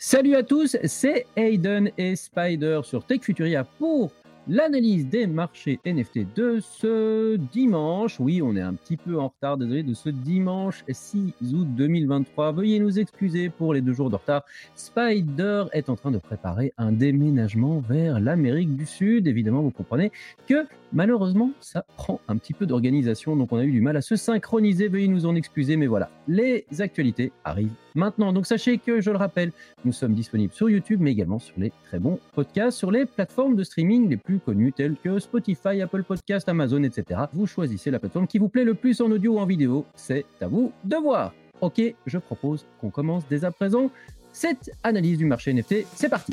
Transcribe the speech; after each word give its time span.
Salut 0.00 0.36
à 0.36 0.44
tous, 0.44 0.76
c'est 0.84 1.26
Aiden 1.34 1.90
et 1.98 2.14
Spider 2.14 2.82
sur 2.84 3.04
Tech 3.04 3.20
Futuria 3.20 3.64
pour 3.64 4.12
l'analyse 4.46 5.08
des 5.08 5.26
marchés 5.26 5.80
NFT 5.84 6.36
de 6.36 6.60
ce 6.60 7.34
dimanche. 7.34 8.20
Oui, 8.20 8.40
on 8.40 8.54
est 8.54 8.60
un 8.60 8.74
petit 8.74 8.96
peu 8.96 9.18
en 9.18 9.26
retard, 9.26 9.56
désolé, 9.56 9.82
de 9.82 9.94
ce 9.94 10.08
dimanche 10.08 10.84
6 10.88 11.34
août 11.52 11.66
2023. 11.74 12.52
Veuillez 12.52 12.78
nous 12.78 13.00
excuser 13.00 13.48
pour 13.48 13.74
les 13.74 13.80
deux 13.80 13.92
jours 13.92 14.08
de 14.08 14.14
retard. 14.14 14.44
Spider 14.76 15.64
est 15.72 15.88
en 15.88 15.96
train 15.96 16.12
de 16.12 16.18
préparer 16.18 16.72
un 16.78 16.92
déménagement 16.92 17.80
vers 17.80 18.20
l'Amérique 18.20 18.76
du 18.76 18.86
Sud. 18.86 19.26
Évidemment, 19.26 19.62
vous 19.62 19.72
comprenez 19.72 20.12
que 20.46 20.64
malheureusement, 20.92 21.50
ça 21.60 21.84
prend 21.96 22.20
un 22.28 22.36
petit 22.36 22.52
peu 22.52 22.66
d'organisation, 22.66 23.36
donc 23.36 23.52
on 23.52 23.58
a 23.58 23.64
eu 23.64 23.72
du 23.72 23.80
mal 23.80 23.96
à 23.96 24.02
se 24.02 24.16
synchroniser. 24.16 24.88
Veuillez 24.88 25.08
nous 25.08 25.26
en 25.26 25.34
excuser, 25.34 25.76
mais 25.76 25.86
voilà, 25.86 26.10
les 26.26 26.64
actualités 26.78 27.32
arrivent 27.44 27.74
maintenant. 27.94 28.32
Donc 28.32 28.46
sachez 28.46 28.78
que, 28.78 29.00
je 29.00 29.10
le 29.10 29.16
rappelle, 29.16 29.52
nous 29.84 29.92
sommes 29.92 30.14
disponibles 30.14 30.52
sur 30.52 30.70
YouTube, 30.70 31.00
mais 31.00 31.12
également 31.12 31.38
sur 31.38 31.58
les 31.58 31.72
très 31.84 31.98
bons 31.98 32.18
podcasts, 32.34 32.78
sur 32.78 32.90
les 32.90 33.06
plateformes 33.06 33.56
de 33.56 33.64
streaming 33.64 34.08
les 34.08 34.16
plus 34.16 34.38
connues 34.38 34.72
telles 34.72 34.96
que 35.02 35.18
Spotify, 35.18 35.80
Apple 35.82 36.02
Podcast, 36.02 36.48
Amazon, 36.48 36.82
etc. 36.82 37.22
Vous 37.32 37.46
choisissez 37.46 37.90
la 37.90 37.98
plateforme 37.98 38.26
qui 38.26 38.38
vous 38.38 38.48
plaît 38.48 38.64
le 38.64 38.74
plus 38.74 39.00
en 39.00 39.10
audio 39.10 39.34
ou 39.34 39.38
en 39.38 39.46
vidéo. 39.46 39.84
C'est 39.94 40.26
à 40.40 40.48
vous 40.48 40.72
de 40.84 40.96
voir. 40.96 41.34
Ok, 41.60 41.82
je 42.06 42.18
propose 42.18 42.66
qu'on 42.80 42.90
commence 42.90 43.26
dès 43.28 43.44
à 43.44 43.50
présent 43.50 43.90
cette 44.32 44.70
analyse 44.84 45.18
du 45.18 45.24
marché 45.24 45.52
NFT. 45.52 45.86
C'est 45.94 46.08
parti. 46.08 46.32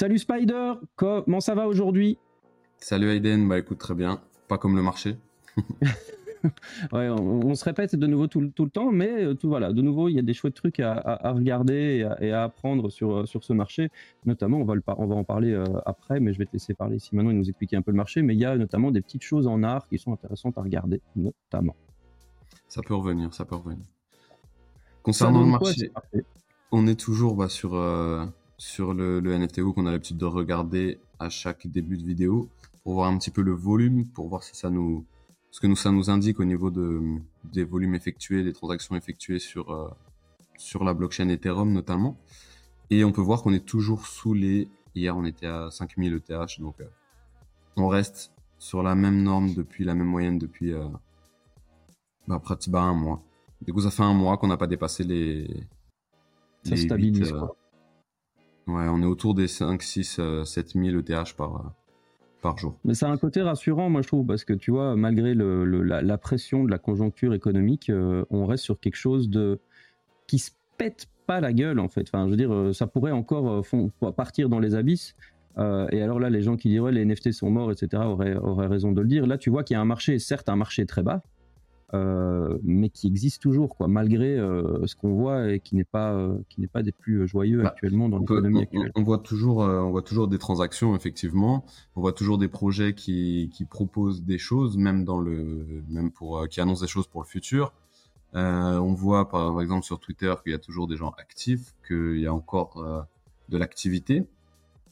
Salut 0.00 0.18
Spider, 0.18 0.74
comment 0.94 1.40
ça 1.40 1.56
va 1.56 1.66
aujourd'hui? 1.66 2.18
Salut 2.76 3.10
Aiden, 3.10 3.48
bah 3.48 3.58
écoute 3.58 3.78
très 3.78 3.96
bien, 3.96 4.20
pas 4.46 4.56
comme 4.56 4.76
le 4.76 4.82
marché. 4.82 5.16
ouais, 6.92 7.08
on, 7.08 7.52
se 7.56 7.64
répète 7.64 7.96
de 7.96 8.06
nouveau 8.06 8.28
tout, 8.28 8.46
tout 8.54 8.64
le 8.64 8.70
temps, 8.70 8.92
mais 8.92 9.24
euh, 9.24 9.34
tout 9.34 9.48
voilà, 9.48 9.72
de 9.72 9.82
nouveau 9.82 10.08
il 10.08 10.14
y 10.14 10.20
a 10.20 10.22
des 10.22 10.34
chouettes 10.34 10.54
trucs 10.54 10.78
à, 10.78 11.32
regarder 11.32 12.06
et 12.20 12.30
à, 12.30 12.44
apprendre 12.44 12.90
sur, 12.90 13.12
euh, 13.12 13.26
sur 13.26 13.42
ce 13.42 13.52
marché. 13.52 13.90
Notamment, 14.24 14.58
on 14.58 14.64
va, 14.64 14.76
le, 14.76 14.82
on 14.86 15.06
va 15.06 15.16
en 15.16 15.24
parler 15.24 15.52
euh, 15.52 15.64
après, 15.84 16.20
mais 16.20 16.32
je 16.32 16.38
vais 16.38 16.46
te 16.46 16.52
laisser 16.52 16.74
parler 16.74 16.98
ici 16.98 17.16
maintenant 17.16 17.32
et 17.32 17.34
nous 17.34 17.48
expliquer 17.48 17.74
un 17.74 17.82
peu 17.82 17.90
le 17.90 17.96
marché. 17.96 18.22
Mais 18.22 18.34
il 18.34 18.40
y 18.40 18.44
a 18.44 18.56
notamment 18.56 18.92
des 18.92 19.00
petites 19.00 19.24
choses 19.24 19.48
en 19.48 19.64
art 19.64 19.88
qui 19.88 19.98
sont 19.98 20.12
intéressantes 20.12 20.58
à 20.58 20.62
regarder, 20.62 21.00
notamment. 21.16 21.74
Ça 22.68 22.82
peut 22.82 22.94
revenir, 22.94 23.34
ça 23.34 23.44
peut 23.44 23.56
revenir. 23.56 23.84
Concernant 25.02 25.40
le 25.40 25.50
marché, 25.50 25.90
on 26.70 26.86
est 26.86 27.00
toujours 27.00 27.34
bah, 27.34 27.48
sur, 27.48 27.74
sur 28.58 28.92
le, 28.92 29.20
le 29.20 29.38
NFTO 29.38 29.72
qu'on 29.72 29.86
a 29.86 29.92
l'habitude 29.92 30.18
de 30.18 30.24
regarder 30.26 31.00
à 31.18 31.30
chaque 31.30 31.66
début 31.66 31.96
de 31.96 32.04
vidéo 32.04 32.50
pour 32.82 32.94
voir 32.94 33.10
un 33.10 33.16
petit 33.18 33.30
peu 33.30 33.42
le 33.42 33.52
volume, 33.52 34.06
pour 34.08 34.28
voir 34.28 34.42
si 34.42 34.54
ça 34.56 34.68
nous, 34.68 35.06
ce 35.50 35.60
que 35.60 35.66
nous, 35.66 35.76
ça 35.76 35.90
nous 35.90 36.10
indique 36.10 36.40
au 36.40 36.44
niveau 36.44 36.70
de, 36.70 37.00
des 37.44 37.64
volumes 37.64 37.94
effectués, 37.94 38.42
des 38.42 38.52
transactions 38.52 38.96
effectuées 38.96 39.38
sur, 39.38 39.70
euh, 39.70 39.88
sur 40.56 40.84
la 40.84 40.92
blockchain 40.92 41.28
Ethereum 41.28 41.72
notamment. 41.72 42.18
Et 42.90 43.04
on 43.04 43.12
peut 43.12 43.20
voir 43.20 43.42
qu'on 43.42 43.52
est 43.52 43.64
toujours 43.64 44.06
sous 44.06 44.34
les, 44.34 44.68
hier 44.94 45.16
on 45.16 45.24
était 45.24 45.46
à 45.46 45.70
5000 45.70 46.14
ETH, 46.14 46.60
donc 46.60 46.80
euh, 46.80 46.86
on 47.76 47.88
reste 47.88 48.32
sur 48.58 48.82
la 48.82 48.94
même 48.94 49.22
norme 49.22 49.54
depuis 49.54 49.84
la 49.84 49.94
même 49.94 50.08
moyenne 50.08 50.38
depuis 50.38 50.72
euh, 50.72 50.88
bah, 52.26 52.40
pratiquement 52.40 52.80
un 52.80 52.94
mois. 52.94 53.22
Du 53.62 53.72
coup, 53.72 53.80
ça 53.80 53.90
fait 53.90 54.02
un 54.02 54.14
mois 54.14 54.36
qu'on 54.36 54.46
n'a 54.48 54.56
pas 54.56 54.66
dépassé 54.66 55.04
les. 55.04 55.66
Ça 56.62 56.76
stabilise. 56.76 57.34
Ouais, 58.68 58.86
on 58.88 59.02
est 59.02 59.06
autour 59.06 59.34
des 59.34 59.48
5, 59.48 59.82
6, 59.82 60.20
7000 60.44 60.96
ETH 60.96 61.34
par, 61.36 61.74
par 62.40 62.58
jour. 62.58 62.76
Mais 62.84 62.94
ça 62.94 63.08
a 63.08 63.10
un 63.10 63.16
côté 63.16 63.42
rassurant, 63.42 63.90
moi 63.90 64.02
je 64.02 64.08
trouve, 64.08 64.26
parce 64.26 64.44
que 64.44 64.52
tu 64.52 64.70
vois, 64.70 64.96
malgré 64.96 65.34
le, 65.34 65.64
la, 65.64 66.18
pression 66.18 66.64
de 66.64 66.70
la 66.70 66.78
conjoncture 66.78 67.34
économique, 67.34 67.90
euh, 67.90 68.24
on 68.30 68.46
reste 68.46 68.64
sur 68.64 68.78
quelque 68.80 68.96
chose 68.96 69.28
de 69.28 69.60
qui 70.26 70.38
se 70.38 70.50
pète 70.76 71.06
pas 71.26 71.40
la 71.40 71.52
gueule 71.52 71.80
en 71.80 71.88
fait. 71.88 72.06
Enfin, 72.12 72.26
je 72.26 72.30
veux 72.30 72.36
dire, 72.36 72.52
euh, 72.52 72.72
ça 72.72 72.86
pourrait 72.86 73.12
encore 73.12 73.64
euh, 73.72 74.12
partir 74.12 74.48
dans 74.48 74.60
les 74.60 74.74
abysses. 74.74 75.14
et 75.56 76.02
alors 76.02 76.20
là, 76.20 76.30
les 76.30 76.42
gens 76.42 76.56
qui 76.56 76.68
diraient 76.68 76.92
les 76.92 77.04
NFT 77.04 77.32
sont 77.32 77.50
morts, 77.50 77.72
etc., 77.72 78.02
auraient, 78.04 78.36
auraient 78.36 78.68
raison 78.68 78.92
de 78.92 79.00
le 79.00 79.08
dire. 79.08 79.26
Là, 79.26 79.38
tu 79.38 79.50
vois 79.50 79.64
qu'il 79.64 79.74
y 79.74 79.76
a 79.76 79.80
un 79.80 79.84
marché, 79.84 80.18
certes 80.18 80.48
un 80.48 80.56
marché 80.56 80.86
très 80.86 81.02
bas, 81.02 81.22
euh, 81.94 82.58
mais 82.62 82.90
qui 82.90 83.06
existe 83.06 83.40
toujours, 83.40 83.74
quoi, 83.74 83.88
malgré 83.88 84.38
euh, 84.38 84.86
ce 84.86 84.94
qu'on 84.94 85.14
voit 85.14 85.52
et 85.52 85.60
qui 85.60 85.74
n'est 85.74 85.84
pas, 85.84 86.12
euh, 86.12 86.36
qui 86.50 86.60
n'est 86.60 86.66
pas 86.66 86.82
des 86.82 86.92
plus 86.92 87.26
joyeux 87.26 87.62
bah, 87.62 87.68
actuellement 87.68 88.10
dans 88.10 88.18
l'économie 88.18 88.62
actuelle. 88.62 88.92
On, 88.94 89.02
voit 89.02 89.18
toujours, 89.18 89.58
on 89.58 89.90
voit 89.90 90.02
toujours 90.02 90.28
des 90.28 90.36
transactions 90.36 90.94
effectivement, 90.94 91.64
on 91.96 92.02
voit 92.02 92.12
toujours 92.12 92.36
des 92.36 92.48
projets 92.48 92.92
qui, 92.92 93.48
qui 93.54 93.64
proposent 93.64 94.22
des 94.22 94.36
choses, 94.36 94.76
même 94.76 95.04
dans 95.04 95.18
le, 95.18 95.82
même 95.88 96.10
pour, 96.10 96.46
qui 96.48 96.60
annoncent 96.60 96.82
des 96.82 96.88
choses 96.88 97.06
pour 97.06 97.22
le 97.22 97.26
futur. 97.26 97.72
on 98.34 98.92
voit 98.92 99.30
par 99.30 99.58
exemple 99.62 99.84
sur 99.84 99.98
Twitter 99.98 100.34
qu'il 100.42 100.52
y 100.52 100.54
a 100.54 100.58
toujours 100.58 100.88
des 100.88 100.96
gens 100.96 101.14
actifs, 101.16 101.74
qu'il 101.86 102.18
y 102.18 102.26
a 102.26 102.34
encore 102.34 103.06
de 103.48 103.56
l'activité, 103.56 104.26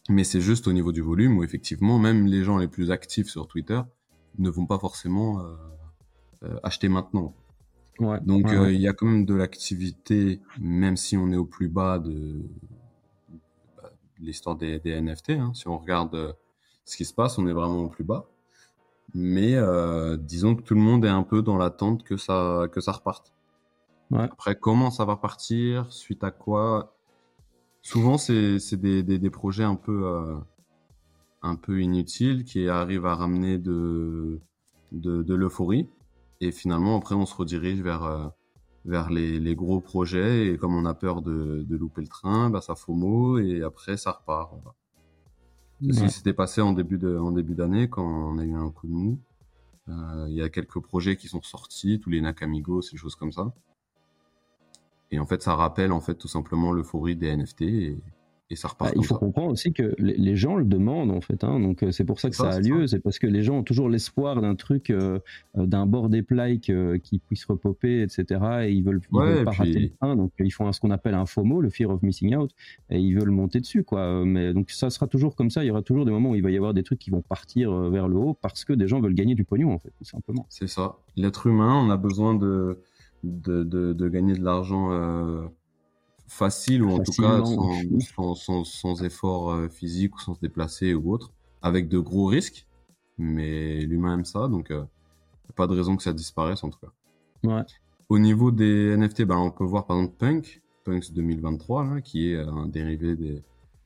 mais 0.09 0.25
c'est 0.25 0.41
juste 0.41 0.67
au 0.67 0.73
niveau 0.73 0.93
du 0.93 1.03
volume 1.03 1.37
où 1.37 1.45
effectivement 1.45 1.99
même 1.99 2.25
les 2.25 2.43
gens 2.43 2.57
les 2.57 2.69
plus 2.69 2.91
actifs 2.91 3.29
sur 3.29 3.47
Twitter 3.49 3.83
ne 4.39 4.49
vont 4.49 4.65
pas 4.65 4.79
forcément 4.79 5.43
acheter 6.63 6.89
maintenant. 6.89 7.35
Donc 7.99 8.53
euh, 8.53 8.73
il 8.73 8.81
y 8.81 8.89
a 8.89 8.93
quand 8.93 9.07
même 9.07 9.25
de 9.25 9.35
l'activité, 9.35 10.41
même 10.59 10.97
si 10.97 11.17
on 11.17 11.31
est 11.33 11.37
au 11.37 11.47
plus 11.47 11.69
bas 11.69 11.99
de, 11.99 12.43
bah, 13.77 13.91
l'histoire 14.19 14.57
des, 14.57 14.81
NFT. 14.85 15.31
Hein. 15.31 15.53
Si 15.55 15.67
on 15.69 15.79
regarde 15.79 16.15
euh, 16.15 16.33
ce 16.85 16.97
qui 16.97 17.05
se 17.05 17.15
passe, 17.15 17.39
on 17.39 17.47
est 17.47 17.53
vraiment 17.53 17.85
au 17.85 17.89
plus 17.89 18.05
bas. 18.05 18.29
Mais 19.15 19.55
disons 20.19 20.57
que 20.57 20.63
tout 20.63 20.75
le 20.75 20.81
monde 20.81 21.05
est 21.05 21.09
un 21.09 21.23
peu 21.23 21.41
dans 21.41 21.57
l'attente 21.57 22.03
que 22.03 22.17
ça, 22.17 22.67
que 22.71 22.81
ça 22.81 22.93
reparte. 22.93 23.33
Après, 24.13 24.57
comment 24.57 24.91
ça 24.91 25.05
va 25.05 25.17
partir 25.17 25.91
Suite 25.91 26.23
à 26.23 26.31
quoi? 26.31 26.97
Souvent, 27.81 28.19
c'est 28.19 28.59
des, 28.75 29.03
des, 29.03 29.19
des, 29.19 29.31
projets 29.31 29.65
un 29.65 29.77
peu, 29.77 30.37
un 31.41 31.55
peu 31.55 31.81
inutiles 31.81 32.45
qui 32.45 32.69
arrivent 32.69 33.07
à 33.07 33.15
ramener 33.15 33.59
de, 33.59 34.41
de, 34.93 35.23
de 35.23 35.35
l'euphorie. 35.35 35.89
Et 36.41 36.53
finalement, 36.53 36.97
après, 36.97 37.15
on 37.15 37.27
se 37.27 37.35
redirige 37.35 37.81
vers, 37.81 38.05
euh, 38.05 38.29
vers 38.85 39.11
les, 39.11 39.39
les, 39.39 39.55
gros 39.55 39.81
projets. 39.81 40.49
Et 40.49 40.57
comme 40.59 40.75
on 40.75 40.85
a 40.85 40.95
peur 40.95 41.23
de, 41.23 41.65
de 41.67 41.77
louper 41.77 42.03
le 42.03 42.09
train, 42.09 42.51
bah, 42.51 42.61
ça 42.61 42.75
FOMO 42.75 43.39
et 43.39 43.63
après, 43.63 43.97
ça 43.97 44.13
repart. 44.13 44.53
C'est 45.81 45.93
ce 45.93 46.03
qui 46.05 46.11
s'était 46.11 46.33
passé 46.33 46.63
en 46.63 46.73
début 46.73 46.99
de, 46.99 47.17
en 47.19 47.33
début 47.33 47.55
d'année 47.55 47.89
quand 47.89 48.05
on 48.05 48.39
a 48.39 48.45
eu 48.45 48.55
un 48.55 48.71
coup 48.71 48.87
de 48.87 48.93
mou. 48.93 49.21
Euh, 49.89 50.27
il 50.29 50.35
y 50.35 50.43
a 50.43 50.49
quelques 50.49 50.81
projets 50.81 51.17
qui 51.17 51.29
sont 51.29 51.43
sortis, 51.43 52.01
tous 52.01 52.11
les 52.11 52.21
Nakamigos, 52.21 52.83
ces 52.83 52.97
choses 52.97 53.15
comme 53.15 53.33
ça. 53.33 53.53
Et 55.11 55.19
en 55.19 55.27
fait, 55.27 55.43
ça 55.43 55.55
rappelle 55.55 55.93
en 55.93 56.01
fait 56.01 56.15
tout 56.15 56.29
simplement 56.29 56.73
l'euphorie 56.73 57.15
des 57.15 57.35
NFT 57.37 57.63
et, 57.63 57.99
et 58.49 58.57
ça 58.57 58.69
repart. 58.69 58.93
Bah, 58.93 59.01
il 59.01 59.05
faut 59.05 59.17
comprendre 59.17 59.51
aussi 59.51 59.73
que 59.73 59.95
les, 59.99 60.37
gens 60.37 60.57
le 60.57 60.65
demandent 60.65 61.11
en 61.11 61.21
fait, 61.21 61.43
hein, 61.43 61.59
donc 61.59 61.83
euh, 61.83 61.91
c'est 61.91 62.05
pour 62.05 62.21
ça 62.21 62.31
que 62.31 62.37
ça, 62.37 62.51
a 62.51 62.61
lieu, 62.61 62.87
c'est 62.87 63.01
parce 63.01 63.19
que 63.19 63.27
les 63.27 63.43
gens 63.43 63.59
ont 63.59 63.63
toujours 63.63 63.89
l'espoir 63.89 64.41
d'un 64.41 64.55
truc, 64.55 64.91
euh, 64.91 65.19
euh, 65.57 65.67
d'un 65.67 65.87
bord 65.87 66.09
des 66.09 66.23
plaques 66.23 66.71
qui 67.03 67.19
puisse 67.19 67.45
repoper, 67.45 68.03
etc. 68.03 68.41
Et 68.65 68.73
ils 68.73 68.85
veulent, 68.85 69.01
veulent 69.13 69.45
pas 69.45 69.51
rater 69.51 69.79
le 69.81 69.91
train, 69.91 70.17
donc 70.17 70.33
ils 70.39 70.53
font 70.53 70.71
ce 70.73 70.81
qu'on 70.81 70.91
appelle 70.91 71.15
un 71.15 71.27
FOMO, 71.27 71.61
le 71.61 71.71
fear 71.71 71.91
of 71.91 72.03
missing 72.03 72.37
out, 72.37 72.53
et 72.91 73.01
ils 73.01 73.15
veulent 73.19 73.31
monter 73.31 73.61
dessus, 73.61 73.83
quoi. 73.83 74.25
Mais 74.25 74.53
donc 74.53 74.71
ça 74.71 74.91
sera 74.91 75.07
toujours 75.07 75.35
comme 75.35 75.51
ça, 75.51 75.65
il 75.65 75.67
y 75.67 75.71
aura 75.71 75.83
toujours 75.83 76.05
des 76.05 76.13
moments 76.13 76.31
où 76.31 76.35
il 76.37 76.43
va 76.43 76.51
y 76.51 76.57
avoir 76.57 76.75
des 76.75 76.83
trucs 76.83 77.01
qui 77.01 77.11
vont 77.11 77.23
partir 77.23 77.73
vers 77.91 78.09
le 78.09 78.17
haut 78.17 78.35
parce 78.35 78.65
que 78.65 78.73
des 78.73 78.87
gens 78.87 79.01
veulent 79.01 79.15
gagner 79.15 79.35
du 79.35 79.45
pognon 79.45 79.73
en 79.73 79.79
fait, 79.79 79.93
tout 79.99 80.05
simplement. 80.05 80.47
C'est 80.49 80.69
ça. 80.69 80.99
L'être 81.17 81.47
humain, 81.47 81.75
on 81.75 81.91
a 81.91 81.97
besoin 81.97 82.35
de 82.35 82.81
de, 83.25 83.65
de, 83.65 83.93
de 83.93 84.09
gagner 84.09 84.35
de 84.35 84.45
l'argent 84.45 84.91
facile 86.27 86.83
ou 86.83 86.91
en 86.91 86.99
tout 86.99 87.13
cas 87.13 87.43
sans, 88.15 88.35
sans, 88.35 88.65
sans, 88.65 89.05
effort 89.05 89.53
euh, 89.53 89.69
physique 89.69 90.17
ou 90.17 90.21
sans 90.21 90.35
se 90.35 90.41
déplacer 90.41 90.95
ou 90.95 91.13
autre, 91.13 91.33
avec 91.63 91.89
de 91.89 91.99
gros 91.99 92.27
risques. 92.27 92.67
Mais 93.19 93.81
l'humain 93.81 94.15
aime 94.15 94.25
ça, 94.25 94.49
donc 94.49 94.71
euh, 94.71 94.85
pas 95.55 95.67
de 95.67 95.75
raison 95.75 95.97
que 95.97 96.03
ça 96.03 96.13
disparaisse 96.13 96.63
en 96.65 96.71
tout 96.71 96.79
cas. 96.79 96.93
Ouais. 97.45 97.63
Au 98.09 98.19
niveau 98.19 98.51
des 98.51 98.97
NFT, 98.97 99.23
ben, 99.23 99.37
on 99.37 99.51
peut 99.51 99.65
voir 99.65 99.87
par 99.87 99.97
exemple 99.97 100.17
Punk, 100.19 100.63
Punks 100.85 101.13
2023, 101.13 101.85
là, 101.85 102.01
qui 102.01 102.31
est 102.31 102.37
un 102.37 102.69
dérivé 102.69 103.17
des, 103.17 103.43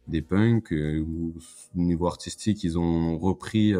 des 0.08 0.22
punks, 0.22 0.72
euh, 0.72 1.00
où 1.00 1.34
au 1.76 1.80
niveau 1.80 2.06
artistique, 2.06 2.64
ils 2.64 2.78
ont 2.78 3.18
repris 3.18 3.74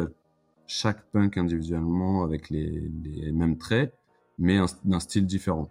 chaque 0.65 1.03
punk 1.11 1.37
individuellement 1.37 2.23
avec 2.23 2.49
les, 2.49 2.89
les 3.03 3.31
mêmes 3.31 3.57
traits, 3.57 3.93
mais 4.39 4.59
d'un 4.85 4.99
style 4.99 5.25
différent. 5.25 5.69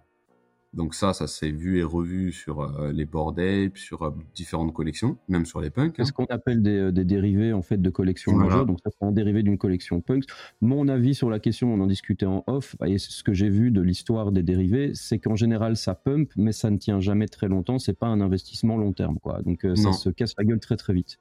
Donc 0.72 0.94
ça, 0.94 1.12
ça 1.12 1.26
s'est 1.26 1.50
vu 1.50 1.78
et 1.78 1.82
revu 1.82 2.30
sur 2.30 2.60
euh, 2.60 2.92
les 2.92 3.04
board 3.04 3.40
apes, 3.40 3.76
sur 3.76 4.02
euh, 4.02 4.10
différentes 4.36 4.72
collections, 4.72 5.18
même 5.26 5.44
sur 5.44 5.60
les 5.60 5.70
punks. 5.70 5.94
C'est 5.96 6.04
ce 6.04 6.10
hein. 6.10 6.12
qu'on 6.14 6.26
appelle 6.26 6.62
des, 6.62 6.78
euh, 6.78 6.92
des, 6.92 7.04
dérivés 7.04 7.52
en 7.52 7.62
fait 7.62 7.82
de 7.82 7.90
collections 7.90 8.32
majeures. 8.36 8.66
Donc 8.66 8.78
ça 8.84 8.90
c'est 8.96 9.04
un 9.04 9.10
dérivé 9.10 9.42
d'une 9.42 9.58
collection 9.58 10.00
punks. 10.00 10.24
Mon 10.60 10.86
avis 10.86 11.16
sur 11.16 11.28
la 11.28 11.40
question, 11.40 11.74
on 11.74 11.80
en 11.80 11.88
discutait 11.88 12.26
en 12.26 12.44
off. 12.46 12.76
Et 12.86 12.98
ce 12.98 13.24
que 13.24 13.32
j'ai 13.32 13.48
vu 13.48 13.72
de 13.72 13.80
l'histoire 13.80 14.30
des 14.30 14.44
dérivés, 14.44 14.92
c'est 14.94 15.18
qu'en 15.18 15.34
général 15.34 15.76
ça 15.76 15.96
pump, 15.96 16.30
mais 16.36 16.52
ça 16.52 16.70
ne 16.70 16.76
tient 16.76 17.00
jamais 17.00 17.26
très 17.26 17.48
longtemps. 17.48 17.80
C'est 17.80 17.98
pas 17.98 18.06
un 18.06 18.20
investissement 18.20 18.76
long 18.76 18.92
terme, 18.92 19.18
quoi. 19.18 19.42
Donc 19.42 19.66
ça 19.74 19.92
se 19.92 20.08
casse 20.08 20.34
la 20.38 20.44
gueule 20.44 20.60
très 20.60 20.76
très 20.76 20.92
vite. 20.92 21.18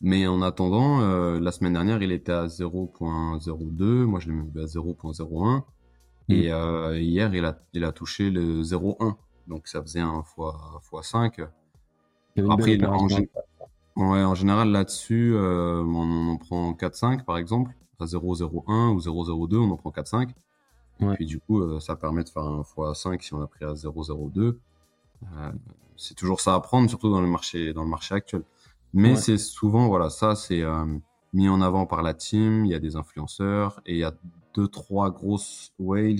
Mais 0.00 0.26
en 0.26 0.42
attendant, 0.42 1.00
la 1.38 1.52
semaine 1.52 1.72
dernière, 1.74 2.02
il 2.02 2.12
était 2.12 2.32
à 2.32 2.46
0.02. 2.46 4.04
Moi, 4.04 4.20
je 4.20 4.28
l'ai 4.28 4.34
même 4.34 4.50
vu 4.52 4.60
à 4.60 4.66
0.01. 4.66 5.62
Et 6.28 6.52
euh, 6.52 6.98
hier, 7.00 7.34
il 7.34 7.44
a, 7.44 7.58
il 7.72 7.84
a 7.84 7.92
touché 7.92 8.30
le 8.30 8.62
0.1. 8.62 9.14
Donc, 9.46 9.66
ça 9.66 9.80
faisait 9.80 10.00
un 10.00 10.22
fois, 10.22 10.78
fois 10.82 11.02
5. 11.02 11.40
Après, 12.50 12.84
en, 12.84 13.08
ouais, 13.96 14.22
en 14.22 14.34
général, 14.34 14.70
là-dessus, 14.70 15.32
euh, 15.34 15.82
on, 15.82 16.28
en 16.28 16.36
prend 16.36 16.72
4-5, 16.72 17.24
par 17.24 17.38
exemple. 17.38 17.72
À 18.00 18.04
0.01 18.04 18.92
ou 18.92 18.98
0.02, 19.00 19.56
on 19.56 19.70
en 19.70 19.76
prend 19.76 19.90
4-5. 19.90 20.30
Et 21.00 21.06
puis, 21.14 21.26
du 21.26 21.40
coup, 21.40 21.60
euh, 21.60 21.80
ça 21.80 21.96
permet 21.96 22.24
de 22.24 22.28
faire 22.28 22.44
un 22.44 22.64
fois 22.64 22.94
5 22.94 23.22
si 23.22 23.34
on 23.34 23.42
a 23.42 23.46
pris 23.46 23.64
à 23.64 23.72
0.02. 23.72 24.40
Euh, 25.22 25.52
c'est 25.96 26.14
toujours 26.14 26.40
ça 26.40 26.54
à 26.54 26.60
prendre, 26.60 26.88
surtout 26.88 27.10
dans 27.10 27.20
le 27.20 27.28
marché, 27.28 27.72
dans 27.72 27.82
le 27.82 27.88
marché 27.88 28.14
actuel. 28.14 28.42
Mais 28.94 29.16
c'est 29.16 29.38
souvent, 29.38 29.88
voilà, 29.88 30.10
ça, 30.10 30.34
c'est 30.34 30.62
euh, 30.62 30.84
mis 31.32 31.48
en 31.48 31.60
avant 31.60 31.86
par 31.86 32.02
la 32.02 32.14
team. 32.14 32.64
Il 32.64 32.70
y 32.70 32.74
a 32.74 32.78
des 32.78 32.96
influenceurs 32.96 33.80
et 33.84 33.94
il 33.94 33.98
y 33.98 34.04
a 34.04 34.14
deux, 34.54 34.68
trois 34.68 35.10
grosses 35.10 35.72
whales 35.78 36.16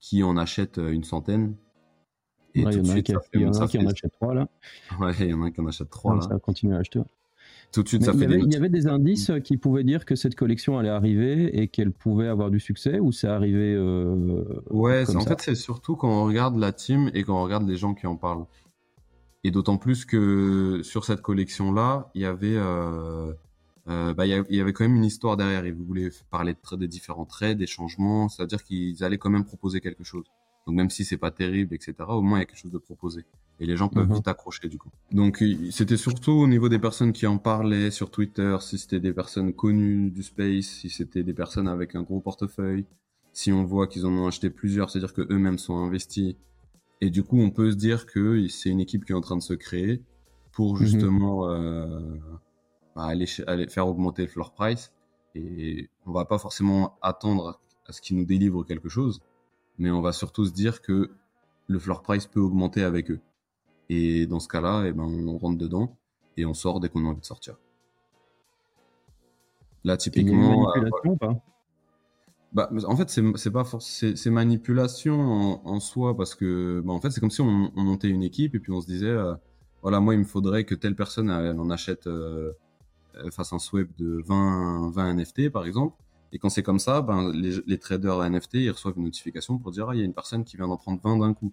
qui 0.00 0.22
en 0.22 0.36
achètent 0.36 0.78
euh, 0.78 0.92
une 0.92 1.04
centaine. 1.04 1.56
Et 2.54 2.62
tout 2.64 2.80
de 2.80 2.86
suite, 2.86 3.12
il 3.34 3.40
y 3.42 3.46
en 3.46 3.52
a 3.52 3.68
qui 3.68 3.78
en 3.78 3.86
achètent 3.86 4.12
trois, 4.12 4.34
là. 4.34 4.48
Ouais, 4.98 5.12
il 5.20 5.28
y 5.28 5.34
en 5.34 5.42
a 5.42 5.50
qui 5.50 5.60
en 5.60 5.66
achètent 5.66 5.90
trois, 5.90 6.14
là. 6.14 6.22
Ça 6.22 6.28
va 6.28 6.38
continuer 6.38 6.74
à 6.74 6.78
acheter. 6.78 7.00
Tout 7.72 7.82
de 7.82 7.88
suite, 7.88 8.04
ça 8.04 8.12
il, 8.14 8.18
fait 8.18 8.24
y 8.24 8.28
avait, 8.28 8.40
il 8.40 8.52
y 8.52 8.56
avait 8.56 8.68
des 8.68 8.86
indices 8.86 9.30
qui 9.44 9.56
pouvaient 9.56 9.84
dire 9.84 10.04
que 10.04 10.14
cette 10.14 10.34
collection 10.34 10.78
allait 10.78 10.88
arriver 10.88 11.60
et 11.60 11.68
qu'elle 11.68 11.92
pouvait 11.92 12.28
avoir 12.28 12.50
du 12.50 12.60
succès 12.60 13.00
ou 13.00 13.12
c'est 13.12 13.26
arrivé 13.26 13.74
euh, 13.74 14.44
Ouais, 14.70 15.04
comme 15.04 15.18
en 15.18 15.20
ça? 15.20 15.30
fait, 15.30 15.40
c'est 15.40 15.54
surtout 15.54 15.96
quand 15.96 16.08
on 16.08 16.24
regarde 16.24 16.56
la 16.56 16.72
team 16.72 17.10
et 17.12 17.24
quand 17.24 17.38
on 17.38 17.42
regarde 17.42 17.68
les 17.68 17.76
gens 17.76 17.94
qui 17.94 18.06
en 18.06 18.16
parlent. 18.16 18.46
Et 19.44 19.50
d'autant 19.50 19.76
plus 19.76 20.04
que 20.04 20.80
sur 20.82 21.04
cette 21.04 21.20
collection-là, 21.22 22.10
il 22.14 22.22
y 22.22 22.24
avait, 22.24 22.56
euh, 22.56 23.32
euh, 23.88 24.14
bah, 24.14 24.26
il 24.26 24.30
y 24.30 24.34
a- 24.34 24.44
il 24.48 24.56
y 24.56 24.60
avait 24.60 24.72
quand 24.72 24.84
même 24.84 24.96
une 24.96 25.04
histoire 25.04 25.36
derrière. 25.36 25.64
Ils 25.66 25.74
voulaient 25.74 26.10
parler 26.30 26.54
de 26.54 26.76
des 26.76 26.88
différents 26.88 27.24
traits, 27.26 27.56
des 27.58 27.66
changements, 27.66 28.28
c'est-à-dire 28.28 28.62
qu'ils 28.64 29.02
allaient 29.04 29.18
quand 29.18 29.30
même 29.30 29.44
proposer 29.44 29.80
quelque 29.80 30.04
chose. 30.04 30.24
Donc 30.66 30.74
même 30.74 30.90
si 30.90 31.04
c'est 31.04 31.16
pas 31.16 31.30
terrible, 31.30 31.74
etc., 31.76 31.94
au 32.08 32.22
moins 32.22 32.38
il 32.38 32.40
y 32.40 32.42
a 32.42 32.46
quelque 32.46 32.58
chose 32.58 32.72
de 32.72 32.78
proposé. 32.78 33.24
Et 33.60 33.66
les 33.66 33.76
gens 33.76 33.88
peuvent 33.88 34.08
Mhm. 34.08 34.16
vite 34.16 34.28
accrocher 34.28 34.68
du 34.68 34.78
coup. 34.78 34.90
Donc 35.12 35.42
c'était 35.70 35.96
surtout 35.96 36.32
au 36.32 36.48
niveau 36.48 36.68
des 36.68 36.80
personnes 36.80 37.12
qui 37.12 37.26
en 37.28 37.38
parlaient 37.38 37.92
sur 37.92 38.10
Twitter, 38.10 38.56
si 38.60 38.76
c'était 38.76 38.98
des 39.00 39.12
personnes 39.12 39.52
connues 39.52 40.10
du 40.10 40.24
space, 40.24 40.64
si 40.66 40.90
c'était 40.90 41.22
des 41.22 41.34
personnes 41.34 41.68
avec 41.68 41.94
un 41.94 42.02
gros 42.02 42.18
portefeuille, 42.20 42.84
si 43.32 43.52
on 43.52 43.64
voit 43.64 43.86
qu'ils 43.86 44.04
en 44.06 44.12
ont 44.12 44.26
acheté 44.26 44.50
plusieurs, 44.50 44.90
c'est-à-dire 44.90 45.12
que 45.14 45.22
eux-mêmes 45.30 45.58
sont 45.58 45.76
investis. 45.76 46.34
Et 47.00 47.10
du 47.10 47.22
coup, 47.22 47.38
on 47.38 47.50
peut 47.50 47.70
se 47.70 47.76
dire 47.76 48.04
que 48.06 48.48
c'est 48.48 48.70
une 48.70 48.80
équipe 48.80 49.04
qui 49.04 49.12
est 49.12 49.14
en 49.14 49.20
train 49.20 49.36
de 49.36 49.42
se 49.42 49.54
créer 49.54 50.02
pour 50.52 50.74
Mhm. 50.74 50.80
justement 50.84 51.48
euh, 51.48 52.00
bah, 52.96 53.04
aller, 53.04 53.26
faire 53.26 53.86
augmenter 53.86 54.22
le 54.22 54.28
floor 54.28 54.52
price. 54.52 54.92
Et 55.34 55.90
on 56.06 56.12
va 56.12 56.24
pas 56.24 56.38
forcément 56.38 56.96
attendre 57.02 57.60
à 57.86 57.92
ce 57.92 58.00
qu'ils 58.00 58.16
nous 58.16 58.24
délivrent 58.24 58.64
quelque 58.64 58.88
chose, 58.88 59.20
mais 59.78 59.90
on 59.90 60.00
va 60.00 60.12
surtout 60.12 60.46
se 60.46 60.52
dire 60.52 60.80
que 60.80 61.12
le 61.68 61.78
floor 61.78 62.02
price 62.02 62.26
peut 62.26 62.40
augmenter 62.40 62.82
avec 62.82 63.10
eux. 63.10 63.20
Et 63.90 64.26
dans 64.26 64.40
ce 64.40 64.48
cas-là, 64.48 64.84
eh 64.86 64.92
ben, 64.92 65.04
on 65.04 65.36
rentre 65.38 65.58
dedans 65.58 65.96
et 66.36 66.46
on 66.46 66.54
sort 66.54 66.80
dès 66.80 66.88
qu'on 66.88 67.04
a 67.04 67.08
envie 67.08 67.20
de 67.20 67.26
sortir. 67.26 67.56
Là, 69.84 69.92
a 69.92 69.94
une 69.94 69.98
typiquement, 69.98 70.70
euh, 70.70 70.80
manipulation 70.80 71.12
ou 71.12 71.16
pas? 71.16 71.40
Bah, 72.52 72.70
en 72.86 72.96
fait, 72.96 73.10
c'est 73.10 73.50
pas 73.50 73.64
c'est 73.80 74.30
manipulation 74.30 75.20
en, 75.20 75.62
en 75.64 75.80
soi 75.80 76.16
parce 76.16 76.34
que 76.34 76.80
bah, 76.84 76.92
en 76.94 77.00
fait, 77.00 77.10
c'est 77.10 77.20
comme 77.20 77.30
si 77.30 77.42
on, 77.42 77.70
on 77.76 77.82
montait 77.82 78.08
une 78.08 78.22
équipe 78.22 78.54
et 78.54 78.58
puis 78.58 78.72
on 78.72 78.80
se 78.80 78.86
disait 78.86 79.06
euh, 79.06 79.34
voilà, 79.82 80.00
moi 80.00 80.14
il 80.14 80.18
me 80.20 80.24
faudrait 80.24 80.64
que 80.64 80.74
telle 80.74 80.96
personne 80.96 81.30
elle 81.30 81.60
en 81.60 81.70
achète 81.70 82.06
euh, 82.06 82.10
euh, 82.10 82.52
fasse 83.30 83.52
un 83.52 83.58
swap 83.58 83.88
de 83.98 84.22
20 84.26 84.90
20 84.90 85.10
NFT 85.14 85.50
par 85.50 85.64
exemple. 85.66 85.96
Et 86.32 86.38
quand 86.38 86.48
c'est 86.48 86.62
comme 86.62 86.78
ça, 86.80 87.02
ben 87.02 87.32
les, 87.32 87.56
les 87.66 87.78
traders 87.78 88.22
NFT 88.30 88.54
ils 88.54 88.70
reçoivent 88.70 88.96
une 88.96 89.04
notification 89.04 89.58
pour 89.58 89.70
dire 89.72 89.88
ah, 89.88 89.94
il 89.94 89.98
y 89.98 90.02
a 90.02 90.04
une 90.04 90.14
personne 90.14 90.44
qui 90.44 90.56
vient 90.56 90.68
d'en 90.68 90.76
prendre 90.76 91.00
20 91.02 91.18
d'un 91.18 91.34
coup 91.34 91.52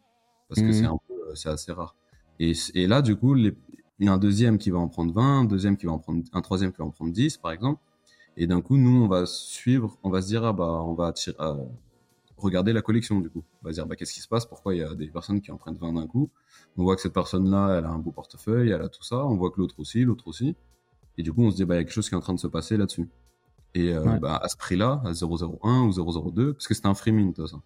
parce 0.50 0.62
que 0.62 0.65
Mhm. 0.68 0.74
c'est 0.74 0.86
un 0.86 0.98
peu 1.07 1.13
euh, 1.30 1.36
c'est 1.36 1.50
assez 1.50 1.71
rare. 1.71 1.95
Et, 2.39 2.54
là 2.88 3.01
du 3.01 3.15
coup, 3.15 3.33
les- 3.33 3.56
il 4.00 4.06
y 4.07 4.10
a 4.10 4.13
un 4.13 4.18
deuxième 4.18 4.57
qui 4.57 4.71
va 4.71 4.80
en 4.80 4.88
prendre 4.89 5.13
20, 5.13 5.42
un 5.42 5.45
deuxième 5.45 5.77
qui 5.77 5.86
va 5.86 5.92
en 5.94 6.00
prendre 6.00 6.24
un 6.33 6.42
troisième 6.42 6.71
qui 6.71 6.80
va 6.80 6.86
en 6.86 6.89
prendre 6.92 7.12
10 7.13 7.38
par 7.38 7.51
exemple. 7.51 7.80
Et 8.36 8.48
d'un 8.48 8.62
coup, 8.62 8.77
nous, 8.77 9.04
on 9.04 9.07
va 9.07 9.25
suivre, 9.27 9.95
on 10.04 10.10
va 10.10 10.21
se 10.24 10.27
dire, 10.27 10.44
ah 10.44 10.51
bah, 10.54 10.81
on 10.83 10.95
va 10.95 11.07
attirer- 11.07 11.36
euh, 11.39 11.54
regarder 12.38 12.74
la 12.74 12.81
collection, 12.81 13.19
du 13.19 13.30
coup. 13.30 13.44
On 13.62 13.65
va 13.68 13.71
se 13.71 13.75
dire, 13.75 13.86
bah, 13.86 13.95
qu'est-ce 13.95 14.12
qui 14.13 14.19
se 14.21 14.27
passe? 14.27 14.48
Pourquoi 14.48 14.74
il 14.74 14.80
y 14.80 14.83
a 14.83 14.95
des 14.95 15.07
personnes 15.07 15.39
qui 15.39 15.51
en 15.51 15.57
prennent 15.57 15.77
20 15.77 15.94
d'un 15.94 16.07
coup? 16.07 16.30
On 16.75 16.83
voit 16.83 16.95
que 16.95 17.04
cette 17.04 17.13
personne-là, 17.13 17.77
elle 17.77 17.86
a 17.86 17.89
un 17.92 18.00
beau 18.00 18.12
portefeuille, 18.12 18.71
elle 18.71 18.81
a 18.81 18.89
tout 18.89 19.04
ça. 19.04 19.24
On 19.24 19.36
voit 19.36 19.51
que 19.51 19.60
l'autre 19.62 19.75
aussi, 19.80 20.04
l'autre 20.04 20.27
aussi. 20.27 20.56
Et 21.18 21.24
du 21.24 21.31
coup, 21.33 21.44
on 21.44 21.51
se 21.51 21.56
dit, 21.56 21.65
bah, 21.65 21.75
il 21.75 21.77
y 21.77 21.81
a 21.81 21.83
quelque 21.83 21.94
chose 21.94 22.10
qui 22.10 22.15
est 22.15 22.18
en 22.18 22.21
train 22.21 22.33
de 22.33 22.39
se 22.39 22.48
passer 22.48 22.77
là-dessus. 22.77 23.07
Et, 23.75 23.94
euh, 23.94 24.04
Ouais. 24.04 24.19
bah, 24.19 24.38
à 24.42 24.48
ce 24.50 24.57
prix-là, 24.57 25.01
à 25.06 25.13
0,01 25.13 25.81
ou 25.88 25.92
0,02, 25.92 26.54
parce 26.54 26.68
que 26.68 26.74
c'était 26.74 26.88
un 26.88 26.94
free 26.94 27.12
mint, 27.12 27.45
ça. 27.48 27.57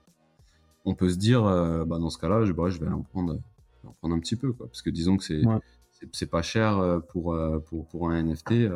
On 0.86 0.96
peut 0.96 1.10
se 1.10 1.18
dire, 1.18 1.46
euh, 1.46 1.84
bah, 1.86 2.00
dans 2.00 2.10
ce 2.10 2.18
cas-là, 2.18 2.46
je, 2.46 2.52
bah, 2.54 2.70
je 2.70 2.80
vais 2.80 2.88
en 2.88 3.02
prendre, 3.02 3.40
en 3.86 3.92
prendre 4.00 4.16
un 4.16 4.20
petit 4.20 4.36
peu, 4.36 4.54
quoi. 4.54 4.68
Parce 4.68 4.82
que 4.82 4.90
disons 4.90 5.18
que 5.18 5.24
c'est, 5.24 5.46
Ouais. 5.46 5.60
c'est, 5.92 6.08
c'est 6.14 6.30
pas 6.30 6.42
cher 6.42 6.78
euh, 6.78 7.00
pour, 7.00 7.38
pour, 7.66 7.86
pour 7.88 8.10
un 8.10 8.22
NFT. 8.24 8.70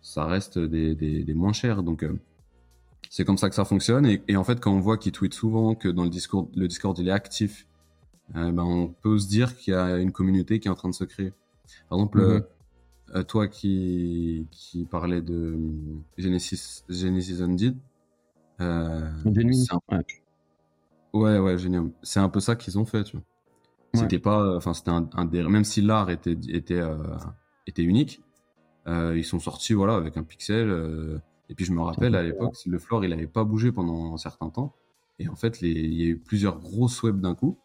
ça 0.00 0.24
reste 0.24 0.58
des, 0.58 0.94
des, 0.94 1.24
des 1.24 1.34
moins 1.34 1.52
chers. 1.52 1.82
Donc, 1.82 2.02
euh, 2.04 2.18
c'est 3.10 3.24
comme 3.24 3.38
ça 3.38 3.48
que 3.48 3.54
ça 3.54 3.64
fonctionne. 3.64 4.06
Et, 4.06 4.22
et 4.28 4.36
en 4.36 4.44
fait, 4.44 4.60
quand 4.60 4.72
on 4.72 4.80
voit 4.80 4.98
qu'il 4.98 5.12
tweet 5.12 5.34
souvent, 5.34 5.74
que 5.74 5.88
dans 5.88 6.04
le 6.04 6.10
Discord, 6.10 6.48
le 6.56 6.68
Discord 6.68 6.96
il 6.98 7.08
est 7.08 7.12
actif, 7.12 7.66
euh, 8.36 8.50
ben, 8.52 8.62
on 8.64 8.88
peut 8.88 9.18
se 9.18 9.28
dire 9.28 9.56
qu'il 9.56 9.74
y 9.74 9.76
a 9.76 9.98
une 9.98 10.12
communauté 10.12 10.58
qui 10.60 10.68
est 10.68 10.70
en 10.70 10.74
train 10.76 10.88
de 10.88 10.94
se 10.94 11.04
créer. 11.04 11.32
Par 11.88 11.98
exemple, 11.98 12.20
euh, 13.14 13.22
toi 13.22 13.48
qui, 13.48 14.46
qui 14.50 14.84
parlais 14.84 15.20
de 15.22 15.34
euh, 15.34 15.58
Genesis, 16.18 16.84
Genesis 16.88 17.42
Undead, 17.42 17.76
euh, 18.60 19.10
un- 19.90 20.02
Ouais. 21.12 21.38
ouais, 21.38 21.58
génial. 21.58 21.90
C'est 22.02 22.20
un 22.20 22.28
peu 22.28 22.40
ça 22.40 22.56
qu'ils 22.56 22.78
ont 22.78 22.84
fait, 22.84 23.04
tu 23.04 23.16
vois. 23.16 23.24
Ouais. 23.94 24.00
C'était 24.02 24.18
pas, 24.18 24.56
enfin, 24.56 24.74
c'était 24.74 24.90
un, 24.90 25.08
un 25.14 25.24
des, 25.24 25.42
même 25.42 25.64
si 25.64 25.82
l'art 25.82 26.10
était, 26.10 26.36
était, 26.48 26.80
euh, 26.80 26.96
était 27.66 27.82
unique, 27.82 28.20
euh, 28.88 29.16
ils 29.16 29.24
sont 29.24 29.40
sortis, 29.40 29.74
voilà, 29.74 29.96
avec 29.96 30.16
un 30.16 30.24
pixel. 30.24 30.68
euh, 30.70 31.18
et 31.50 31.54
puis 31.54 31.64
je 31.64 31.72
me 31.72 31.82
rappelle 31.82 32.14
à 32.16 32.22
l'époque, 32.22 32.56
le 32.66 32.78
floor, 32.78 33.04
il 33.04 33.12
avait 33.12 33.26
pas 33.28 33.44
bougé 33.44 33.72
pendant 33.72 34.14
un 34.14 34.18
certain 34.18 34.50
temps. 34.50 34.74
Et 35.18 35.28
en 35.28 35.36
fait, 35.36 35.60
les, 35.60 35.70
il 35.70 35.94
y 35.94 36.04
a 36.04 36.06
eu 36.08 36.18
plusieurs 36.18 36.58
grosses 36.60 37.02
webs 37.02 37.20
d'un 37.20 37.34
coup. 37.34 37.58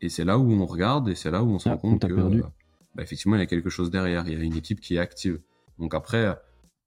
Et 0.00 0.08
c'est 0.08 0.24
là 0.24 0.38
où 0.38 0.50
on 0.50 0.66
regarde 0.66 1.08
et 1.08 1.14
c'est 1.14 1.30
là 1.30 1.42
où 1.42 1.48
on 1.50 1.58
se 1.58 1.68
Ah, 1.68 1.72
rend 1.72 1.78
on 1.78 1.98
compte 1.98 2.08
que, 2.08 2.14
perdu. 2.14 2.42
Bah, 2.94 3.02
effectivement, 3.02 3.36
il 3.36 3.40
y 3.40 3.42
a 3.42 3.46
quelque 3.46 3.70
chose 3.70 3.90
derrière. 3.90 4.26
Il 4.26 4.38
y 4.38 4.40
a 4.40 4.44
une 4.44 4.56
équipe 4.56 4.80
qui 4.80 4.96
est 4.96 4.98
active. 4.98 5.40
Donc 5.78 5.94
après, 5.94 6.38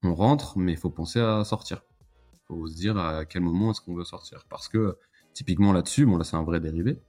on 0.02 0.14
rentre, 0.14 0.58
mais 0.58 0.72
il 0.72 0.78
faut 0.78 0.90
penser 0.90 1.20
à 1.20 1.44
sortir. 1.44 1.82
Il 2.34 2.38
faut 2.48 2.66
se 2.66 2.74
dire 2.74 2.96
à 2.96 3.24
quel 3.24 3.42
moment 3.42 3.72
est-ce 3.72 3.80
qu'on 3.80 3.94
veut 3.94 4.04
sortir. 4.04 4.44
Parce 4.48 4.68
que 4.68 4.96
typiquement 5.34 5.72
là-dessus, 5.72 6.06
bon 6.06 6.16
là 6.16 6.24
c'est 6.24 6.36
un 6.36 6.44
vrai 6.44 6.60
dérivé. 6.60 7.00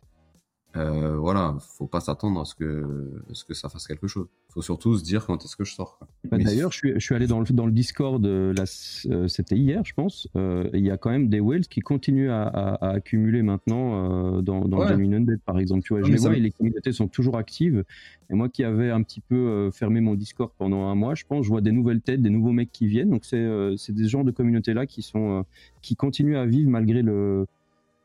Euh, 0.75 1.17
voilà, 1.17 1.57
faut 1.59 1.87
pas 1.87 1.99
s'attendre 1.99 2.39
à 2.41 2.45
ce 2.45 2.53
que, 2.53 2.85
à 3.31 3.33
ce 3.33 3.43
que 3.43 3.55
ça 3.55 3.69
fasse 3.69 3.87
quelque 3.87 4.05
chose. 4.05 4.27
faut 4.49 4.61
surtout 4.61 4.95
se 4.95 5.03
dire 5.03 5.25
quand 5.25 5.43
est-ce 5.43 5.55
que 5.55 5.63
je 5.63 5.73
sors. 5.73 5.97
Bah, 6.29 6.37
D'ailleurs, 6.37 6.71
je 6.71 6.77
suis, 6.77 6.93
je 6.93 6.99
suis 6.99 7.15
allé 7.15 7.25
dans 7.25 7.39
le, 7.39 7.45
dans 7.47 7.65
le 7.65 7.71
Discord, 7.71 8.23
euh, 8.23 8.53
là, 8.53 8.65
euh, 9.09 9.27
c'était 9.27 9.55
hier, 9.57 9.81
je 9.83 9.95
pense. 9.95 10.27
euh, 10.35 10.69
Il 10.73 10.85
y 10.85 10.91
a 10.91 10.97
quand 10.97 11.09
même 11.09 11.27
des 11.27 11.39
whales 11.39 11.65
qui 11.65 11.79
continuent 11.79 12.29
à, 12.29 12.43
à- 12.43 12.85
à 12.85 12.89
accumuler 12.91 13.41
maintenant 13.41 14.37
euh, 14.37 14.41
dans, 14.43 14.65
dans 14.65 14.77
Ouais. 14.81 14.87
Genuine 14.89 15.15
Undead, 15.15 15.39
par 15.43 15.57
exemple. 15.57 15.81
Tu 15.81 15.93
vois, 15.95 16.03
je 16.03 16.11
les 16.11 16.17
ça 16.19 16.25
vois 16.25 16.31
me- 16.33 16.37
et 16.37 16.39
les 16.41 16.51
communautés 16.51 16.91
sont 16.91 17.07
toujours 17.07 17.37
actives. 17.37 17.83
Et 18.29 18.35
moi 18.35 18.47
qui 18.47 18.63
avais 18.63 18.91
un 18.91 19.01
petit 19.01 19.21
peu 19.21 19.71
fermé 19.73 20.01
mon 20.01 20.13
Discord 20.13 20.51
pendant 20.59 20.83
un 20.85 20.93
mois, 20.93 21.15
je 21.15 21.23
pense, 21.27 21.45
je 21.45 21.49
vois 21.49 21.61
des 21.61 21.71
nouvelles 21.71 22.01
têtes, 22.01 22.21
des 22.21 22.29
nouveaux 22.29 22.51
mecs 22.51 22.71
qui 22.71 22.85
viennent. 22.85 23.09
Donc, 23.09 23.25
c'est 23.25 23.43
c'est 23.77 23.95
des 23.95 24.07
genres 24.07 24.23
de 24.23 24.29
communautés-là 24.31 24.85
qui, 24.85 25.01
sont, 25.01 25.45
qui 25.81 25.95
continuent 25.95 26.37
à 26.37 26.45
vivre 26.45 26.69
malgré 26.69 27.01
le, 27.01 27.47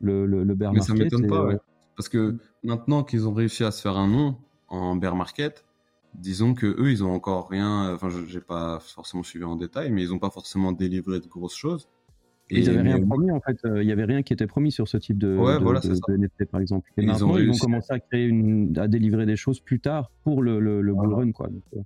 le, 0.01 0.25
le, 0.25 0.43
le 0.43 0.55
bear 0.55 0.73
Mais 0.73 0.79
ça 0.81 0.93
market. 0.93 1.11
m'étonne 1.13 1.25
et, 1.25 1.27
pas, 1.27 1.45
ouais. 1.45 1.57
Parce 1.95 2.09
que 2.09 2.37
maintenant 2.63 3.03
qu'ils 3.03 3.27
ont 3.27 3.33
réussi 3.33 3.63
à 3.63 3.71
se 3.71 3.81
faire 3.81 3.97
un 3.97 4.07
nom 4.07 4.37
en 4.67 4.95
bear 4.95 5.15
market, 5.15 5.65
disons 6.13 6.53
que 6.53 6.65
eux, 6.67 6.91
ils 6.91 7.03
ont 7.03 7.11
encore 7.13 7.49
rien. 7.49 7.93
Enfin, 7.93 8.09
je- 8.09 8.25
j'ai 8.25 8.41
pas 8.41 8.79
forcément 8.79 9.23
suivi 9.23 9.45
en 9.45 9.55
détail, 9.55 9.91
mais 9.91 10.01
ils 10.03 10.13
ont 10.13 10.19
pas 10.19 10.29
forcément 10.29 10.71
délivré 10.71 11.19
de 11.19 11.27
grosses 11.27 11.55
choses. 11.55 11.87
Ils 12.51 12.69
avaient 12.69 12.81
rien 12.81 12.99
mais- 12.99 13.05
promis 13.07 13.31
en 13.31 13.39
fait. 13.41 13.57
Euh, 13.65 13.81
Il 13.81 13.89
y 13.89 13.91
avait 13.91 14.03
rien 14.05 14.21
qui 14.21 14.31
était 14.31 14.45
promis 14.45 14.71
sur 14.71 14.87
ce 14.87 14.97
type 14.97 15.17
de, 15.17 15.35
Ouais, 15.35 15.57
de, 15.57 15.63
voilà, 15.63 15.79
de- 15.79 15.87
de 15.89 16.13
NFT 16.15 16.45
par 16.45 16.61
exemple. 16.61 16.91
Et, 16.97 17.01
Et 17.01 17.05
ils 17.05 17.25
ont 17.25 17.37
ils, 17.39 17.57
commencer 17.59 17.91
à 17.91 17.99
créer 17.99 18.25
une, 18.25 18.77
à 18.77 18.87
délivrer 18.87 19.25
des 19.25 19.35
choses 19.35 19.59
plus 19.59 19.79
tard 19.79 20.11
pour 20.23 20.43
le, 20.43 20.59
le, 20.59 20.81
le 20.81 20.93
bull 20.93 21.13
run 21.13 21.31
quoi. 21.31 21.47
Donc, 21.47 21.63
euh, 21.75 21.79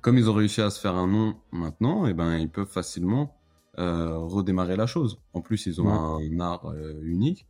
comme 0.00 0.16
ils 0.16 0.30
ont 0.30 0.34
réussi 0.34 0.60
à 0.60 0.70
se 0.70 0.80
faire 0.80 0.94
un 0.94 1.08
nom 1.08 1.34
maintenant, 1.50 2.06
et 2.06 2.14
ben 2.14 2.36
ils 2.38 2.48
peuvent 2.48 2.70
facilement 2.70 3.34
euh, 3.78 4.16
redémarrer 4.16 4.76
la 4.76 4.86
chose. 4.86 5.18
En 5.32 5.40
plus, 5.40 5.66
ils 5.66 5.80
ont 5.80 5.86
Ouais. 6.18 6.28
un 6.36 6.40
art 6.40 6.72
unique, 7.02 7.46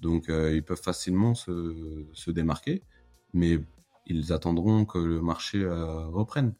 donc 0.00 0.28
euh, 0.28 0.54
ils 0.54 0.62
peuvent 0.62 0.80
facilement 0.80 1.34
se, 1.34 2.06
se 2.12 2.30
démarquer, 2.30 2.82
mais 3.32 3.58
ils 4.06 4.32
attendront 4.32 4.84
que 4.84 4.98
le 4.98 5.20
marché 5.20 5.62
euh, 5.62 6.06
reprenne. 6.06 6.54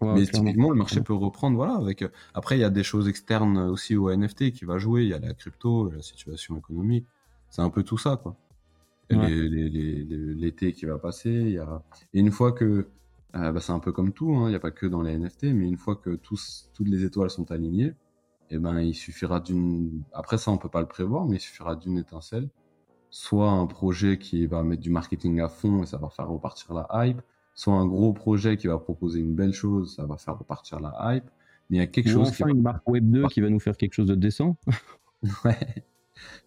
ouais, 0.00 0.14
mais 0.14 0.26
clairement. 0.26 0.48
typiquement, 0.48 0.70
le 0.70 0.76
marché 0.76 1.00
peut 1.00 1.14
reprendre, 1.14 1.56
voilà. 1.56 1.76
Avec 1.76 2.02
euh, 2.02 2.08
après, 2.34 2.56
il 2.56 2.60
y 2.60 2.64
a 2.64 2.70
des 2.70 2.82
choses 2.82 3.08
externes 3.08 3.58
aussi 3.58 3.96
au 3.96 4.14
NFT 4.14 4.52
qui 4.52 4.64
va 4.64 4.78
jouer. 4.78 5.02
Il 5.02 5.08
y 5.08 5.14
a 5.14 5.18
la 5.18 5.34
crypto, 5.34 5.90
la 5.90 6.02
situation 6.02 6.58
économique. 6.58 7.06
C'est 7.50 7.62
un 7.62 7.70
peu 7.70 7.82
tout 7.82 7.98
ça, 7.98 8.16
quoi. 8.16 8.36
Ouais. 9.10 9.28
L'été 9.28 10.72
qui 10.72 10.86
va 10.86 10.98
passer, 10.98 11.30
il 11.30 11.50
y 11.50 11.58
a 11.58 11.82
et 12.14 12.20
une 12.20 12.30
fois 12.30 12.52
que 12.52 12.88
bah, 13.34 13.60
c'est 13.60 13.72
un 13.72 13.78
peu 13.78 13.92
comme 13.92 14.12
tout, 14.12 14.34
hein. 14.34 14.46
il 14.46 14.50
n'y 14.50 14.54
a 14.54 14.60
pas 14.60 14.70
que 14.70 14.86
dans 14.86 15.02
les 15.02 15.18
NFT, 15.18 15.44
mais 15.52 15.66
une 15.66 15.76
fois 15.76 15.96
que 15.96 16.14
tous, 16.16 16.70
toutes 16.72 16.88
les 16.88 17.04
étoiles 17.04 17.28
sont 17.28 17.50
alignées, 17.50 17.92
et 18.52 18.56
eh 18.56 18.58
ben, 18.58 18.80
il 18.80 18.94
suffira 18.94 19.40
d'une. 19.40 20.02
Après 20.14 20.38
ça, 20.38 20.50
on 20.50 20.56
peut 20.56 20.70
pas 20.70 20.80
le 20.80 20.86
prévoir, 20.86 21.26
mais 21.26 21.36
il 21.36 21.40
suffira 21.40 21.76
d'une 21.76 21.98
étincelle. 21.98 22.48
Soit 23.14 23.50
un 23.50 23.66
projet 23.66 24.18
qui 24.18 24.46
va 24.46 24.62
mettre 24.62 24.80
du 24.80 24.90
marketing 24.90 25.40
à 25.40 25.48
fond 25.48 25.82
et 25.82 25.86
ça 25.86 25.98
va 25.98 26.08
faire 26.08 26.28
repartir 26.28 26.72
la 26.72 26.88
hype, 27.06 27.20
soit 27.54 27.74
un 27.74 27.86
gros 27.86 28.14
projet 28.14 28.56
qui 28.56 28.66
va 28.66 28.78
proposer 28.78 29.20
une 29.20 29.34
belle 29.34 29.52
chose, 29.52 29.94
ça 29.94 30.06
va 30.06 30.16
faire 30.16 30.38
repartir 30.38 30.80
la 30.80 31.14
hype. 31.14 31.26
Mais 31.68 31.76
il 31.76 31.80
y 31.80 31.82
a 31.82 31.86
quelque 31.86 32.08
chose. 32.10 32.28
Enfin, 32.30 32.48
une 32.48 32.62
marque 32.62 32.88
Web 32.88 33.10
2 33.10 33.28
qui 33.28 33.42
va 33.42 33.50
nous 33.50 33.60
faire 33.60 33.76
quelque 33.76 33.92
chose 33.92 34.06
de 34.06 34.14
décent. 34.14 34.56
ouais. 35.44 35.84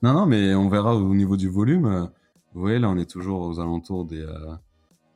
Non, 0.01 0.13
non, 0.13 0.25
mais 0.25 0.55
on 0.55 0.67
verra 0.67 0.95
au 0.95 1.13
niveau 1.13 1.38
du 1.38 1.50
volume. 1.50 2.10
Vous 2.53 2.62
voyez, 2.62 2.79
là, 2.79 2.89
on 2.89 2.98
est 2.98 3.10
toujours 3.10 3.41
aux 3.41 3.60
alentours 3.60 4.05
des, 4.05 4.22
euh, 4.22 4.55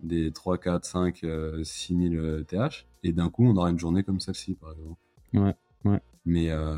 des 0.01 0.31
3, 0.31 0.59
4, 0.59 0.85
5, 0.85 1.25
6 1.63 2.11
000 2.11 2.43
TH. 2.43 2.85
Et 3.03 3.11
d'un 3.11 3.29
coup, 3.29 3.45
on 3.45 3.55
aura 3.55 3.71
une 3.71 3.79
journée 3.79 4.03
comme 4.03 4.19
celle-ci, 4.19 4.53
par 4.53 4.71
exemple. 4.71 4.99
Ouais, 5.33 5.55
ouais. 5.85 6.01
Mais 6.25 6.49
euh, 6.49 6.77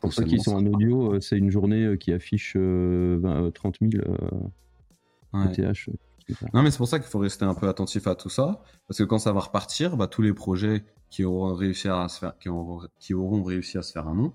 pour 0.00 0.12
ceux 0.12 0.24
qui 0.24 0.40
sont 0.40 0.56
en 0.56 0.66
audio, 0.66 1.14
euh, 1.14 1.20
c'est 1.20 1.38
une 1.38 1.50
journée 1.50 1.96
qui 1.98 2.12
affiche 2.12 2.52
30 2.52 3.76
000 3.80 4.02
TH. 5.52 5.90
Non, 6.52 6.62
mais 6.62 6.70
c'est 6.70 6.76
pour 6.76 6.88
ça 6.88 6.98
qu'il 6.98 7.08
faut 7.08 7.18
rester 7.18 7.44
un 7.44 7.54
peu 7.54 7.68
attentif 7.68 8.06
à 8.06 8.14
tout 8.14 8.28
ça, 8.28 8.62
parce 8.86 8.98
que 8.98 9.04
quand 9.04 9.18
ça 9.18 9.32
va 9.32 9.40
repartir, 9.40 9.96
bah, 9.96 10.06
tous 10.06 10.22
les 10.22 10.34
projets 10.34 10.84
qui 11.08 11.24
auront 11.24 11.54
réussi 11.54 11.88
à 11.88 12.06
se 12.08 12.18
faire, 12.18 12.38
qui 12.38 12.48
auront, 12.50 12.82
qui 12.98 13.14
auront 13.14 13.42
réussi 13.42 13.78
à 13.78 13.82
se 13.82 13.92
faire 13.92 14.06
un 14.08 14.14
nom, 14.14 14.34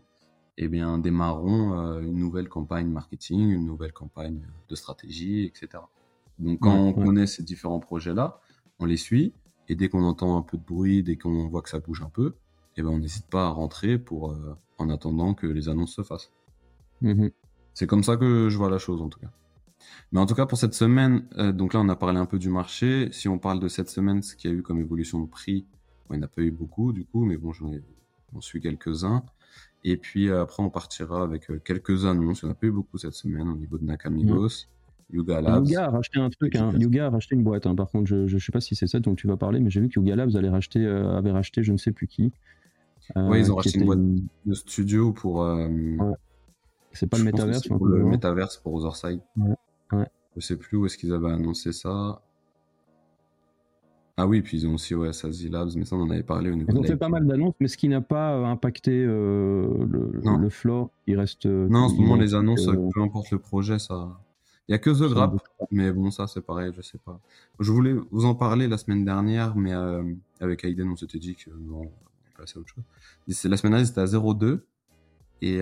eh 0.58 0.68
bien, 0.68 0.98
démarreront 0.98 1.80
euh, 1.80 2.02
une 2.02 2.18
nouvelle 2.18 2.50
campagne 2.50 2.88
marketing, 2.88 3.50
une 3.50 3.66
nouvelle 3.66 3.94
campagne 3.94 4.42
de 4.70 4.76
stratégie, 4.76 5.46
etc. 5.46 5.84
Donc, 6.40 6.60
quand 6.62 6.76
on 6.76 6.94
connaît 6.94 7.28
ces 7.28 7.44
différents 7.44 7.80
projets-là, 7.80 8.40
on 8.80 8.86
les 8.86 8.98
suit, 8.98 9.34
et 9.70 9.76
dès 9.76 9.90
qu'on 9.90 10.04
entend 10.04 10.38
un 10.38 10.42
peu 10.42 10.58
de 10.58 10.64
bruit, 10.64 11.04
dès 11.04 11.16
qu'on 11.16 11.48
voit 11.48 11.62
que 11.62 11.70
ça 11.70 11.80
bouge 11.80 12.02
un 12.02 12.10
peu, 12.10 12.36
eh 12.78 12.82
ben, 12.82 12.90
on 12.90 13.00
n'hésite 13.00 13.28
pas 13.28 13.48
à 13.48 13.50
rentrer 13.50 13.98
pour, 13.98 14.32
euh, 14.32 14.58
en 14.78 14.90
attendant 14.90 15.34
que 15.34 15.48
les 15.48 15.70
annonces 15.70 15.96
se 15.96 16.04
fassent. 16.04 16.32
Mmh 17.02 17.28
c'est 17.76 17.88
comme 17.88 18.04
ça 18.04 18.18
que 18.18 18.50
je 18.50 18.58
vois 18.58 18.70
la 18.70 18.78
chose, 18.78 19.02
en 19.02 19.10
tout 19.10 19.20
cas. 19.20 19.32
Mais 20.12 20.20
en 20.20 20.26
tout 20.26 20.36
cas, 20.36 20.46
pour 20.46 20.58
cette 20.58 20.74
semaine, 20.74 21.26
euh, 21.38 21.52
donc 21.52 21.74
là, 21.74 21.80
on 21.80 21.90
a 21.90 21.96
parlé 21.96 22.20
un 22.20 22.26
peu 22.26 22.38
du 22.38 22.50
marché. 22.50 23.10
Si 23.12 23.28
on 23.28 23.40
parle 23.40 23.60
de 23.60 23.68
cette 23.68 23.90
semaine, 23.90 24.22
ce 24.22 24.36
qu'il 24.36 24.52
y 24.52 24.54
a 24.54 24.58
eu 24.58 24.62
comme 24.62 24.80
évolution 24.80 25.20
de 25.20 25.28
prix, 25.28 25.66
il 26.10 26.18
n'y 26.18 26.20
en 26.20 26.24
a 26.24 26.28
pas 26.28 26.42
eu 26.42 26.52
beaucoup, 26.52 26.94
du 26.94 27.06
coup, 27.06 27.26
mais 27.26 27.38
bon, 27.38 27.52
j'en 27.52 28.42
suis 28.42 28.62
quelques-uns. 28.62 29.24
Et 29.84 29.98
puis 29.98 30.30
euh, 30.30 30.44
après, 30.44 30.64
on 30.64 30.70
partira 30.70 31.24
avec 31.24 31.50
euh, 31.50 31.60
quelques 31.64 32.06
annonces. 32.06 32.42
Il 32.42 32.46
n'y 32.46 32.52
en 32.52 32.54
a 32.54 32.56
pas 32.56 32.68
eu 32.68 32.72
beaucoup 32.72 32.98
cette 32.98 33.14
semaine 33.14 33.50
au 33.50 33.56
niveau 33.56 33.78
de 33.78 33.86
Nakamigos. 33.86 34.68
Yuga 35.12 35.42
Labs. 35.42 35.68
Yuga 35.68 35.86
a 35.86 35.90
racheté 35.90 36.20
un 36.20 36.30
truc, 36.30 36.56
hein. 36.56 36.72
Yuga 36.78 37.08
a 37.08 37.10
racheté 37.10 37.36
une 37.36 37.44
boîte. 37.44 37.68
Hein. 37.68 37.76
Par 37.76 37.90
contre, 37.90 38.08
je 38.08 38.34
ne 38.34 38.40
sais 38.40 38.52
pas 38.52 38.62
si 38.62 38.76
c'est 38.76 38.88
ça 38.88 39.00
dont 39.00 39.16
tu 39.16 39.28
vas 39.28 39.38
parler, 39.38 39.60
mais 39.60 39.70
j'ai 39.70 39.82
vu 39.82 39.90
que 39.90 40.00
Yuga 40.00 40.16
Labs 40.16 40.36
allait 40.36 40.50
racheter, 40.50 40.86
avait 40.86 41.32
racheté 41.32 41.64
je 41.64 41.72
ne 41.72 41.78
sais 41.78 41.92
plus 41.92 42.08
qui. 42.08 42.32
Oui, 43.16 43.40
ils 43.40 43.52
ont 43.52 43.56
racheté 43.56 43.80
une 43.80 43.86
boîte 43.86 44.00
de 44.46 44.54
studio 44.54 45.12
pour. 45.12 45.38
Ouais. 45.38 46.14
C'est 46.92 47.08
pas 47.08 47.18
le 47.18 47.24
métaverse. 47.24 47.68
Pour 47.68 47.86
le 47.86 48.04
métaverse 48.04 48.58
pour 48.58 48.74
Otherside. 48.76 49.22
Ouais. 49.38 49.56
Ouais. 49.92 50.08
Je 50.36 50.42
sais 50.42 50.58
plus 50.58 50.78
où 50.78 50.86
est-ce 50.86 50.98
qu'ils 50.98 51.14
avaient 51.14 51.32
annoncé 51.32 51.72
ça. 51.72 52.22
Ah 54.16 54.28
oui, 54.28 54.44
puis 54.44 54.60
ils 54.60 54.68
ont 54.68 54.76
aussi 54.76 54.94
ouais, 54.94 55.10
Labs, 55.50 55.72
mais 55.76 55.86
ça 55.86 55.96
on 55.96 56.02
en 56.02 56.10
avait 56.12 56.22
parlé 56.22 56.52
au 56.52 56.56
niveau 56.56 56.72
Ils 56.72 56.78
ont 56.78 56.84
fait 56.84 56.98
pas 56.98 57.10
mal 57.10 57.26
d'annonces, 57.26 57.56
mais 57.60 57.68
ce 57.68 57.78
qui 57.78 57.90
n'a 57.90 58.02
pas 58.02 58.36
euh, 58.36 58.46
impacté 58.46 58.92
euh, 58.92 59.86
le, 59.90 60.12
le 60.38 60.50
floor, 60.50 60.92
il 61.08 61.18
reste. 61.18 61.48
Euh, 61.48 61.68
non, 61.68 61.80
en 61.80 61.90
ce 61.90 61.96
moment, 61.96 62.16
les 62.16 62.36
annonces, 62.36 62.68
peu 62.94 63.02
importe 63.02 63.32
le 63.32 63.40
projet, 63.40 63.80
ça. 63.80 64.20
Il 64.68 64.72
n'y 64.72 64.76
a 64.76 64.78
que 64.78 64.92
The 64.92 65.12
Grap, 65.12 65.34
mais 65.72 65.92
bon, 65.92 66.12
ça 66.12 66.28
c'est 66.28 66.42
pareil, 66.42 66.72
je 66.76 66.82
sais 66.82 67.00
pas. 67.00 67.20
Je 67.60 67.72
voulais 67.72 67.96
vous 68.12 68.26
en 68.26 68.36
parler 68.36 68.68
la 68.68 68.78
semaine 68.78 69.04
dernière, 69.04 69.56
mais 69.56 69.74
avec 70.40 70.64
Aiden, 70.64 70.90
on 70.90 70.96
s'était 70.96 71.20
dit 71.20 71.36
que 71.36 71.50
non, 71.50 71.82
on 71.82 71.92
passer 72.34 72.58
à 72.58 72.62
autre 72.62 72.74
chose. 72.74 72.84
La 73.28 73.58
semaine 73.58 73.74
dernière, 73.74 73.88
c'était 73.88 74.02
à 74.02 74.06
0,2. 74.06 74.62
Et, 75.42 75.58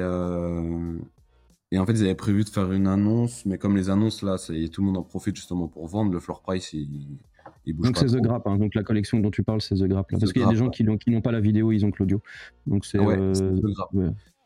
et 1.72 1.80
en 1.80 1.86
fait, 1.86 1.94
ils 1.94 2.04
avaient 2.04 2.16
prévu 2.16 2.44
de 2.44 2.50
faire 2.50 2.72
une 2.72 2.88
annonce, 2.88 3.46
mais 3.46 3.58
comme 3.58 3.75
les 3.75 3.90
annonces 3.90 4.22
là, 4.22 4.38
tout 4.38 4.82
le 4.82 4.86
monde 4.86 4.98
en 4.98 5.04
profite 5.04 5.36
justement 5.36 5.68
pour 5.68 5.88
vendre, 5.88 6.12
le 6.12 6.20
floor 6.20 6.42
price 6.42 6.74
il, 6.74 7.18
il 7.66 7.74
bouge 7.74 7.88
donc 7.88 7.98
c'est 7.98 8.06
The 8.06 8.22
Grap, 8.22 8.48
hein, 8.48 8.58
donc 8.58 8.75
la 8.75 8.84
collection 8.84 9.20
dont 9.20 9.32
tu 9.32 9.44
parles, 9.44 9.62
c'est 9.62 9.75
The 9.75 9.84
Grap. 9.84 10.12
Là, 10.12 10.18
parce 10.20 10.34
qu'il 10.34 10.42
y 10.42 10.46
a 10.46 10.50
des 10.50 10.56
gens 10.56 10.70
qui 10.70 10.84
n'ont 10.84 11.22
pas 11.22 11.32
la 11.32 11.40
vidéo, 11.40 11.72
ils 11.72 11.86
ont 11.86 11.92
que 11.92 12.00
l'audio. 12.00 12.22
Donc 12.68 12.86
c'est 12.86 13.00
ouais, 13.00 13.18
euh, 13.18 13.34
The 13.34 13.66
Grap. 13.66 13.90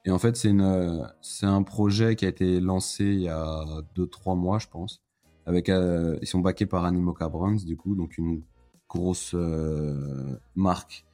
Et 0.06 0.12
en 0.12 0.20
fait, 0.20 0.36
c'est 0.36 0.50
une, 0.50 1.08
c'est 1.22 1.48
un 1.48 1.64
projet 1.64 2.16
qui 2.16 2.26
a 2.26 2.28
été 2.28 2.60
lancé 2.60 3.06
il 3.06 3.22
y 3.22 3.30
a 3.30 3.66
2-3 3.98 4.38
mois, 4.38 4.60
je 4.60 4.68
pense. 4.68 5.02
Avec, 5.48 5.70
euh, 5.70 6.18
ils 6.22 6.28
sont 6.28 6.40
backés 6.40 6.68
par 6.68 6.86
Animoca 6.86 7.28
Brands, 7.28 7.66
du 7.66 7.76
coup, 7.76 7.96
donc 7.96 8.18
une 8.18 8.44
grosse 8.88 9.34
euh, 9.34 10.38
marque 10.56 11.06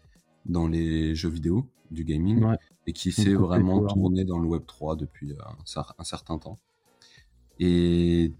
dans 0.45 0.67
les 0.67 1.15
jeux 1.15 1.29
vidéo, 1.29 1.67
du 1.91 2.03
gaming, 2.03 2.43
et 2.87 2.93
qui 2.93 3.11
s'est 3.11 3.33
vraiment 3.33 3.85
tourné 3.85 4.23
dans 4.23 4.39
le 4.39 4.47
Web 4.47 4.63
3 4.65 4.95
depuis 4.95 5.33
un, 5.33 5.81
un 5.97 6.03
certain 6.03 6.37
temps. 6.37 6.59
Et 7.59 8.31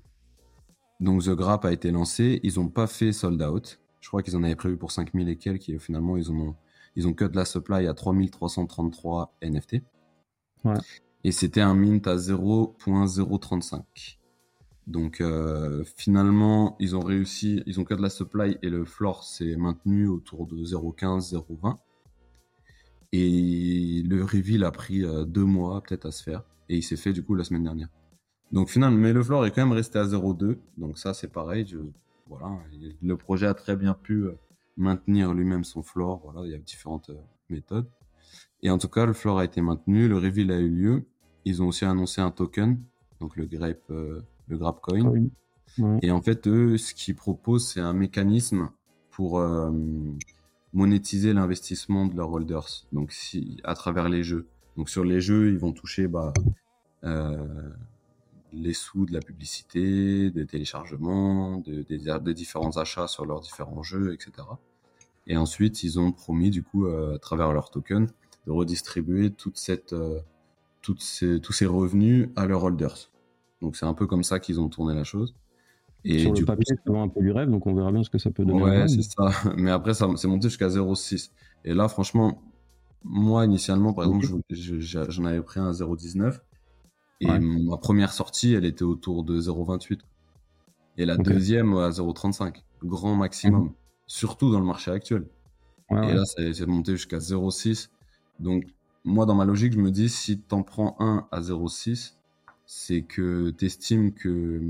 donc 1.00 1.24
The 1.24 1.32
Grap 1.32 1.66
a 1.66 1.72
été 1.72 1.92
lancé, 1.92 2.40
ils 2.44 2.60
n'ont 2.60 2.70
pas 2.70 2.88
fait 2.88 3.12
sold 3.12 3.42
out. 3.42 3.80
Je 4.00 4.08
crois 4.08 4.24
qu'ils 4.24 4.36
en 4.36 4.44
avaient 4.44 4.56
prévu 4.56 4.78
pour 4.78 4.92
5000 4.92 5.30
et 5.30 5.36
quelques 5.36 5.70
et 5.70 5.80
finalement 5.80 6.18
ils 6.18 6.32
ont 6.32 6.56
ils 6.96 7.08
ont 7.08 7.14
cut 7.14 7.30
la 7.34 7.46
supply 7.46 7.88
à 7.88 7.94
3333 7.94 9.38
NFT. 9.42 9.78
Ouais. 10.66 10.74
Et 11.24 11.32
c'était 11.32 11.62
un 11.62 11.76
mint 11.76 12.06
à 12.08 12.18
0.035. 12.18 14.18
Donc 14.88 15.22
euh, 15.22 15.84
finalement, 15.96 16.76
ils 16.80 16.96
ont 16.96 17.00
réussi, 17.00 17.64
ils 17.66 17.80
ont 17.80 17.86
cut 17.86 17.96
la 17.98 18.10
supply 18.10 18.58
et 18.62 18.70
le 18.70 18.84
floor 18.84 19.24
s'est 19.24 19.56
maintenu 19.56 20.08
autour 20.08 20.48
de 20.48 20.58
0.15, 20.58 21.34
0.20. 21.34 21.78
Et 23.14 24.04
le 24.08 24.24
reveal 24.24 24.64
a 24.64 24.72
pris 24.72 25.04
euh, 25.04 25.26
deux 25.26 25.44
mois 25.44 25.82
peut-être 25.82 26.06
à 26.06 26.12
se 26.12 26.24
faire. 26.24 26.44
Et 26.70 26.78
il 26.78 26.84
s'est 26.84 26.98
fait 26.98 27.14
du 27.14 27.24
coup 27.24 27.36
la 27.36 27.44
semaine 27.44 27.64
dernière. 27.64 27.90
Donc 28.52 28.70
finalement, 28.70 28.98
mais 28.98 29.14
le 29.14 29.24
floor 29.24 29.46
est 29.46 29.52
quand 29.52 29.66
même 29.66 29.76
resté 29.76 30.00
à 30.00 30.04
0,2. 30.04 30.58
Donc 30.78 30.98
ça, 30.98 31.14
c'est 31.14 31.32
pareil. 31.32 31.66
Je, 31.68 31.78
voilà, 32.28 32.50
le 33.02 33.18
projet 33.18 33.48
a 33.48 33.54
très 33.54 33.76
bien 33.76 33.94
pu 33.94 34.24
euh, 34.24 34.38
maintenir 34.78 35.34
lui-même 35.34 35.64
son 35.64 35.84
floor. 35.84 36.22
Voilà, 36.24 36.46
il 36.46 36.52
y 36.52 36.56
a 36.56 36.58
différentes 36.58 37.10
euh, 37.10 37.22
méthodes. 37.50 37.88
Et 38.62 38.70
en 38.70 38.78
tout 38.78 38.88
cas, 38.88 39.06
le 39.06 39.14
floor 39.14 39.40
a 39.40 39.46
été 39.46 39.62
maintenu, 39.62 40.08
le 40.08 40.18
reveal 40.18 40.52
a 40.52 40.60
eu 40.60 40.70
lieu. 40.70 41.06
Ils 41.46 41.62
ont 41.62 41.68
aussi 41.68 41.86
annoncé 41.86 42.22
un 42.22 42.32
token, 42.32 42.80
donc 43.20 43.36
le 43.36 43.46
Grape, 43.46 43.90
euh, 43.90 44.22
le 44.48 44.58
Grapcoin. 44.58 45.30
Et 46.02 46.12
en 46.12 46.22
fait, 46.22 46.48
eux, 46.48 46.78
ce 46.78 46.94
qu'ils 46.94 47.16
proposent, 47.16 47.68
c'est 47.68 47.80
un 47.80 47.94
mécanisme 47.94 48.70
pour 49.10 49.42
monétiser 50.74 51.34
l'investissement 51.34 52.06
de 52.06 52.16
leurs 52.16 52.32
holders. 52.32 52.86
Donc, 52.92 53.12
si, 53.12 53.58
à 53.64 53.74
travers 53.74 54.10
les 54.10 54.24
jeux. 54.24 54.48
Donc, 54.78 54.90
sur 54.90 55.04
les 55.04 55.22
jeux, 55.22 55.50
ils 55.50 55.58
vont 55.58 55.74
toucher 55.74 56.08
bah, 56.08 56.34
les 58.54 58.74
sous 58.74 59.06
de 59.06 59.14
la 59.14 59.20
publicité, 59.20 60.32
des 60.32 60.46
téléchargements, 60.46 61.58
des 61.58 62.34
différents 62.34 62.78
achats 62.78 63.08
sur 63.08 63.26
leurs 63.26 63.42
différents 63.42 63.84
jeux, 63.84 64.14
etc. 64.14 64.48
Et 65.28 65.38
ensuite, 65.38 65.84
ils 65.84 66.00
ont 66.00 66.12
promis, 66.12 66.50
du 66.50 66.64
coup, 66.64 66.86
euh, 66.86 67.16
à 67.16 67.20
travers 67.20 67.54
leur 67.54 67.70
token, 67.70 68.08
de 68.48 68.52
redistribuer 68.52 69.34
cette, 69.54 69.94
euh, 69.94 70.20
toutes 70.82 71.02
ces, 71.02 71.40
tous 71.40 71.54
ces 71.54 71.66
revenus 71.66 72.30
à 72.36 72.46
leurs 72.46 72.64
holders. 72.64 73.12
Donc, 73.62 73.76
c'est 73.76 73.86
un 73.86 73.94
peu 73.94 74.08
comme 74.08 74.24
ça 74.24 74.40
qu'ils 74.40 74.60
ont 74.60 74.70
tourné 74.70 74.96
la 74.96 75.04
chose. 75.04 75.36
Et 76.04 76.20
Sur 76.20 76.34
du 76.34 76.42
le 76.42 76.48
papier, 76.48 76.66
c'est 76.84 76.96
un 76.96 77.08
peu 77.08 77.22
du 77.22 77.32
rêve, 77.32 77.50
donc 77.50 77.68
on 77.68 77.74
verra 77.74 77.92
bien 77.92 78.04
ce 78.04 78.10
que 78.10 78.18
ça 78.18 78.32
peut 78.32 78.44
donner. 78.44 78.64
Ouais, 78.64 78.88
c'est 78.88 79.04
ça. 79.04 79.30
Mais 79.58 79.72
après, 79.72 79.94
ça 79.94 80.08
c'est 80.16 80.28
monté 80.28 80.50
jusqu'à 80.50 80.68
0,6. 80.68 81.30
Et 81.64 81.74
là, 81.74 81.88
franchement, 81.88 82.42
moi, 83.04 83.46
initialement, 83.46 83.94
par 83.94 84.06
exemple, 84.06 84.26
j'en 84.50 85.26
avais 85.26 85.42
pris 85.42 85.60
un 85.60 85.72
0,19. 85.72 86.40
Et 87.22 87.28
ma 87.28 87.78
première 87.78 88.14
sortie, 88.14 88.54
elle 88.54 88.66
était 88.66 88.84
autour 88.84 89.24
de 89.24 89.40
0,28. 89.40 90.00
Et 90.98 91.06
la 91.06 91.18
deuxième 91.18 91.76
à 91.78 91.90
0,35. 91.90 92.64
Grand 92.84 93.16
maximum. 93.16 93.66
Mhm. 93.66 93.72
Surtout 94.08 94.52
dans 94.52 94.60
le 94.60 94.66
marché 94.66 94.92
actuel. 94.92 95.28
et 95.92 96.14
là, 96.14 96.24
c'est 96.26 96.66
monté 96.66 96.94
jusqu'à 96.94 97.20
0,6. 97.20 97.90
Donc, 98.40 98.66
moi, 99.04 99.26
dans 99.26 99.36
ma 99.36 99.46
logique, 99.46 99.74
je 99.74 99.80
me 99.80 99.92
dis, 99.92 100.10
si 100.10 100.40
tu 100.40 100.56
en 100.56 100.64
prends 100.64 100.96
un 101.00 101.28
à 101.32 101.42
0,6, 101.42 102.16
c'est 102.74 103.02
que 103.02 103.50
tu 103.50 103.66
estimes 103.66 104.14
que. 104.14 104.62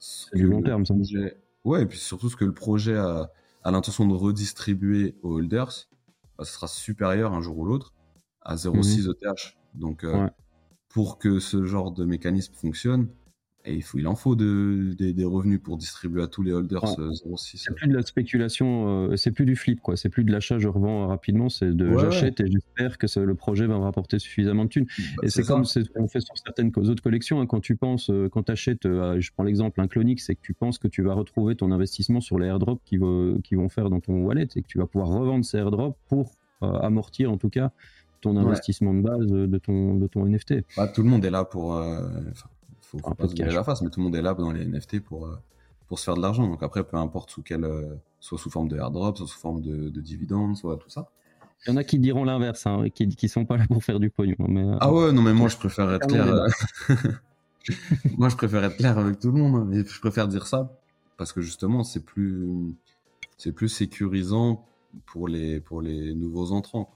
C'est 0.00 0.34
du 0.34 0.48
long 0.48 0.62
terme, 0.62 0.84
ça. 0.84 0.94
Ouais, 1.62 1.82
et 1.82 1.86
puis 1.86 1.96
surtout 1.96 2.28
ce 2.28 2.34
que 2.34 2.44
le 2.44 2.52
projet 2.52 2.96
a, 2.96 3.30
a 3.62 3.70
l'intention 3.70 4.04
de 4.04 4.14
redistribuer 4.14 5.14
aux 5.22 5.36
holders, 5.36 5.88
bah, 6.36 6.44
ce 6.44 6.52
sera 6.52 6.66
supérieur 6.66 7.34
un 7.34 7.40
jour 7.40 7.58
ou 7.58 7.64
l'autre 7.64 7.94
à 8.42 8.56
0,6 8.56 9.08
ETH. 9.08 9.56
Donc, 9.74 10.02
euh, 10.02 10.28
pour 10.88 11.18
que 11.18 11.38
ce 11.38 11.64
genre 11.64 11.92
de 11.92 12.04
mécanisme 12.04 12.52
fonctionne, 12.52 13.06
et 13.66 13.74
il, 13.74 13.82
faut, 13.82 13.98
il 13.98 14.06
en 14.06 14.14
faut 14.14 14.36
de, 14.36 14.94
des 14.98 15.24
revenus 15.24 15.60
pour 15.60 15.76
distribuer 15.76 16.22
à 16.22 16.26
tous 16.26 16.42
les 16.42 16.52
holders 16.52 16.84
0,6. 16.84 17.56
C'est 17.56 17.74
plus 17.74 17.88
de 17.88 17.94
la 17.94 18.02
spéculation, 18.02 19.16
c'est 19.16 19.32
plus 19.32 19.44
du 19.44 19.56
flip, 19.56 19.80
quoi. 19.80 19.96
C'est 19.96 20.08
plus 20.08 20.24
de 20.24 20.32
l'achat, 20.32 20.58
je 20.58 20.68
revends 20.68 21.06
rapidement, 21.08 21.48
c'est 21.48 21.72
de 21.74 21.96
j'achète 21.98 22.40
et 22.40 22.46
j'espère 22.50 22.98
que 22.98 23.06
le 23.20 23.34
projet 23.34 23.66
va 23.66 23.78
me 23.78 23.82
rapporter 23.82 24.18
suffisamment 24.18 24.64
de 24.64 24.70
thunes. 24.70 24.86
Bah, 25.16 25.22
et 25.24 25.30
c'est 25.30 25.42
comme 25.42 25.64
ce 25.64 25.80
qu'on 25.80 26.08
fait 26.08 26.20
sur 26.20 26.36
certaines 26.38 26.72
autres 26.76 27.02
collections. 27.02 27.40
Hein. 27.40 27.46
quand 27.46 27.60
tu 27.60 27.76
penses, 27.76 28.10
quand 28.30 28.44
tu 28.44 28.52
achètes, 28.52 28.84
je 28.84 29.30
prends 29.32 29.44
l'exemple, 29.44 29.80
un 29.80 29.88
Clonix, 29.88 30.24
c'est 30.24 30.34
que 30.34 30.42
tu 30.42 30.54
penses 30.54 30.78
que 30.78 30.88
tu 30.88 31.02
vas 31.02 31.14
retrouver 31.14 31.56
ton 31.56 31.72
investissement 31.72 32.20
sur 32.20 32.38
les 32.38 32.46
airdrops 32.46 32.82
qui, 32.84 32.98
qui 33.42 33.54
vont 33.54 33.68
faire 33.68 33.90
dans 33.90 34.00
ton 34.00 34.22
wallet 34.22 34.48
et 34.54 34.62
que 34.62 34.68
tu 34.68 34.78
vas 34.78 34.86
pouvoir 34.86 35.10
revendre 35.10 35.44
ces 35.44 35.58
airdrops 35.58 35.98
pour 36.08 36.32
amortir 36.60 37.30
en 37.30 37.36
tout 37.36 37.50
cas 37.50 37.72
ton 38.20 38.36
investissement 38.36 38.94
de 38.94 39.02
base 39.02 39.26
de 39.26 39.58
ton, 39.58 39.94
de 39.94 40.06
ton 40.06 40.26
NFT. 40.26 40.54
Bah, 40.76 40.88
tout 40.88 41.02
le 41.02 41.08
monde 41.08 41.24
est 41.24 41.30
là 41.30 41.44
pour. 41.44 41.76
Euh, 41.76 42.00
faut, 42.86 42.98
faut 42.98 43.14
pas 43.14 43.28
se 43.28 43.42
la 43.42 43.64
face, 43.64 43.82
mais 43.82 43.90
tout 43.90 44.00
le 44.00 44.04
monde 44.04 44.16
est 44.16 44.22
là 44.22 44.34
dans 44.34 44.52
les 44.52 44.64
NFT 44.64 45.00
pour, 45.00 45.26
euh, 45.26 45.36
pour 45.88 45.98
se 45.98 46.04
faire 46.04 46.14
de 46.14 46.22
l'argent. 46.22 46.46
Donc 46.46 46.62
après, 46.62 46.84
peu 46.84 46.96
importe 46.96 47.30
sous 47.30 47.42
quel. 47.42 47.64
Euh, 47.64 47.94
soit 48.20 48.38
sous 48.38 48.50
forme 48.50 48.68
de 48.68 48.76
airdrop, 48.76 49.16
soit 49.16 49.26
sous 49.26 49.38
forme 49.38 49.60
de, 49.60 49.88
de 49.88 50.00
dividendes, 50.00 50.56
soit 50.56 50.76
tout 50.76 50.90
ça. 50.90 51.08
Il 51.66 51.70
y 51.70 51.72
en 51.72 51.76
a 51.76 51.84
qui 51.84 51.98
diront 51.98 52.24
l'inverse, 52.24 52.66
hein, 52.66 52.86
qui, 52.94 53.08
qui 53.08 53.28
sont 53.28 53.44
pas 53.44 53.56
là 53.56 53.66
pour 53.66 53.82
faire 53.82 53.98
du 53.98 54.10
pognon. 54.10 54.34
Mais, 54.48 54.64
ah 54.80 54.92
ouais, 54.92 55.12
non, 55.12 55.22
mais 55.22 55.32
moi 55.32 55.48
je 55.48 55.56
préfère 55.56 55.92
être 55.92 56.06
clair. 56.06 56.26
moi 58.18 58.28
je 58.28 58.36
préfère 58.36 58.62
être 58.64 58.76
clair 58.76 58.98
avec 58.98 59.18
tout 59.18 59.32
le 59.32 59.38
monde. 59.38 59.74
Et 59.74 59.80
hein, 59.80 59.84
je 59.86 60.00
préfère 60.00 60.28
dire 60.28 60.46
ça 60.46 60.78
parce 61.16 61.32
que 61.32 61.40
justement, 61.40 61.82
c'est 61.82 62.04
plus, 62.04 62.74
c'est 63.38 63.52
plus 63.52 63.68
sécurisant 63.68 64.66
pour 65.06 65.28
les, 65.28 65.60
pour 65.60 65.80
les 65.82 66.14
nouveaux 66.14 66.52
entrants. 66.52 66.92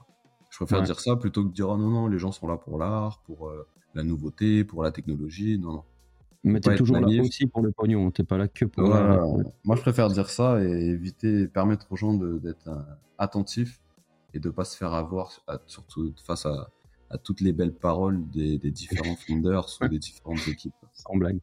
Je 0.49 0.57
préfère 0.57 0.83
dire 0.83 0.99
ça 0.99 1.15
plutôt 1.15 1.43
que 1.43 1.49
de 1.49 1.53
dire 1.53 1.69
oh 1.69 1.77
non, 1.77 1.89
non, 1.89 2.07
les 2.07 2.19
gens 2.19 2.31
sont 2.31 2.47
là 2.47 2.57
pour 2.57 2.77
l'art, 2.77 3.19
pour 3.25 3.47
euh, 3.47 3.67
la 3.95 4.03
nouveauté, 4.03 4.63
pour 4.63 4.83
la 4.83 4.91
technologie. 4.91 5.57
Non, 5.57 5.73
non. 5.73 5.83
Mais 6.43 6.59
t'es 6.59 6.75
toujours 6.75 6.99
là 6.99 7.21
aussi 7.21 7.45
pour 7.45 7.61
le 7.61 7.71
pognon, 7.71 8.09
t'es 8.09 8.23
pas 8.23 8.37
là 8.37 8.47
que 8.47 8.65
pour. 8.65 8.89
Moi, 9.63 9.75
je 9.75 9.81
préfère 9.81 10.09
dire 10.09 10.29
ça 10.29 10.63
et 10.63 10.67
éviter, 10.67 11.47
permettre 11.47 11.85
aux 11.91 11.95
gens 11.95 12.13
d'être 12.13 12.67
euh, 12.67 12.81
attentifs 13.19 13.79
et 14.33 14.39
de 14.39 14.49
pas 14.49 14.65
se 14.65 14.75
faire 14.75 14.93
avoir, 14.93 15.31
surtout 15.67 16.13
face 16.25 16.45
à, 16.45 16.71
à, 17.11 17.17
toutes 17.17 17.41
les 17.41 17.51
belles 17.51 17.73
paroles 17.73 18.27
des, 18.31 18.57
des 18.57 18.71
différents 18.71 19.15
founders 19.27 19.67
ou 19.81 19.87
des 19.87 19.99
différentes 19.99 20.47
équipes. 20.47 20.73
Sans 20.93 21.15
blague. 21.15 21.39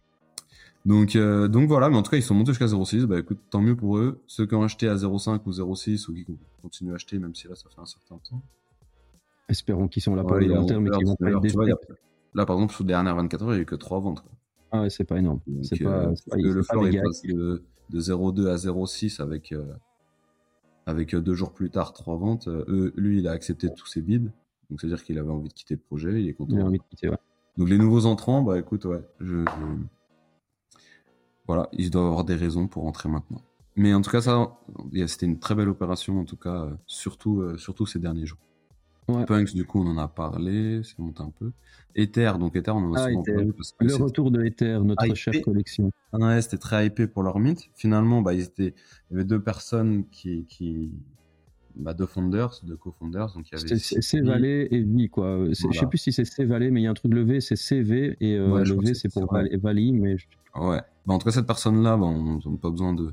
Donc, 0.85 1.17
euh, 1.17 1.49
donc 1.49 1.69
voilà, 1.69 1.91
mais 1.91 1.97
en 1.97 2.03
tout 2.03 2.11
cas, 2.11 2.17
ils 2.17 2.23
sont 2.23 2.35
montés 2.35 2.53
jusqu'à 2.53 2.67
0,6. 2.67 3.05
Bah 3.05 3.19
écoute, 3.19 3.39
tant 3.51 3.61
mieux 3.61 3.77
pour 3.77 3.99
eux. 3.99 4.23
Ceux 4.27 4.47
qui 4.47 4.55
ont 4.55 4.63
acheté 4.63 4.89
à 4.89 4.95
0,5 4.95 5.41
ou 5.45 5.51
0,6 5.51 6.09
ou 6.09 6.15
qui 6.15 6.27
continuent 6.63 6.93
à 6.93 6.95
acheter, 6.95 7.19
même 7.19 7.35
si 7.35 7.47
là, 7.47 7.55
ça 7.55 7.69
fait 7.69 7.81
un 7.81 7.87
certain 7.87 8.19
temps. 8.19 8.43
Espérons 9.49 9.89
qu'ils 9.89 10.03
sont 10.03 10.15
là 10.15 10.25
pour 10.25 10.37
le 10.37 10.47
long 10.47 10.67
terme 10.67 10.87
et 10.87 10.91
qu'ils 10.91 11.07
vont 11.07 11.17
pas 11.17 11.31
être 11.31 11.53
Là, 12.35 12.47
par 12.47 12.57
exemple, 12.57 12.75
sur 12.75 12.85
les 12.85 12.89
dernières 12.89 13.17
24 13.17 13.43
heures, 13.43 13.51
il 13.51 13.55
n'y 13.55 13.59
a 13.59 13.63
eu 13.63 13.67
que 13.67 13.75
3 13.75 14.01
ventes. 14.01 14.25
Ah 14.71 14.83
ouais, 14.83 14.91
c'est 14.91 15.05
pas 15.05 15.19
énorme. 15.19 15.41
C'est 15.63 15.83
pas, 15.83 16.07
euh, 16.07 16.15
pas, 16.29 16.37
le 16.37 16.63
floor 16.63 16.87
est 16.87 17.01
passé 17.01 17.29
de, 17.29 17.63
0,2 17.95 18.49
à 18.49 18.57
0,6 18.57 19.21
avec, 19.23 19.53
euh, 19.53 19.65
avec 20.87 21.17
deux 21.17 21.35
jours 21.35 21.53
plus 21.53 21.71
tard 21.71 21.93
3 21.93 22.17
ventes. 22.17 22.49
lui, 22.97 23.19
il 23.19 23.29
a 23.29 23.33
accepté 23.33 23.73
tous 23.75 23.87
ses 23.87 24.03
bids. 24.03 24.31
Donc, 24.71 24.81
c'est-à-dire 24.81 25.03
qu'il 25.03 25.19
avait 25.19 25.31
envie 25.31 25.49
de 25.49 25.55
quitter 25.55 25.75
le 25.75 25.81
projet. 25.81 26.23
Il 26.23 26.29
est 26.29 26.35
content. 26.35 26.57
Il 26.57 26.61
a 26.61 26.65
envie 26.65 26.79
de 26.79 26.85
quitter, 26.91 27.09
ouais. 27.09 27.17
Donc, 27.57 27.69
les 27.71 27.79
nouveaux 27.79 28.07
entrants, 28.07 28.43
bah 28.43 28.59
écoute, 28.59 28.85
ouais, 28.85 29.03
je 29.21 29.45
voilà, 31.49 31.69
ils 31.73 31.91
doivent 31.91 32.07
avoir 32.07 32.25
des 32.25 32.37
raisons 32.37 32.69
pour 32.69 32.83
rentrer 32.83 33.09
maintenant. 33.09 33.41
Mais 33.75 33.95
en 33.95 34.03
tout 34.03 34.11
cas, 34.11 34.21
ça, 34.21 34.59
c'était 35.07 35.25
une 35.25 35.39
très 35.39 35.55
belle 35.55 35.69
opération, 35.69 36.21
en 36.21 36.25
tout 36.25 36.37
cas, 36.37 36.65
euh, 36.65 36.71
surtout, 36.87 37.41
euh, 37.41 37.57
surtout 37.57 37.87
ces 37.87 37.99
derniers 37.99 38.27
jours. 38.27 38.39
Punks, 39.27 39.55
du 39.55 39.65
coup, 39.65 39.81
on 39.83 39.91
en 39.91 39.99
a 39.99 40.09
parlé, 40.09 40.83
ça 40.83 40.95
monte 40.99 41.21
un 41.21 41.31
peu. 41.39 41.53
Ether, 41.95 42.33
donc 42.39 42.55
Ether, 42.57 42.73
on 42.73 42.91
en 42.91 42.95
a 42.95 43.01
ah, 43.01 43.09
souvent 43.09 43.23
parlé. 43.23 43.51
le 43.81 43.95
retour 43.95 44.31
de 44.31 44.45
Ether, 44.45 44.79
notre 44.83 45.15
chère 45.15 45.41
collection. 45.43 45.91
Ah 46.13 46.19
ouais, 46.19 46.43
c'était 46.43 46.59
très 46.59 46.87
hypé 46.87 47.07
pour 47.07 47.23
leur 47.23 47.39
mint. 47.39 47.71
Finalement, 47.75 48.23
bah, 48.23 48.35
ils 48.35 48.43
étaient... 48.43 48.75
il 49.11 49.13
y 49.13 49.15
avait 49.15 49.25
deux 49.25 49.41
personnes 49.41 50.05
qui, 50.11 50.45
qui, 50.47 50.91
bah, 51.79 51.95
deux 51.95 52.07
founders, 52.07 52.61
deux 52.65 52.77
co-founders. 52.77 53.33
Donc 53.35 53.49
il 53.51 53.59
y 53.59 53.61
avait 53.61 53.79
C 53.79 54.19
et 54.71 54.83
V 54.83 55.09
quoi. 55.09 55.47
Je 55.49 55.55
sais 55.55 55.87
plus 55.87 55.99
si 55.99 56.13
c'est 56.13 56.25
C 56.25 56.45
Valley, 56.45 56.71
mais 56.71 56.81
il 56.81 56.85
y 56.85 56.87
a 56.87 56.91
un 56.91 56.95
truc 56.95 57.13
le 57.15 57.23
V, 57.23 57.41
c'est 57.41 57.57
CV 57.57 58.17
et 58.21 58.37
euh, 58.37 58.65
le 58.65 58.75
V 58.75 58.95
c'est 58.95 59.13
pour 59.13 59.33
Valley, 59.33 59.93
mais 59.93 60.17
ouais. 60.57 60.81
Bah, 61.07 61.15
en 61.15 61.19
tout 61.19 61.25
cas 61.25 61.33
cette 61.33 61.47
personne 61.47 61.83
là, 61.83 61.97
bah, 61.97 62.07
on 62.07 62.37
n'a 62.37 62.59
pas 62.61 62.71
besoin 62.71 62.93
de, 62.93 63.13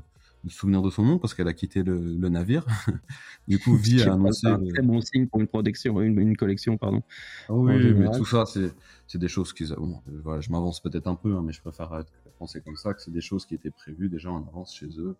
se 0.50 0.58
souvenir 0.58 0.82
de 0.82 0.90
son 0.90 1.04
nom 1.04 1.18
parce 1.18 1.34
qu'elle 1.34 1.48
a 1.48 1.52
quitté 1.52 1.82
le, 1.82 1.98
le 1.98 2.28
navire. 2.28 2.64
du 3.48 3.58
coup, 3.58 3.76
V 3.76 4.02
a 4.02 4.12
annoncé. 4.12 4.40
C'est 4.42 4.48
un 4.48 4.64
très 4.64 4.82
bon 4.82 5.00
signe 5.00 5.26
pour 5.26 5.40
une 5.40 5.46
production, 5.46 6.00
une, 6.00 6.18
une 6.18 6.36
collection, 6.36 6.76
pardon. 6.76 7.02
Ah 7.48 7.54
oui, 7.54 7.94
mais 7.94 8.10
tout 8.16 8.24
ça, 8.24 8.44
c'est 8.46 9.18
des 9.18 9.28
choses 9.28 9.52
qui. 9.52 9.66
Bon, 9.76 10.00
voilà, 10.22 10.40
je 10.40 10.50
m'avance 10.50 10.80
peut-être 10.80 11.06
un 11.06 11.14
peu, 11.14 11.34
hein, 11.36 11.42
mais 11.44 11.52
je 11.52 11.60
préfère 11.60 12.04
penser 12.38 12.60
comme 12.60 12.76
ça 12.76 12.94
que 12.94 13.02
c'est 13.02 13.12
des 13.12 13.20
choses 13.20 13.46
qui 13.46 13.54
étaient 13.54 13.70
prévues 13.70 14.08
déjà 14.08 14.30
en 14.30 14.46
avance 14.46 14.74
chez 14.74 14.88
eux. 14.98 15.16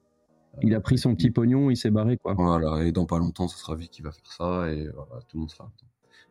Il 0.62 0.74
a 0.74 0.80
pris 0.80 0.96
son 0.96 1.14
petit 1.14 1.30
pognon, 1.30 1.70
il 1.70 1.76
s'est 1.76 1.90
barré, 1.90 2.16
quoi. 2.16 2.34
Voilà, 2.34 2.84
et 2.84 2.92
dans 2.92 3.04
pas 3.04 3.18
longtemps, 3.18 3.48
ce 3.48 3.58
sera 3.58 3.74
vie 3.74 3.88
qui 3.88 4.02
va 4.02 4.10
faire 4.12 4.32
ça, 4.32 4.72
et 4.72 4.88
voilà, 4.88 5.22
tout 5.28 5.36
le 5.36 5.40
monde 5.40 5.50
sera. 5.50 5.70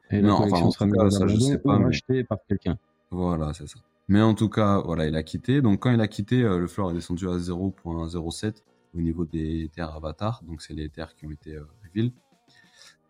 Et 0.10 0.22
la 0.22 0.36
collection 0.36 0.72
sera 0.72 0.86
mise 0.86 1.18
ça, 1.18 1.28
je 1.28 1.38
sais 1.38 1.58
pas, 1.58 1.80
mais... 1.80 2.24
par 2.24 2.40
quelqu'un. 2.48 2.78
Voilà, 3.12 3.54
c'est 3.54 3.68
ça. 3.68 3.80
Mais 4.08 4.22
en 4.22 4.36
tout 4.36 4.50
cas, 4.50 4.82
voilà, 4.86 5.08
il 5.08 5.16
a 5.16 5.24
quitté. 5.24 5.62
Donc 5.62 5.82
quand 5.82 5.92
il 5.92 6.02
a 6.02 6.08
quitté, 6.08 6.44
euh, 6.44 6.60
le 6.60 6.68
floor 6.68 6.92
est 6.92 6.94
descendu 6.94 7.28
à 7.28 7.38
0.07 7.38 8.64
au 8.96 9.02
niveau 9.02 9.26
des 9.26 9.70
terres 9.74 9.94
avatars. 9.96 10.42
Donc 10.48 10.62
c'est 10.62 10.74
les 10.74 10.90
terres 10.90 11.16
qui 11.16 11.26
ont 11.26 11.32
été 11.32 11.56
euh, 11.56 11.66
reveal. 11.84 12.12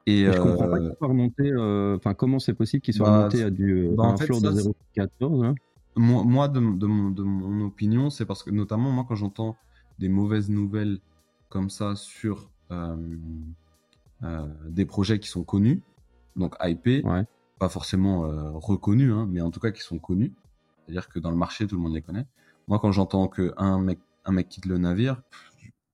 Et, 0.08 0.26
je 0.26 0.40
comprends 0.40 0.70
pas 0.70 0.78
euh. 0.78 1.98
Enfin, 1.98 2.14
comment 2.14 2.38
c'est 2.38 2.54
possible 2.54 2.82
qu'il 2.82 2.94
soit 2.94 3.08
bah, 3.08 3.18
remonté 3.18 3.44
à 3.44 3.50
du 3.50 3.90
bah, 3.98 4.04
un 4.04 4.18
floor 4.18 4.40
de 4.40 4.52
0.14 4.52 5.46
hein 5.46 5.56
Moi, 5.96 6.24
moi 6.24 6.48
de, 6.48 6.60
de, 6.60 6.86
mon, 6.86 7.10
de 7.10 7.24
mon 7.24 7.66
opinion, 7.66 8.12
c'est 8.12 8.26
parce 8.26 8.44
que 8.44 8.52
notamment 8.52 8.92
moi 8.92 9.06
quand 9.08 9.16
j'entends 9.16 9.56
des 9.98 10.10
mauvaises 10.10 10.50
nouvelles 10.50 11.00
comme 11.50 11.70
ça 11.70 11.96
sur 11.96 12.50
euh, 12.72 12.96
euh, 14.24 14.48
des 14.68 14.86
projets 14.86 15.20
qui 15.20 15.30
sont 15.30 15.44
connus, 15.44 15.82
donc 16.36 16.56
IP, 16.62 17.06
pas 17.60 17.70
forcément 17.70 18.26
euh, 18.26 18.52
reconnus, 18.52 19.14
hein, 19.14 19.28
mais 19.30 19.42
en 19.42 19.52
tout 19.52 19.60
cas 19.60 19.72
qui 19.72 19.82
sont 19.82 20.00
connus. 20.00 20.34
C'est-à-dire 20.84 21.08
que 21.10 21.20
dans 21.20 21.32
le 21.32 21.38
marché, 21.38 21.68
tout 21.68 21.76
le 21.76 21.82
monde 21.82 21.94
les 21.94 22.02
connaît. 22.02 22.26
Moi, 22.68 22.80
quand 22.80 22.92
j'entends 22.92 23.28
qu'un 23.28 23.80
mec, 23.80 24.00
un 24.26 24.32
mec 24.32 24.50
quitte 24.50 24.66
le 24.66 24.78
navire, 24.78 25.22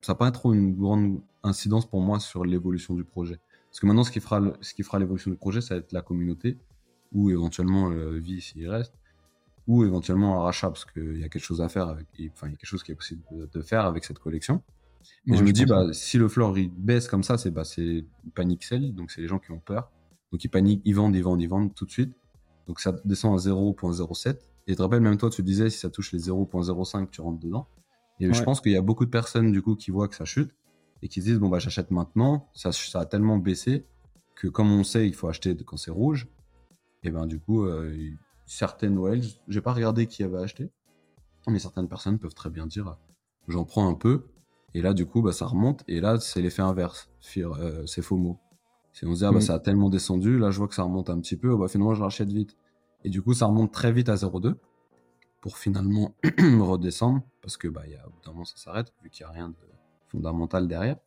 ça 0.02 0.14
n'a 0.14 0.18
pas 0.18 0.32
trop 0.32 0.54
une 0.54 0.76
grande 0.76 1.22
incidence 1.44 1.86
pour 1.86 2.02
moi 2.02 2.20
sur 2.20 2.46
l'évolution 2.46 2.94
du 2.94 3.04
projet. 3.04 3.40
Parce 3.70 3.80
que 3.80 3.86
maintenant, 3.86 4.04
ce 4.04 4.12
qui 4.12 4.20
fera, 4.20 4.42
ce 4.62 4.74
qui 4.74 4.84
fera 4.84 5.00
l'évolution 5.00 5.32
du 5.32 5.38
projet, 5.38 5.62
ça 5.62 5.76
va 5.76 5.80
être 5.80 5.92
la 5.94 6.02
communauté, 6.02 6.58
ou 7.14 7.30
éventuellement 7.30 7.90
le 7.90 8.20
vie 8.20 8.42
s'il 8.42 8.68
reste, 8.70 8.94
ou 9.68 9.86
éventuellement 9.86 10.42
un 10.42 10.44
rachat 10.44 10.70
parce 10.70 10.86
qu'il 10.86 11.20
y 11.20 11.24
a 11.24 11.30
quelque 11.30 11.44
chose 11.44 11.62
à 11.62 11.70
faire 11.70 11.88
avec, 11.88 12.08
enfin, 12.34 12.48
il 12.48 12.52
y 12.52 12.54
a 12.54 12.58
quelque 12.58 12.66
chose 12.66 12.84
qui 12.84 12.92
est 12.92 12.96
possible 12.96 13.22
de, 13.52 13.62
faire 13.62 13.86
avec 13.86 14.04
cette 14.04 14.20
collection. 14.20 14.62
Mais 15.26 15.38
je 15.38 15.44
me 15.44 15.52
dis, 15.52 15.66
bah, 15.66 15.94
si 15.94 16.18
le 16.18 16.28
floor 16.28 16.58
il 16.58 16.70
baisse 16.70 17.08
comme 17.08 17.24
ça, 17.24 17.38
c'est 17.38 17.52
bah, 17.52 17.64
panique 18.36 18.64
sell, 18.64 18.94
donc 18.94 19.12
c'est 19.12 19.22
les 19.22 19.28
gens 19.28 19.40
qui 19.40 19.52
ont 19.52 19.60
peur. 19.60 19.92
Donc 20.32 20.44
ils 20.44 20.50
paniquent, 20.50 20.82
ils 20.86 20.96
vendent, 20.96 21.16
ils 21.16 21.24
vendent, 21.24 21.42
ils 21.42 21.50
vendent 21.50 21.74
tout 21.74 21.86
de 21.86 21.92
suite. 21.92 22.14
Donc 22.68 22.80
ça 22.80 22.94
descend 23.06 23.34
à 23.34 23.42
0.07. 23.42 24.38
Et 24.68 24.72
tu 24.72 24.76
te 24.76 24.82
rappelles, 24.82 25.02
même 25.02 25.18
toi, 25.18 25.30
tu 25.30 25.44
disais, 25.44 25.70
si 25.70 25.80
ça 25.80 25.90
touche 25.90 26.12
les 26.12 26.20
0.05, 26.20 27.10
tu 27.10 27.22
rentres 27.22 27.40
dedans. 27.40 27.68
Et 28.22 28.34
je 28.34 28.44
pense 28.44 28.62
qu'il 28.62 28.72
y 28.72 28.78
a 28.78 28.82
beaucoup 28.82 29.06
de 29.06 29.10
personnes, 29.10 29.52
du 29.52 29.62
coup, 29.62 29.76
qui 29.76 29.92
voient 29.92 30.08
que 30.08 30.16
ça 30.16 30.26
chute 30.26 30.56
et 31.02 31.08
qui 31.08 31.22
se 31.22 31.26
disent, 31.26 31.40
bon, 31.40 31.50
bah, 31.50 31.60
j'achète 31.60 31.92
maintenant. 31.92 32.50
Ça, 32.54 32.72
ça 32.72 33.02
a 33.02 33.06
tellement 33.06 33.38
baissé 33.38 33.86
que 34.36 34.48
comme 34.48 34.72
on 34.72 34.84
sait, 34.84 35.08
il 35.08 35.14
faut 35.14 35.28
acheter 35.28 35.56
quand 35.66 35.78
c'est 35.78 35.92
rouge. 35.92 36.28
Et 37.04 37.10
ben, 37.10 37.26
du 37.26 37.40
coup, 37.40 37.66
euh, 37.66 37.94
certaines 38.46 38.96
Noël, 38.96 39.22
j'ai 39.48 39.62
pas 39.62 39.74
regardé 39.74 40.08
qui 40.08 40.24
avait 40.24 40.38
acheté, 40.38 40.70
mais 41.48 41.60
certaines 41.60 41.88
personnes 41.88 42.20
peuvent 42.20 42.34
très 42.34 42.50
bien 42.50 42.68
dire 42.68 42.98
j'en 43.48 43.66
prends 43.66 43.88
un 43.88 43.94
peu, 43.94 44.26
et 44.74 44.82
là 44.82 44.94
du 44.94 45.06
coup 45.06 45.22
bah, 45.22 45.32
ça 45.32 45.46
remonte, 45.46 45.84
et 45.88 46.00
là 46.02 46.20
c'est 46.20 46.42
l'effet 46.42 46.62
inverse, 46.62 47.10
euh, 47.38 47.86
c'est 47.86 48.02
FOMO. 48.02 48.40
Si 48.94 49.06
on 49.06 49.14
se 49.14 49.20
dit 49.20 49.26
ah, 49.26 49.32
bah, 49.32 49.38
mm. 49.38 49.42
ça 49.42 49.56
a 49.56 49.60
tellement 49.60 49.90
descendu, 49.90 50.38
là 50.38 50.52
je 50.52 50.58
vois 50.58 50.68
que 50.68 50.76
ça 50.76 50.84
remonte 50.84 51.10
un 51.10 51.20
petit 51.20 51.38
peu, 51.38 51.52
oh, 51.52 51.58
bah 51.58 51.68
finalement 51.68 51.94
je 51.94 52.02
rachète 52.02 52.32
vite. 52.32 52.58
Et 53.04 53.10
du 53.10 53.22
coup 53.22 53.34
ça 53.34 53.46
remonte 53.46 53.72
très 53.72 53.92
vite 53.92 54.10
à 54.10 54.16
0,2 54.16 54.56
pour 55.42 55.58
finalement 55.58 56.16
redescendre, 56.40 57.24
parce 57.42 57.58
que 57.58 57.68
bah, 57.68 57.88
y 57.88 57.96
a, 57.96 58.08
au 58.08 58.12
bout 58.12 58.22
moment 58.28 58.46
ça 58.46 58.58
s'arrête, 58.58 58.94
vu 59.04 59.10
qu'il 59.10 59.26
n'y 59.26 59.32
a 59.32 59.34
rien 59.34 59.50
de 59.50 59.56
fondamental 60.08 60.68
derrière. 60.68 60.98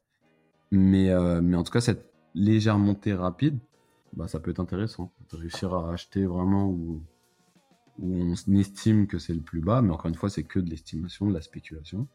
Mais, 0.70 1.10
euh, 1.10 1.40
mais 1.40 1.56
en 1.56 1.62
tout 1.62 1.72
cas 1.72 1.80
cette 1.80 2.12
légère 2.34 2.78
montée 2.78 3.14
rapide, 3.14 3.58
bah, 4.12 4.28
ça 4.28 4.40
peut 4.40 4.50
être 4.50 4.60
intéressant 4.60 5.12
de 5.30 5.36
réussir 5.36 5.72
à 5.74 5.92
acheter 5.92 6.24
vraiment 6.24 6.68
ou 6.68 7.02
où 7.98 8.12
on 8.12 8.32
estime 8.56 9.06
que 9.06 9.18
c'est 9.18 9.34
le 9.34 9.40
plus 9.40 9.60
bas, 9.60 9.82
mais 9.82 9.92
encore 9.92 10.08
une 10.08 10.16
fois, 10.16 10.28
c'est 10.28 10.42
que 10.42 10.58
de 10.58 10.68
l'estimation, 10.68 11.28
de 11.28 11.32
la 11.32 11.40
spéculation. 11.40 12.08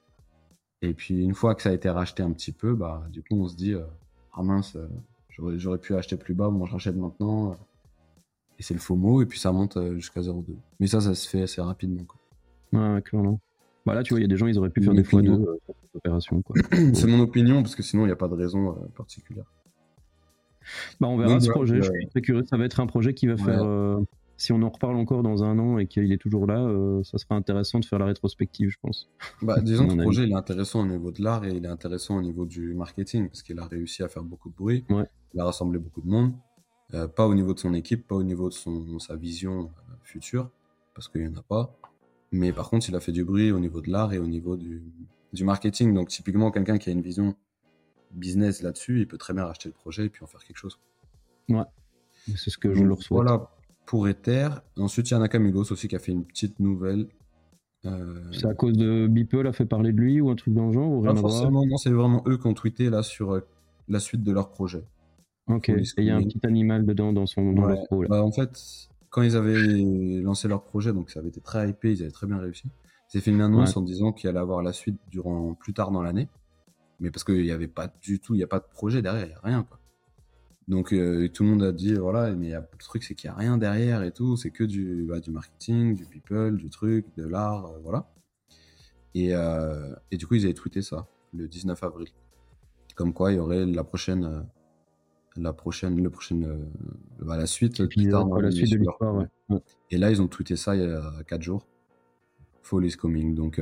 Et 0.82 0.94
puis 0.94 1.24
une 1.24 1.34
fois 1.34 1.56
que 1.56 1.62
ça 1.62 1.70
a 1.70 1.74
été 1.74 1.90
racheté 1.90 2.24
un 2.24 2.32
petit 2.32 2.54
peu, 2.54 2.74
bah 2.74 3.06
du 3.10 3.22
coup 3.22 3.36
on 3.36 3.48
se 3.48 3.56
dit 3.56 3.74
euh, 3.74 3.84
ah 4.34 4.44
mince, 4.44 4.78
euh, 4.78 4.88
j'aurais 5.58 5.78
pu 5.78 5.94
acheter 5.96 6.16
plus 6.16 6.34
bas, 6.34 6.50
moi 6.50 6.68
je 6.68 6.74
rachète 6.74 6.96
maintenant. 6.96 7.58
Euh, 8.60 8.62
et 8.62 8.64
c'est 8.64 8.74
le 8.74 8.80
faux 8.80 8.96
mot, 8.96 9.22
et 9.22 9.26
puis 9.26 9.40
ça 9.40 9.52
monte 9.52 9.78
jusqu'à 9.96 10.22
0,2. 10.22 10.56
Mais 10.80 10.88
ça, 10.88 11.02
ça 11.02 11.16
se 11.16 11.28
fait 11.28 11.44
assez 11.44 11.62
rapidement. 11.62 12.04
Quoi. 12.04 12.20
Ouais, 12.94 13.02
clairement. 13.02 13.40
Bah 13.86 13.96
là, 13.96 14.04
tu 14.04 14.14
vois, 14.14 14.20
il 14.20 14.24
y 14.24 14.26
a 14.26 14.28
des 14.28 14.38
gens, 14.38 14.48
ils 14.48 14.58
auraient 14.60 14.70
pu 14.70 14.84
faire 14.84 14.94
des 14.94 15.04
fois 15.04 15.22
2 15.22 15.32
sur 15.34 15.76
cette 15.82 15.96
opération. 15.96 16.44
c'est 16.94 17.08
mon 17.08 17.20
opinion, 17.20 17.62
parce 17.64 17.76
que 17.76 17.84
sinon, 17.84 18.04
il 18.04 18.08
n'y 18.08 18.14
a 18.14 18.18
pas 18.18 18.28
de 18.28 18.36
raison 18.36 18.76
particulière. 18.96 19.46
Bah, 21.00 21.08
on 21.08 21.18
verra 21.18 21.40
ce 21.40 21.50
projet. 21.50 21.82
Je 21.82 21.90
suis 21.92 22.08
très 22.08 22.22
curieux. 22.22 22.44
Ça 22.46 22.58
va 22.58 22.66
être 22.66 22.80
un 22.80 22.88
projet 22.88 23.14
qui 23.14 23.28
va 23.28 23.38
faire 23.38 23.64
si 24.40 24.54
on 24.54 24.62
en 24.62 24.70
reparle 24.70 24.96
encore 24.96 25.22
dans 25.22 25.44
un 25.44 25.60
an 25.60 25.78
et 25.78 25.86
qu'il 25.86 26.12
est 26.14 26.18
toujours 26.18 26.48
là, 26.48 26.66
ça 27.04 27.18
sera 27.18 27.36
intéressant 27.36 27.80
de 27.80 27.86
faire 27.86 28.00
la 28.00 28.06
rétrospective, 28.06 28.70
je 28.70 28.78
pense. 28.82 29.10
Bah, 29.42 29.60
disons 29.62 29.88
que 29.88 29.94
le 29.94 30.04
projet 30.04 30.24
il 30.24 30.32
est 30.32 30.36
intéressant 30.36 30.82
au 30.82 30.88
niveau 30.88 31.12
de 31.12 31.22
l'art 31.22 31.46
et 31.46 31.52
il 31.52 31.66
est 31.66 31.70
intéressant 31.70 32.18
au 32.18 32.22
niveau 32.22 32.46
du 32.46 32.74
marketing 32.74 33.28
parce 33.28 33.44
qu'il 33.44 33.60
a 33.60 33.66
réussi 33.66 34.02
à 34.02 34.08
faire 34.08 34.24
beaucoup 34.24 34.50
de 34.50 34.56
bruit, 34.56 34.86
il 35.34 35.40
a 35.40 35.44
rassemblé 35.44 35.78
beaucoup 35.78 36.02
de 36.02 36.08
monde, 36.08 36.34
pas 37.16 37.28
au 37.28 37.36
niveau 37.36 37.54
de 37.54 37.60
son 37.60 37.74
équipe, 37.74 38.08
pas 38.08 38.16
au 38.16 38.24
niveau 38.24 38.50
de 38.50 38.54
son, 38.54 39.00
sa 39.00 39.16
vision 39.16 39.72
future, 40.04 40.50
parce 40.96 41.08
qu'il 41.08 41.22
n'y 41.22 41.28
en 41.28 41.40
a 41.40 41.44
pas. 41.44 41.76
Mais 42.32 42.52
par 42.52 42.70
contre, 42.70 42.90
il 42.90 42.96
a 42.96 43.00
fait 43.00 43.12
du 43.12 43.24
bruit 43.24 43.52
au 43.52 43.60
niveau 43.60 43.82
de 43.82 43.90
l'art 43.90 44.14
et 44.14 44.20
au 44.20 44.28
niveau 44.28 44.56
du, 44.56 44.84
du 45.34 45.44
marketing. 45.44 45.94
Donc, 45.94 46.10
typiquement, 46.10 46.52
quelqu'un 46.52 46.78
qui 46.78 46.90
a 46.90 46.94
une 46.94 47.02
vision 47.02 47.36
business 48.12 48.62
là-dessus, 48.62 49.00
il 49.02 49.08
peut 49.08 49.18
très 49.18 49.34
bien 49.34 49.46
racheter 49.46 49.70
le 49.70 49.74
projet 49.74 50.06
et 50.06 50.10
puis 50.10 50.24
en 50.24 50.28
faire 50.28 50.44
quelque 50.44 50.58
chose. 50.58 50.80
Ouais, 51.48 51.64
c'est 52.36 52.50
ce 52.50 52.58
que 52.58 52.74
je 52.74 52.84
leur 52.84 53.02
souhaite. 53.02 53.22
Voilà 53.22 53.50
pour 53.90 54.08
Ether. 54.08 54.50
Ensuite, 54.78 55.10
il 55.10 55.14
y 55.14 55.16
a 55.16 55.20
Nakamigos 55.20 55.72
aussi 55.72 55.88
qui 55.88 55.96
a 55.96 56.00
fait 56.00 56.12
une 56.12 56.24
petite 56.24 56.60
nouvelle. 56.60 57.08
Euh, 57.86 58.22
c'est 58.32 58.46
à 58.46 58.54
cause 58.54 58.74
de 58.74 59.08
Beeple 59.08 59.48
a 59.48 59.54
fait 59.54 59.66
parler 59.66 59.94
de 59.94 59.98
lui 59.98 60.22
ou 60.22 60.30
un 60.30 60.36
truc 60.36 60.54
dans 60.54 60.68
le 60.68 60.74
genre 60.74 60.92
ou 60.92 61.02
rien 61.02 61.16
forcément, 61.16 61.66
non, 61.66 61.78
c'est 61.78 61.90
vraiment 61.90 62.22
eux 62.28 62.38
qui 62.38 62.46
ont 62.46 62.54
tweeté 62.54 62.90
là 62.90 63.02
sur 63.04 63.32
euh, 63.32 63.48
la 63.88 64.00
suite 64.00 64.22
de 64.22 64.32
leur 64.32 64.50
projet. 64.50 64.84
Ok, 65.50 65.70
et 65.70 65.84
il 65.98 66.04
y 66.06 66.10
a 66.10 66.16
un 66.16 66.24
petit 66.24 66.40
animal 66.44 66.86
dedans 66.86 67.12
dans 67.12 67.26
son 67.26 67.52
dans 67.54 67.66
leur 67.66 67.84
pro, 67.86 68.06
Bah, 68.08 68.24
en 68.24 68.32
fait, 68.32 68.90
quand 69.10 69.24
ils 69.24 69.36
avaient 69.36 70.22
lancé 70.22 70.48
leur 70.48 70.64
projet, 70.64 70.94
donc 70.94 71.10
ça 71.10 71.20
avait 71.20 71.30
été 71.30 71.42
très 71.42 71.70
hypé, 71.70 71.92
ils 71.92 72.02
avaient 72.04 72.12
très 72.12 72.28
bien 72.28 72.38
réussi. 72.38 72.70
Ils 73.12 73.18
avaient 73.18 73.24
fait 73.24 73.32
une 73.32 73.42
annonce 73.42 73.76
en 73.76 73.82
disant 73.82 74.14
qu'il 74.14 74.30
allait 74.30 74.40
avoir 74.40 74.62
la 74.62 74.74
suite 74.74 75.00
durant 75.10 75.56
plus 75.56 75.74
tard 75.74 75.92
dans 75.92 76.04
l'année 76.04 76.30
mais 77.00 77.12
parce 77.12 77.24
qu'il 77.24 77.42
n'y 77.42 77.52
avait 77.52 77.68
pas 77.68 77.92
du 78.02 78.20
tout, 78.20 78.36
il 78.36 78.38
n'y 78.38 78.44
a 78.44 78.48
pas 78.48 78.60
de 78.60 78.68
projet 78.72 79.02
derrière, 79.02 79.26
il 79.26 79.30
n'y 79.30 79.36
a 79.36 79.42
rien. 79.42 79.64
Quoi. 79.64 79.80
Donc 80.68 80.94
euh, 80.94 81.28
tout 81.30 81.44
le 81.44 81.50
monde 81.50 81.64
a 81.64 81.72
dit, 81.72 81.94
voilà, 81.96 82.32
mais 82.34 82.52
le 82.52 82.64
truc 82.78 83.04
c'est 83.04 83.16
qu'il 83.16 83.30
n'y 83.30 83.36
a 83.36 83.38
rien 83.38 83.58
derrière 83.58 84.04
et 84.04 84.12
tout, 84.12 84.38
c'est 84.38 84.52
que 84.52 84.64
du, 84.64 85.06
bah, 85.08 85.20
du 85.20 85.32
marketing, 85.32 85.96
du 85.96 86.06
people, 86.06 86.58
du 86.58 86.70
truc, 86.70 87.06
de 87.18 87.26
l'art, 87.26 87.66
euh, 87.66 87.80
voilà. 87.84 88.12
Et, 89.16 89.34
euh, 89.34 89.96
et, 90.12 90.18
du 90.18 90.28
coup, 90.28 90.36
ils 90.36 90.46
avaient 90.46 90.54
tweeté 90.54 90.84
ça 90.84 91.08
le 91.34 91.48
19 91.48 91.84
avril. 91.84 92.10
Comme 92.96 93.12
quoi, 93.12 93.32
il 93.32 93.38
y 93.38 93.40
aurait 93.40 93.66
la 93.66 93.84
prochaine, 93.84 94.46
la 95.36 95.54
prochaine, 95.54 96.02
le 96.02 96.10
prochaine, 96.10 96.70
bah, 97.20 97.38
la 97.38 97.46
suite, 97.46 97.86
plus 97.86 98.10
tard, 98.10 98.28
la 98.40 98.52
suite 98.52 98.72
de 98.72 98.78
l'histoire. 98.78 99.28
Ouais. 99.50 99.60
Et 99.92 99.98
là, 99.98 100.12
ils 100.12 100.22
ont 100.22 100.28
tweeté 100.28 100.56
ça 100.56 100.76
il 100.76 100.82
y 100.82 100.86
a 100.86 101.24
4 101.28 101.42
jours. 101.42 101.66
Fall 102.62 102.86
is 102.86 102.98
coming. 102.98 103.36
Donc, 103.36 103.62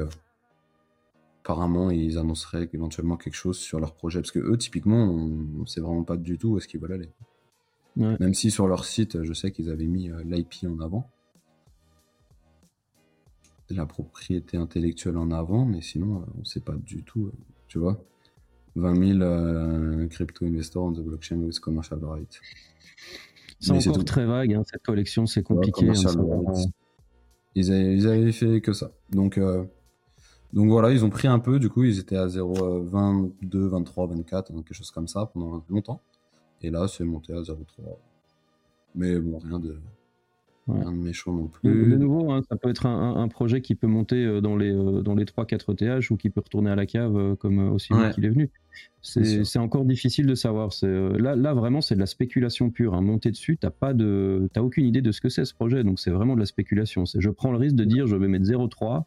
apparemment, 1.43 1.91
ils 1.91 2.17
annonceraient 2.17 2.69
éventuellement 2.73 3.15
quelque 3.15 3.35
chose 3.35 3.57
sur 3.57 3.79
leur 3.79 3.93
projet. 3.93 4.19
Parce 4.19 4.31
que 4.31 4.39
eux, 4.39 4.57
typiquement, 4.57 5.03
on 5.05 5.61
ne 5.61 5.65
sait 5.65 5.81
vraiment 5.81 6.03
pas 6.03 6.17
du 6.17 6.37
tout 6.37 6.49
où 6.49 6.57
est-ce 6.57 6.67
qu'ils 6.67 6.79
veulent 6.79 6.93
aller. 6.93 7.09
Même 7.97 8.33
si 8.33 8.51
sur 8.51 8.67
leur 8.67 8.85
site, 8.85 9.23
je 9.23 9.33
sais 9.33 9.51
qu'ils 9.51 9.71
avaient 9.71 9.87
mis 9.87 10.09
euh, 10.09 10.21
l'IP 10.23 10.53
en 10.65 10.79
avant. 10.79 11.09
La 13.69 13.85
propriété 13.85 14.55
intellectuelle 14.55 15.17
en 15.17 15.31
avant, 15.31 15.65
mais 15.65 15.81
sinon, 15.81 16.21
euh, 16.21 16.25
on 16.35 16.39
ne 16.41 16.45
sait 16.45 16.59
pas 16.59 16.75
du 16.75 17.03
tout. 17.03 17.25
Euh, 17.27 17.33
tu 17.67 17.79
vois 17.79 17.99
20 18.77 19.19
000 19.19 20.07
crypto 20.09 20.45
investors 20.45 20.83
on 20.83 20.93
the 20.93 20.99
blockchain 20.99 21.37
with 21.37 21.59
commercial 21.59 21.99
rights. 22.03 22.39
C'est 23.59 23.71
encore 23.71 24.05
très 24.05 24.25
vague, 24.25 24.53
hein, 24.53 24.63
cette 24.71 24.83
collection, 24.83 25.25
c'est 25.25 25.41
compliqué. 25.41 25.89
Hein, 25.89 25.93
ils, 27.55 27.71
avaient, 28.07 28.31
fait 28.31 28.61
que 28.61 28.71
ça. 28.71 28.91
Donc, 29.09 29.39
donc 30.53 30.69
voilà, 30.69 30.91
ils 30.91 31.03
ont 31.03 31.09
pris 31.09 31.27
un 31.27 31.39
peu, 31.39 31.59
du 31.59 31.69
coup, 31.69 31.83
ils 31.83 31.99
étaient 31.99 32.17
à 32.17 32.27
0, 32.27 32.83
22, 32.83 33.67
23, 33.67 34.07
24, 34.07 34.53
quelque 34.53 34.73
chose 34.73 34.91
comme 34.91 35.07
ça 35.07 35.25
pendant 35.25 35.63
longtemps. 35.69 36.01
Et 36.61 36.69
là, 36.69 36.87
c'est 36.87 37.03
monté 37.03 37.33
à 37.33 37.41
0,3. 37.41 37.97
Mais 38.95 39.19
bon, 39.19 39.39
rien 39.39 39.59
de, 39.59 39.79
rien 40.67 40.91
de 40.91 40.97
méchant 40.97 41.33
non 41.33 41.47
plus. 41.47 41.91
De, 41.91 41.97
nouveau, 41.97 42.31
hein, 42.31 42.41
ça 42.49 42.55
peut 42.55 42.69
être 42.69 42.85
un, 42.85 43.27
projet 43.27 43.61
qui 43.61 43.75
peut 43.75 43.87
monter 43.87 44.23
euh, 44.23 44.41
dans 44.41 44.55
les, 44.55 44.71
euh, 44.71 45.01
dans 45.01 45.15
les 45.15 45.25
3-4 45.25 45.75
TH 45.75 46.11
ou 46.11 46.17
qui 46.17 46.29
peut 46.29 46.41
retourner 46.41 46.69
à 46.69 46.75
la 46.75 46.85
cave 46.85 47.15
euh, 47.15 47.35
comme 47.35 47.71
aussi 47.71 47.93
ouais. 47.93 48.11
qu'il 48.11 48.25
est 48.25 48.29
venu. 48.29 48.49
C'est 49.01 49.59
encore 49.59 49.85
difficile 49.85 50.25
de 50.27 50.35
savoir. 50.35 50.69
Là, 50.83 51.35
là, 51.35 51.53
vraiment, 51.53 51.81
c'est 51.81 51.95
de 51.95 51.99
la 51.99 52.05
spéculation 52.05 52.69
pure. 52.69 52.93
Hein. 52.93 53.01
Monter 53.01 53.31
dessus, 53.31 53.57
t'as 53.57 53.69
pas 53.69 53.93
de, 53.93 54.49
aucune 54.57 54.85
idée 54.85 55.01
de 55.01 55.11
ce 55.11 55.21
que 55.21 55.29
c'est 55.29 55.45
ce 55.45 55.53
projet. 55.53 55.83
Donc 55.83 55.99
c'est 55.99 56.11
vraiment 56.11 56.35
de 56.35 56.39
la 56.39 56.45
spéculation. 56.45 57.05
Je 57.05 57.29
prends 57.29 57.51
le 57.51 57.57
risque 57.57 57.75
de 57.75 57.85
dire 57.85 58.07
je 58.07 58.15
vais 58.15 58.27
mettre 58.27 58.45
0,3 58.45 59.05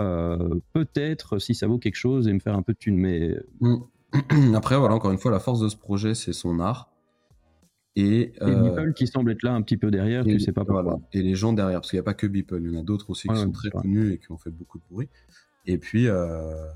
euh, 0.00 0.60
peut-être 0.72 1.38
si 1.38 1.54
ça 1.54 1.66
vaut 1.66 1.78
quelque 1.78 1.96
chose 1.96 2.26
et 2.28 2.32
me 2.32 2.38
faire 2.38 2.56
un 2.56 2.62
peu 2.62 2.72
de 2.72 2.78
thune. 2.78 2.96
Mais 2.96 3.36
mm. 3.60 3.76
après, 4.54 4.76
voilà, 4.78 4.94
encore 4.94 5.10
une 5.10 5.18
fois, 5.18 5.30
la 5.30 5.40
force 5.40 5.60
de 5.60 5.68
ce 5.68 5.76
projet, 5.76 6.14
c'est 6.14 6.32
son 6.32 6.60
art. 6.60 6.91
Et, 7.94 8.32
euh, 8.40 8.90
qui 8.92 9.06
semble 9.06 9.32
être 9.32 9.42
là 9.42 9.52
un 9.52 9.60
petit 9.60 9.76
peu 9.76 9.90
derrière, 9.90 10.24
tu 10.24 10.40
sais 10.40 10.52
pas 10.52 10.64
pourquoi. 10.64 11.00
Et 11.12 11.22
les 11.22 11.34
gens 11.34 11.52
derrière, 11.52 11.80
parce 11.80 11.90
qu'il 11.90 11.98
n'y 11.98 12.02
a 12.02 12.04
pas 12.04 12.14
que 12.14 12.26
Beeple, 12.26 12.60
il 12.62 12.72
y 12.72 12.76
en 12.76 12.80
a 12.80 12.82
d'autres 12.82 13.10
aussi 13.10 13.28
qui 13.28 13.36
sont 13.36 13.52
très 13.52 13.70
connus 13.70 14.12
et 14.12 14.18
qui 14.18 14.32
ont 14.32 14.38
fait 14.38 14.50
beaucoup 14.50 14.78
de 14.78 14.84
bruit. 14.90 15.08
Et 15.66 15.78
puis, 15.78 16.08
euh, 16.08 16.66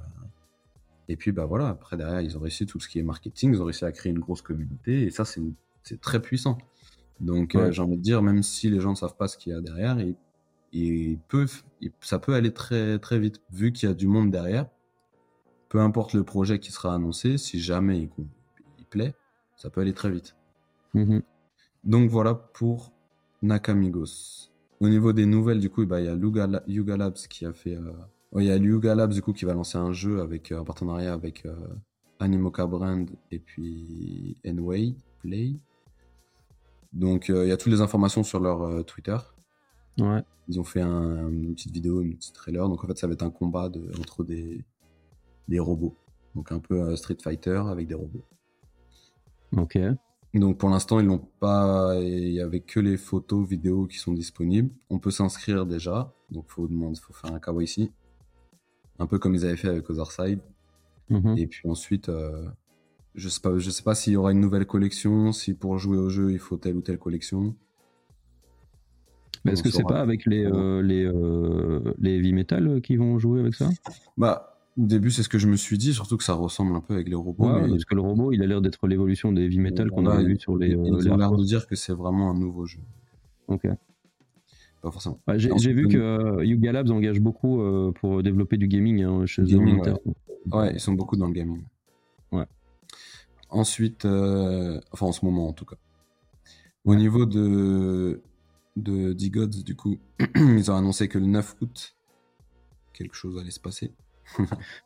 et 1.08 1.16
puis 1.16 1.32
bah 1.32 1.46
voilà, 1.46 1.68
après 1.68 1.96
derrière, 1.96 2.20
ils 2.20 2.36
ont 2.36 2.40
réussi 2.40 2.66
tout 2.66 2.80
ce 2.80 2.88
qui 2.88 2.98
est 2.98 3.02
marketing, 3.02 3.52
ils 3.54 3.62
ont 3.62 3.64
réussi 3.64 3.84
à 3.84 3.92
créer 3.92 4.12
une 4.12 4.18
grosse 4.18 4.42
communauté, 4.42 5.02
et 5.02 5.10
ça, 5.10 5.24
c'est 5.24 6.00
très 6.00 6.20
puissant. 6.20 6.58
Donc, 7.20 7.56
j'ai 7.70 7.82
envie 7.82 7.96
de 7.96 8.02
dire, 8.02 8.22
même 8.22 8.42
si 8.42 8.68
les 8.68 8.80
gens 8.80 8.90
ne 8.90 8.96
savent 8.96 9.16
pas 9.16 9.28
ce 9.28 9.38
qu'il 9.38 9.52
y 9.52 9.56
a 9.56 9.60
derrière, 9.60 9.98
ils 9.98 10.16
il 10.72 11.18
peut, 11.28 11.46
ça 12.00 12.18
peut 12.18 12.34
aller 12.34 12.52
très, 12.52 12.98
très 12.98 13.18
vite, 13.18 13.40
vu 13.50 13.72
qu'il 13.72 13.88
y 13.88 13.92
a 13.92 13.94
du 13.94 14.06
monde 14.06 14.30
derrière. 14.30 14.66
Peu 15.68 15.80
importe 15.80 16.12
le 16.12 16.22
projet 16.22 16.58
qui 16.58 16.70
sera 16.70 16.94
annoncé, 16.94 17.38
si 17.38 17.60
jamais 17.60 17.98
il, 17.98 18.84
plaît, 18.88 19.14
ça 19.56 19.68
peut 19.68 19.80
aller 19.80 19.94
très 19.94 20.10
vite. 20.10 20.36
Mhm. 20.96 21.22
Donc 21.84 22.10
voilà 22.10 22.34
pour 22.34 22.92
Nakamigos. 23.42 24.50
Au 24.80 24.88
niveau 24.88 25.12
des 25.12 25.26
nouvelles, 25.26 25.60
du 25.60 25.70
coup, 25.70 25.86
bah, 25.86 26.00
il 26.00 26.06
y 26.06 26.08
a 26.08 26.14
Yuga, 26.14 26.96
Labs 26.96 27.14
qui 27.30 27.46
a 27.46 27.52
fait. 27.52 27.76
Euh, 27.76 27.92
il 28.36 28.44
y 28.44 28.50
a 28.50 28.56
Yuga 28.56 28.94
Labs 28.94 29.12
du 29.12 29.22
coup 29.22 29.32
qui 29.32 29.44
va 29.44 29.54
lancer 29.54 29.78
un 29.78 29.92
jeu 29.92 30.20
avec 30.20 30.52
un 30.52 30.60
euh, 30.60 30.64
partenariat 30.64 31.12
avec 31.12 31.46
euh, 31.46 31.54
Animoca 32.18 32.66
Brand 32.66 33.08
et 33.30 33.38
puis 33.38 34.36
Enway 34.44 34.96
Play. 35.20 35.54
Donc 36.92 37.28
il 37.28 37.46
y 37.46 37.52
a 37.52 37.56
toutes 37.56 37.72
les 37.72 37.80
informations 37.80 38.22
sur 38.22 38.40
leur 38.40 38.84
Twitter. 38.84 39.16
Ouais. 39.98 40.22
Ils 40.48 40.60
ont 40.60 40.64
fait 40.64 40.80
un, 40.80 41.28
une 41.28 41.54
petite 41.54 41.72
vidéo, 41.72 42.02
une 42.02 42.16
petite 42.16 42.34
trailer. 42.34 42.68
Donc 42.68 42.82
en 42.84 42.86
fait, 42.86 42.96
ça 42.96 43.06
va 43.06 43.12
être 43.12 43.22
un 43.22 43.30
combat 43.30 43.68
de, 43.68 43.90
entre 43.98 44.24
des, 44.24 44.64
des 45.48 45.58
robots. 45.58 45.96
Donc 46.34 46.52
un 46.52 46.58
peu 46.58 46.80
euh, 46.80 46.96
Street 46.96 47.16
Fighter 47.20 47.62
avec 47.68 47.86
des 47.88 47.94
robots. 47.94 48.24
Ok. 49.56 49.78
Donc 50.34 50.58
pour 50.58 50.68
l'instant, 50.68 51.00
ils 51.00 51.06
n'ont 51.06 51.26
pas. 51.40 51.94
Il 52.00 52.32
n'y 52.32 52.40
avait 52.40 52.60
que 52.60 52.80
les 52.80 52.96
photos, 52.96 53.46
vidéos 53.48 53.86
qui 53.86 53.98
sont 53.98 54.12
disponibles. 54.12 54.70
On 54.90 54.98
peut 54.98 55.10
s'inscrire 55.10 55.66
déjà. 55.66 56.14
Donc 56.30 56.44
faut 56.48 56.66
demander, 56.66 56.98
faut 57.00 57.12
faire 57.12 57.32
un 57.32 57.40
KYC. 57.40 57.90
Un 58.98 59.06
peu 59.06 59.18
comme 59.18 59.34
ils 59.34 59.44
avaient 59.44 59.56
fait 59.56 59.68
avec 59.68 59.88
Otherside. 59.88 60.40
Mm 61.08 61.36
Et 61.38 61.46
puis 61.46 61.68
ensuite, 61.68 62.08
euh, 62.08 62.46
je 63.14 63.28
sais 63.28 63.40
pas, 63.40 63.56
je 63.58 63.70
sais 63.70 63.82
pas 63.82 63.94
s'il 63.94 64.14
y 64.14 64.16
aura 64.16 64.32
une 64.32 64.40
nouvelle 64.40 64.66
collection, 64.66 65.32
si 65.32 65.54
pour 65.54 65.78
jouer 65.78 65.98
au 65.98 66.08
jeu 66.08 66.32
il 66.32 66.38
faut 66.38 66.56
telle 66.56 66.76
ou 66.76 66.82
telle 66.82 66.98
collection. 66.98 67.54
Mais 69.44 69.52
est-ce 69.52 69.62
que 69.62 69.70
c'est 69.70 69.84
pas 69.84 70.00
avec 70.00 70.26
les, 70.26 70.44
euh, 70.44 70.82
les, 70.82 71.04
euh, 71.04 71.94
les 71.98 72.16
heavy 72.16 72.32
metal 72.32 72.80
qui 72.80 72.96
vont 72.96 73.18
jouer 73.18 73.40
avec 73.40 73.54
ça? 73.54 73.68
Bah, 74.16 74.55
au 74.78 74.86
début, 74.86 75.10
c'est 75.10 75.22
ce 75.22 75.28
que 75.28 75.38
je 75.38 75.46
me 75.46 75.56
suis 75.56 75.78
dit, 75.78 75.94
surtout 75.94 76.16
que 76.16 76.24
ça 76.24 76.34
ressemble 76.34 76.74
un 76.74 76.80
peu 76.80 76.94
avec 76.94 77.08
les 77.08 77.14
robots. 77.14 77.46
Parce 77.46 77.84
que 77.84 77.94
le 77.94 78.00
robot, 78.00 78.32
il 78.32 78.42
a 78.42 78.46
l'air 78.46 78.60
d'être 78.60 78.86
l'évolution 78.86 79.32
des 79.32 79.42
heavy 79.42 79.58
metal 79.58 79.90
qu'on 79.90 80.06
a 80.06 80.22
vu 80.22 80.38
sur 80.38 80.56
les. 80.56 80.70
Ils 80.70 81.10
ont 81.10 81.16
l'air 81.16 81.32
de 81.32 81.44
dire 81.44 81.66
que 81.66 81.76
c'est 81.76 81.94
vraiment 81.94 82.30
un 82.30 82.34
nouveau 82.34 82.66
jeu. 82.66 82.80
Ok. 83.48 83.66
Pas 84.82 84.90
forcément. 84.90 85.18
J'ai 85.36 85.72
vu 85.72 85.88
que 85.88 86.44
Yuga 86.44 86.72
Labs 86.72 86.90
engage 86.90 87.20
beaucoup 87.20 87.62
pour 88.00 88.22
développer 88.22 88.56
du 88.56 88.68
gaming 88.68 89.02
hein, 89.02 89.26
chez 89.26 89.42
gaming, 89.42 89.80
ouais. 89.80 89.94
ouais. 90.52 90.72
ils 90.74 90.80
sont 90.80 90.92
beaucoup 90.92 91.16
dans 91.16 91.26
le 91.26 91.32
gaming. 91.32 91.62
Ouais. 92.32 92.46
Ensuite, 93.48 94.04
enfin 94.04 95.06
en 95.06 95.12
ce 95.12 95.24
moment 95.24 95.48
en 95.48 95.52
tout 95.52 95.64
cas. 95.64 95.76
Au 96.84 96.94
niveau 96.94 97.26
de 97.26 98.20
de 98.76 99.14
D-Gods, 99.14 99.64
du 99.64 99.74
coup, 99.74 99.96
ils 100.36 100.70
ont 100.70 100.76
annoncé 100.76 101.08
que 101.08 101.18
le 101.18 101.26
9 101.26 101.56
août, 101.62 101.96
quelque 102.92 103.14
chose 103.14 103.38
allait 103.38 103.50
se 103.50 103.60
passer. 103.60 103.92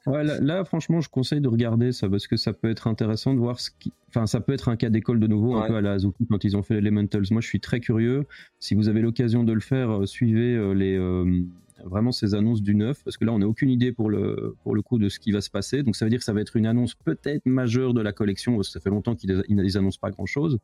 Ouais, 0.07 0.25
là, 0.25 0.65
franchement, 0.65 1.01
je 1.01 1.09
conseille 1.09 1.41
de 1.41 1.49
regarder 1.49 1.93
ça 1.93 2.09
parce 2.09 2.27
que 2.27 2.37
ça 2.37 2.53
peut 2.53 2.71
être 2.71 2.87
intéressant 2.87 3.35
de 3.35 3.39
voir 3.39 3.61
ce 3.61 3.71
qui. 3.71 3.93
Enfin, 4.09 4.27
ça 4.27 4.41
peut 4.41 4.53
être 4.53 4.69
un 4.69 4.77
cas 4.77 4.91
d'école 4.91 5.21
de 5.21 5.27
nouveau, 5.27 5.57
un 5.57 5.67
peu 5.67 5.77
à 5.77 5.81
la 5.81 5.93
Azuki 5.93 6.27
quand 6.29 6.45
ils 6.45 6.57
ont 6.57 6.63
fait 6.63 6.75
l'Elementals. 6.75 7.25
Moi, 7.31 7.41
je 7.41 7.47
suis 7.47 7.61
très 7.61 7.81
curieux. 7.81 8.27
Si 8.59 8.75
vous 8.75 8.89
avez 8.89 9.01
l'occasion 9.01 9.45
de 9.45 9.53
le 9.53 9.61
faire, 9.61 9.91
euh, 9.91 10.07
suivez 10.07 10.55
euh, 10.55 10.73
les. 10.73 10.97
Euh, 10.97 11.43
vraiment 11.83 12.13
ces 12.13 12.35
annonces 12.35 12.61
du 12.61 12.75
9 12.75 13.03
parce 13.05 13.17
que 13.17 13.25
là 13.25 13.33
on 13.33 13.39
n'a 13.39 13.49
aucune 13.49 13.71
idée 13.71 13.91
pour 13.91 14.11
le, 14.11 14.55
pour 14.63 14.75
le 14.75 14.83
coup 14.83 14.99
de 14.99 15.09
ce 15.09 15.19
qui 15.19 15.33
va 15.33 15.41
se 15.41 15.49
passer 15.49 15.83
donc 15.83 15.97
ça 15.97 16.05
veut 16.05 16.11
dire 16.11 16.19
que 16.19 16.27
ça 16.27 16.35
va 16.35 16.43
être 16.43 16.57
une 16.57 16.67
annonce 16.67 16.95
peut-être 16.95 17.47
majeure 17.47 17.95
de 17.95 18.03
la 18.03 18.13
collection 18.13 18.57
parce 18.57 18.69
que 18.69 18.75
ça 18.75 18.81
fait 18.81 18.91
longtemps 18.91 19.15
qu'ils 19.15 19.43
n'annoncent 19.49 19.99
pas 19.99 20.11
grand 20.11 20.27
chose 20.27 20.59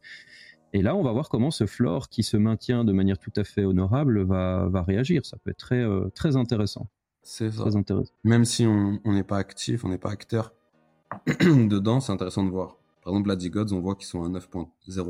et 0.72 0.82
là, 0.82 0.94
on 0.94 1.02
va 1.02 1.12
voir 1.12 1.28
comment 1.28 1.50
ce 1.50 1.66
floor 1.66 2.08
qui 2.08 2.22
se 2.22 2.36
maintient 2.36 2.84
de 2.84 2.92
manière 2.92 3.18
tout 3.18 3.32
à 3.36 3.44
fait 3.44 3.64
honorable 3.64 4.22
va, 4.24 4.68
va 4.68 4.82
réagir. 4.82 5.24
Ça 5.24 5.38
peut 5.42 5.50
être 5.50 5.58
très, 5.58 5.80
euh, 5.80 6.08
très 6.14 6.36
intéressant. 6.36 6.88
C'est 7.26 7.50
ça. 7.50 7.62
Très 7.62 7.74
intéressant. 7.74 8.12
Même 8.22 8.44
si 8.44 8.64
on 8.66 9.00
n'est 9.04 9.24
pas 9.24 9.38
actif, 9.38 9.84
on 9.84 9.88
n'est 9.88 9.98
pas 9.98 10.10
acteur 10.10 10.54
dedans, 11.26 11.98
c'est 11.98 12.12
intéressant 12.12 12.44
de 12.44 12.50
voir. 12.50 12.76
Par 13.02 13.12
exemple, 13.12 13.24
Bloody 13.24 13.50
Gods, 13.50 13.72
on 13.72 13.80
voit 13.80 13.96
qu'ils 13.96 14.06
sont 14.06 14.22
à 14.22 14.28
9.03. 14.28 14.68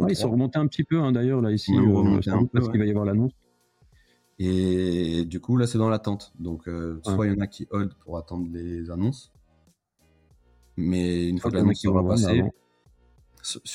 ils 0.09 0.17
sont 0.17 0.31
remontés 0.31 0.59
un 0.59 0.67
petit 0.67 0.83
peu, 0.83 0.99
hein, 0.99 1.13
d'ailleurs, 1.13 1.43
là, 1.43 1.53
ici, 1.53 1.77
euh, 1.77 2.21
parce 2.55 2.71
qu'il 2.71 2.79
va 2.79 2.87
y 2.87 2.91
avoir 2.91 3.05
l'annonce. 3.05 3.33
Et 4.39 5.27
du 5.27 5.41
coup, 5.41 5.59
là, 5.59 5.67
c'est 5.67 5.77
dans 5.77 5.91
l'attente. 5.91 6.33
Donc, 6.39 6.69
euh, 6.69 7.01
soit 7.03 7.27
il 7.27 7.35
y 7.35 7.37
en 7.37 7.41
a 7.41 7.47
qui 7.47 7.67
hold 7.71 7.93
pour 7.97 8.17
attendre 8.17 8.47
les 8.51 8.91
annonces. 8.91 9.31
Mais 10.79 11.29
une 11.29 11.39
fois 11.39 11.51
que 11.51 11.57
l'annonce 11.57 11.83
sera 11.83 12.03
passée, 12.03 12.43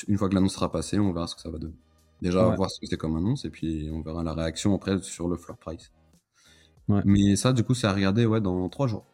une 0.07 0.17
fois 0.17 0.29
que 0.29 0.33
l'annonce 0.33 0.53
sera 0.53 0.71
passée, 0.71 0.97
on 0.97 1.13
verra 1.13 1.27
ce 1.27 1.35
que 1.35 1.41
ça 1.41 1.51
va 1.51 1.59
donner. 1.59 1.77
Déjà, 2.23 2.55
voir 2.55 2.71
ce 2.71 2.79
que 2.79 2.87
c'est 2.87 2.97
comme 2.97 3.15
annonce 3.15 3.45
et 3.45 3.51
puis 3.51 3.87
on 3.93 4.01
verra 4.01 4.23
la 4.23 4.33
réaction 4.33 4.73
après 4.73 4.99
sur 5.03 5.27
le 5.27 5.37
floor 5.37 5.57
price. 5.57 5.91
Mais 7.05 7.35
ça, 7.35 7.53
du 7.53 7.63
coup, 7.63 7.73
c'est 7.73 7.87
à 7.87 7.93
regarder 7.93 8.25
ouais, 8.25 8.41
dans 8.41 8.67
trois 8.69 8.87
jours. 8.87 9.05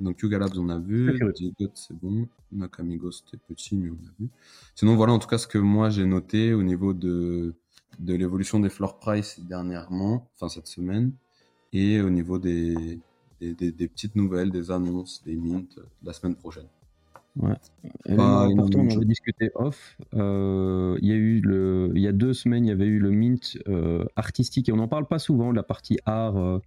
Donc 0.00 0.20
Yuga 0.22 0.38
Labs, 0.38 0.56
on 0.56 0.68
a 0.70 0.78
vu. 0.78 1.18
Digot, 1.34 1.70
c'est 1.74 1.94
bon. 1.94 2.26
Nakamigo, 2.52 3.10
c'était 3.10 3.36
petit, 3.36 3.76
mais 3.76 3.90
on 3.90 4.08
a 4.08 4.12
vu. 4.18 4.28
Sinon, 4.74 4.96
voilà 4.96 5.12
en 5.12 5.18
tout 5.18 5.28
cas 5.28 5.38
ce 5.38 5.46
que 5.46 5.58
moi 5.58 5.90
j'ai 5.90 6.06
noté 6.06 6.52
au 6.54 6.62
niveau 6.62 6.94
de, 6.94 7.54
de 7.98 8.14
l'évolution 8.14 8.58
des 8.60 8.70
floor 8.70 8.98
price 8.98 9.40
dernièrement, 9.40 10.28
enfin 10.34 10.48
cette 10.48 10.66
semaine, 10.66 11.12
et 11.72 12.00
au 12.00 12.10
niveau 12.10 12.38
des, 12.38 12.98
des, 13.40 13.54
des, 13.54 13.88
petites 13.88 14.16
nouvelles, 14.16 14.50
des 14.50 14.70
annonces, 14.70 15.22
des 15.24 15.36
mints 15.36 15.62
la 16.02 16.12
semaine 16.12 16.34
prochaine. 16.34 16.66
Ouais. 17.36 17.54
important, 18.08 18.80
on 18.80 18.90
avait 18.90 19.04
discuté 19.04 19.52
off. 19.54 19.96
Euh, 20.14 20.98
il 21.00 21.08
y 21.08 21.12
a 21.12 21.16
eu 21.16 21.40
le, 21.40 21.92
il 21.94 22.02
y 22.02 22.08
a 22.08 22.12
deux 22.12 22.32
semaines, 22.32 22.64
il 22.64 22.68
y 22.68 22.72
avait 22.72 22.86
eu 22.86 22.98
le 22.98 23.10
mint 23.10 23.56
euh, 23.68 24.04
artistique 24.16 24.68
et 24.68 24.72
on 24.72 24.76
n'en 24.76 24.88
parle 24.88 25.06
pas 25.06 25.20
souvent, 25.20 25.52
la 25.52 25.62
partie 25.62 25.98
art. 26.06 26.36
Euh, 26.36 26.58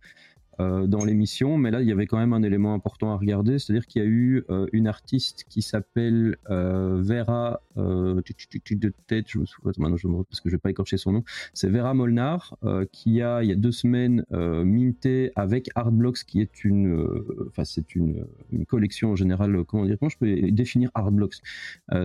euh, 0.59 0.85
dans 0.85 1.03
l'émission, 1.03 1.57
mais 1.57 1.71
là 1.71 1.81
il 1.81 1.87
y 1.87 1.91
avait 1.91 2.05
quand 2.05 2.19
même 2.19 2.33
un 2.33 2.43
élément 2.43 2.75
important 2.75 3.11
à 3.11 3.17
regarder, 3.17 3.57
c'est-à-dire 3.57 3.87
qu'il 3.87 4.03
y 4.03 4.05
a 4.05 4.07
eu 4.07 4.43
euh, 4.51 4.67
une 4.71 4.85
artiste 4.85 5.45
qui 5.49 5.63
s'appelle 5.63 6.37
euh, 6.51 7.01
Vera, 7.01 7.61
de 7.75 8.93
tête, 9.07 9.25
je 9.29 9.39
me 9.39 9.45
souviens, 9.45 9.71
maintenant 9.77 9.97
je 9.97 10.07
me 10.07 10.23
parce 10.23 10.41
que 10.41 10.49
je 10.49 10.55
vais 10.55 10.59
pas 10.59 10.69
écorcher 10.69 10.97
son 10.97 11.11
nom, 11.11 11.23
c'est 11.53 11.69
Vera 11.69 11.93
Molnar 11.95 12.55
qui 12.91 13.21
a 13.21 13.43
il 13.43 13.49
y 13.49 13.51
a 13.51 13.55
deux 13.55 13.71
semaines 13.71 14.25
minté 14.31 15.31
avec 15.35 15.69
Artblocks, 15.75 16.23
qui 16.25 16.39
est 16.39 16.63
une, 16.63 17.07
enfin 17.47 17.63
c'est 17.63 17.95
une, 17.95 18.25
une, 18.51 18.65
collection 18.65 19.11
en 19.11 19.15
général, 19.15 19.63
comment 19.65 19.85
dire, 19.85 19.97
comment 19.99 20.09
je 20.09 20.17
peux 20.17 20.51
définir 20.51 20.91
Artblocks? 20.93 21.41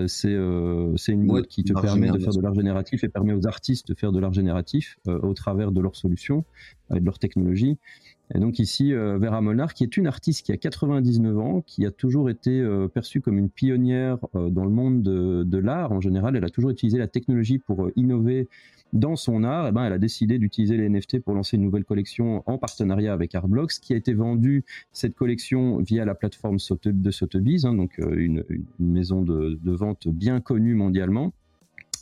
C'est 0.07 0.39
c'est 0.97 1.13
une 1.13 1.25
mode 1.25 1.49
qui 1.49 1.65
te 1.65 1.79
permet 1.79 2.11
de 2.11 2.19
faire 2.19 2.33
de 2.33 2.41
l'art 2.41 2.55
génératif 2.55 3.05
et 3.05 3.09
permet 3.09 3.35
aux 3.35 3.47
artistes 3.47 3.89
de 3.89 3.95
faire 3.95 4.13
de 4.13 4.21
l'art 4.21 4.33
génératif 4.33 4.99
au 5.07 5.35
travers 5.35 5.71
de 5.71 5.81
leurs 5.81 5.97
solutions 5.97 6.45
de 6.91 7.05
leur 7.05 7.19
technologie. 7.19 7.79
Et 8.35 8.39
donc 8.39 8.59
ici, 8.59 8.93
euh, 8.93 9.19
Vera 9.19 9.41
Molnar, 9.41 9.73
qui 9.73 9.85
est 9.85 9.97
une 9.97 10.07
artiste 10.07 10.45
qui 10.45 10.53
a 10.53 10.57
99 10.57 11.39
ans, 11.39 11.63
qui 11.67 11.87
a 11.87 11.91
toujours 11.91 12.29
été 12.29 12.61
euh, 12.61 12.87
perçue 12.87 13.21
comme 13.21 13.39
une 13.39 13.49
pionnière 13.49 14.19
euh, 14.35 14.51
dans 14.51 14.65
le 14.65 14.71
monde 14.71 15.03
de, 15.03 15.59
l'art 15.59 15.93
en 15.93 16.01
général. 16.01 16.37
Elle 16.37 16.45
a 16.45 16.51
toujours 16.51 16.71
utilisé 16.71 16.99
la 16.99 17.09
technologie 17.09 17.59
pour 17.59 17.91
innover 17.97 18.49
dans 18.93 19.17
son 19.17 19.45
art. 19.45 19.69
Eh 19.69 19.73
ben, 19.73 19.85
elle 19.85 19.93
a 19.95 19.99
décidé 19.99 20.39
d'utiliser 20.39 20.77
les 20.77 20.89
NFT 20.89 21.21
pour 21.21 21.35
lancer 21.35 21.57
une 21.57 21.63
nouvelle 21.63 21.85
collection 21.85 22.43
en 22.47 22.59
partenariat 22.59 23.13
avec 23.13 23.35
Artblocks, 23.35 23.81
qui 23.81 23.95
a 23.95 23.97
été 23.97 24.13
vendue 24.13 24.65
cette 24.93 25.15
collection 25.15 25.79
via 25.79 26.05
la 26.05 26.15
plateforme 26.15 26.59
de 26.85 27.11
Sotheby's, 27.11 27.65
hein, 27.65 27.75
donc 27.75 27.99
une, 27.99 28.45
maison 28.79 29.23
de, 29.23 29.59
vente 29.65 30.09
bien 30.09 30.41
connue 30.41 30.75
mondialement 30.75 31.33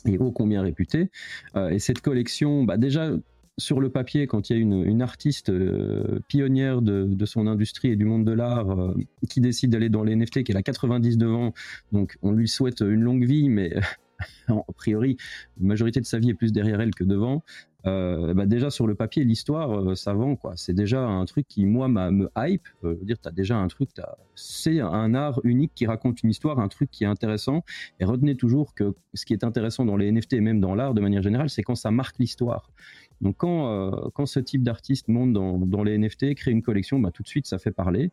et 0.05 0.17
ô 0.19 0.31
combien 0.31 0.61
réputée. 0.61 1.09
et 1.55 1.79
cette 1.79 2.01
collection, 2.01 2.63
bah 2.63 2.77
déjà 2.77 3.11
sur 3.57 3.79
le 3.79 3.89
papier, 3.89 4.27
quand 4.27 4.49
il 4.49 4.53
y 4.53 4.59
a 4.59 4.61
une, 4.61 5.01
artiste 5.01 5.49
euh, 5.49 6.19
pionnière 6.27 6.81
de, 6.81 7.25
son 7.25 7.47
industrie 7.47 7.89
et 7.89 7.95
du 7.95 8.05
monde 8.05 8.23
de 8.23 8.31
l'art 8.31 8.69
euh, 8.69 8.93
qui 9.29 9.41
décide 9.41 9.71
d'aller 9.71 9.89
dans 9.89 10.03
les 10.03 10.15
NFT, 10.15 10.43
qu'elle 10.43 10.57
a 10.57 10.63
99 10.63 11.31
ans, 11.33 11.53
donc 11.91 12.17
on 12.21 12.31
lui 12.31 12.47
souhaite 12.47 12.81
une 12.81 13.01
longue 13.01 13.25
vie, 13.25 13.49
mais 13.49 13.73
a 14.47 14.73
priori, 14.75 15.17
la 15.59 15.67
majorité 15.67 15.99
de 15.99 16.05
sa 16.05 16.19
vie 16.19 16.29
est 16.29 16.35
plus 16.35 16.51
derrière 16.51 16.81
elle 16.81 16.93
que 16.93 17.03
devant. 17.03 17.43
Euh, 17.85 18.33
bah 18.33 18.45
déjà 18.45 18.69
sur 18.69 18.85
le 18.85 18.95
papier, 18.95 19.23
l'histoire, 19.23 19.95
ça 19.95 20.13
vend 20.13 20.35
quoi. 20.35 20.53
C'est 20.57 20.73
déjà 20.73 21.05
un 21.05 21.23
truc 21.25 21.47
qui 21.47 21.65
moi 21.65 21.87
me 21.87 22.29
hype. 22.35 22.67
dire, 23.03 23.17
t'as 23.21 23.31
déjà 23.31 23.55
un 23.55 23.67
truc, 23.67 23.89
c'est 24.35 24.81
un 24.81 25.13
art 25.13 25.39
unique 25.45 25.71
qui 25.73 25.85
raconte 25.85 26.21
une 26.21 26.29
histoire, 26.29 26.59
un 26.59 26.67
truc 26.67 26.91
qui 26.91 27.05
est 27.05 27.07
intéressant. 27.07 27.63
Et 27.99 28.05
retenez 28.05 28.35
toujours 28.35 28.73
que 28.73 28.93
ce 29.13 29.25
qui 29.25 29.33
est 29.33 29.43
intéressant 29.43 29.85
dans 29.85 29.95
les 29.95 30.11
NFT 30.11 30.33
et 30.33 30.41
même 30.41 30.59
dans 30.59 30.75
l'art 30.75 30.93
de 30.95 31.01
manière 31.01 31.23
générale, 31.23 31.49
c'est 31.49 31.63
quand 31.63 31.75
ça 31.75 31.91
marque 31.91 32.17
l'histoire. 32.19 32.71
Donc 33.21 33.37
quand, 33.37 33.71
euh, 33.71 34.09
quand 34.13 34.25
ce 34.25 34.39
type 34.39 34.63
d'artiste 34.63 35.07
monte 35.07 35.33
dans, 35.33 35.83
les 35.83 35.97
NFT, 35.97 36.35
crée 36.35 36.51
une 36.51 36.61
collection, 36.61 36.99
bah, 36.99 37.11
tout 37.11 37.23
de 37.23 37.27
suite 37.27 37.47
ça 37.47 37.57
fait 37.57 37.71
parler. 37.71 38.11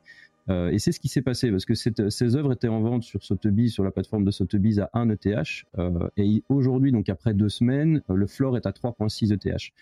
Euh, 0.50 0.70
et 0.70 0.78
c'est 0.78 0.92
ce 0.92 1.00
qui 1.00 1.08
s'est 1.08 1.22
passé 1.22 1.50
parce 1.50 1.64
que 1.64 1.74
ces 1.74 2.36
œuvres 2.36 2.52
étaient 2.52 2.68
en 2.68 2.80
vente 2.80 3.02
sur 3.02 3.22
Sotheby's, 3.22 3.72
sur 3.72 3.82
la 3.82 3.90
plateforme 3.90 4.24
de 4.24 4.30
Sotheby's 4.30 4.78
à 4.78 4.90
1 4.92 5.08
ETH. 5.10 5.64
Euh, 5.78 6.08
et 6.16 6.42
aujourd'hui, 6.48 6.92
donc 6.92 7.08
après 7.08 7.32
deux 7.32 7.48
semaines, 7.48 8.02
le 8.08 8.26
floor 8.26 8.56
est 8.56 8.66
à 8.66 8.70
3.6 8.70 9.32
ETH. 9.32 9.72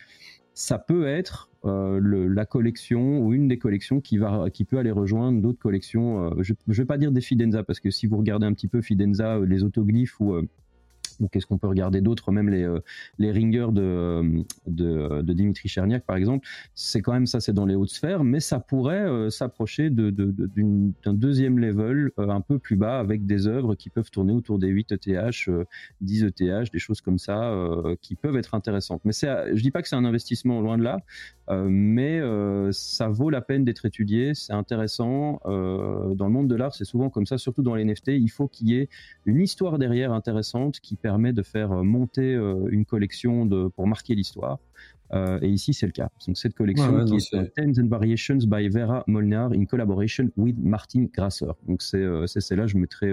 Ça 0.54 0.78
peut 0.78 1.06
être 1.06 1.50
la 1.64 2.44
collection 2.44 3.20
ou 3.20 3.32
une 3.32 3.48
des 3.48 3.56
collections 3.56 4.00
qui, 4.00 4.18
va, 4.18 4.50
qui 4.50 4.64
peut 4.64 4.78
aller 4.78 4.90
rejoindre 4.90 5.40
d'autres 5.40 5.60
collections. 5.60 6.42
je 6.42 6.54
ne 6.66 6.74
vais 6.74 6.84
pas 6.84 6.98
dire 6.98 7.10
des 7.10 7.22
Fidenza 7.22 7.62
parce 7.62 7.80
que 7.80 7.90
si 7.90 8.06
vous 8.06 8.18
regardez 8.18 8.46
un 8.46 8.52
petit 8.52 8.68
peu 8.68 8.82
Fidenza, 8.82 9.38
les 9.40 9.62
autoglyphes 9.62 10.20
ou 10.20 10.34
ou 11.20 11.28
qu'est-ce 11.28 11.46
qu'on 11.46 11.58
peut 11.58 11.66
regarder 11.66 12.00
d'autres, 12.00 12.32
même 12.32 12.48
les, 12.48 12.62
euh, 12.62 12.80
les 13.18 13.32
ringers 13.32 13.68
de, 13.72 13.82
euh, 13.82 14.42
de, 14.66 15.22
de, 15.22 15.32
Dimitri 15.32 15.68
Cherniak, 15.68 16.04
par 16.04 16.16
exemple, 16.16 16.46
c'est 16.74 17.02
quand 17.02 17.12
même 17.12 17.26
ça, 17.26 17.40
c'est 17.40 17.52
dans 17.52 17.66
les 17.66 17.74
hautes 17.74 17.90
sphères, 17.90 18.24
mais 18.24 18.40
ça 18.40 18.60
pourrait 18.60 19.02
euh, 19.02 19.30
s'approcher 19.30 19.90
d'un 19.90 20.10
de, 20.10 20.34
d'un 21.04 21.14
deuxième 21.14 21.58
level 21.58 22.10
un 22.16 22.40
peu 22.40 22.58
plus 22.58 22.76
bas 22.76 22.98
avec 22.98 23.26
des 23.26 23.46
œuvres 23.46 23.74
qui 23.74 23.90
peuvent 23.90 24.10
tourner 24.10 24.32
autour 24.32 24.58
des 24.58 24.68
8 24.68 24.92
ETH, 24.92 25.50
10 26.00 26.24
ETH, 26.24 26.72
des 26.72 26.78
choses 26.78 27.00
comme 27.00 27.18
ça 27.18 27.54
qui 28.00 28.14
peuvent 28.14 28.36
être 28.36 28.54
intéressantes. 28.54 29.02
Mais 29.04 29.12
je 29.12 29.60
dis 29.62 29.70
pas 29.70 29.82
que 29.82 29.88
c'est 29.88 29.96
un 29.96 30.04
investissement 30.04 30.60
loin 30.60 30.78
de 30.78 30.82
là, 30.82 30.98
mais 31.50 32.20
ça 32.72 33.08
vaut 33.08 33.30
la 33.30 33.40
peine 33.40 33.64
d'être 33.64 33.86
étudié, 33.86 34.34
c'est 34.34 34.52
intéressant. 34.52 35.40
dans 35.44 36.26
le 36.26 36.30
monde 36.30 36.48
de 36.48 36.54
l'art, 36.54 36.74
c'est 36.74 36.84
souvent 36.84 37.10
comme 37.10 37.26
ça, 37.26 37.38
surtout 37.38 37.62
dans 37.62 37.74
les 37.74 37.84
NFT, 37.84 38.08
il 38.08 38.30
faut 38.30 38.48
qu'il 38.48 38.70
y 38.70 38.78
ait 38.78 38.88
une 39.26 39.40
histoire 39.40 39.78
derrière 39.78 40.12
intéressante 40.12 40.80
qui 40.80 40.96
permet 41.02 41.32
de 41.32 41.42
faire 41.42 41.72
euh, 41.72 41.82
monter 41.82 42.34
euh, 42.34 42.68
une 42.70 42.86
collection 42.86 43.44
de, 43.44 43.68
pour 43.68 43.86
marquer 43.86 44.14
l'histoire. 44.14 44.58
Euh, 45.12 45.38
et 45.42 45.48
ici, 45.50 45.74
c'est 45.74 45.84
le 45.84 45.92
cas. 45.92 46.08
Donc, 46.26 46.38
cette 46.38 46.54
collection 46.54 47.04
qui 47.04 47.16
est, 47.16 47.54
Tens 47.54 47.78
and 47.78 47.88
Variations 47.88 48.38
by 48.46 48.70
Vera 48.70 49.04
Molnar 49.06 49.52
in 49.52 49.66
collaboration 49.66 50.30
with 50.38 50.56
Martin 50.58 51.06
Grasser. 51.12 51.52
Donc, 51.68 51.82
c'est 51.82 52.26
celle-là, 52.26 52.66
je 52.66 52.78
mettrai, 52.78 53.12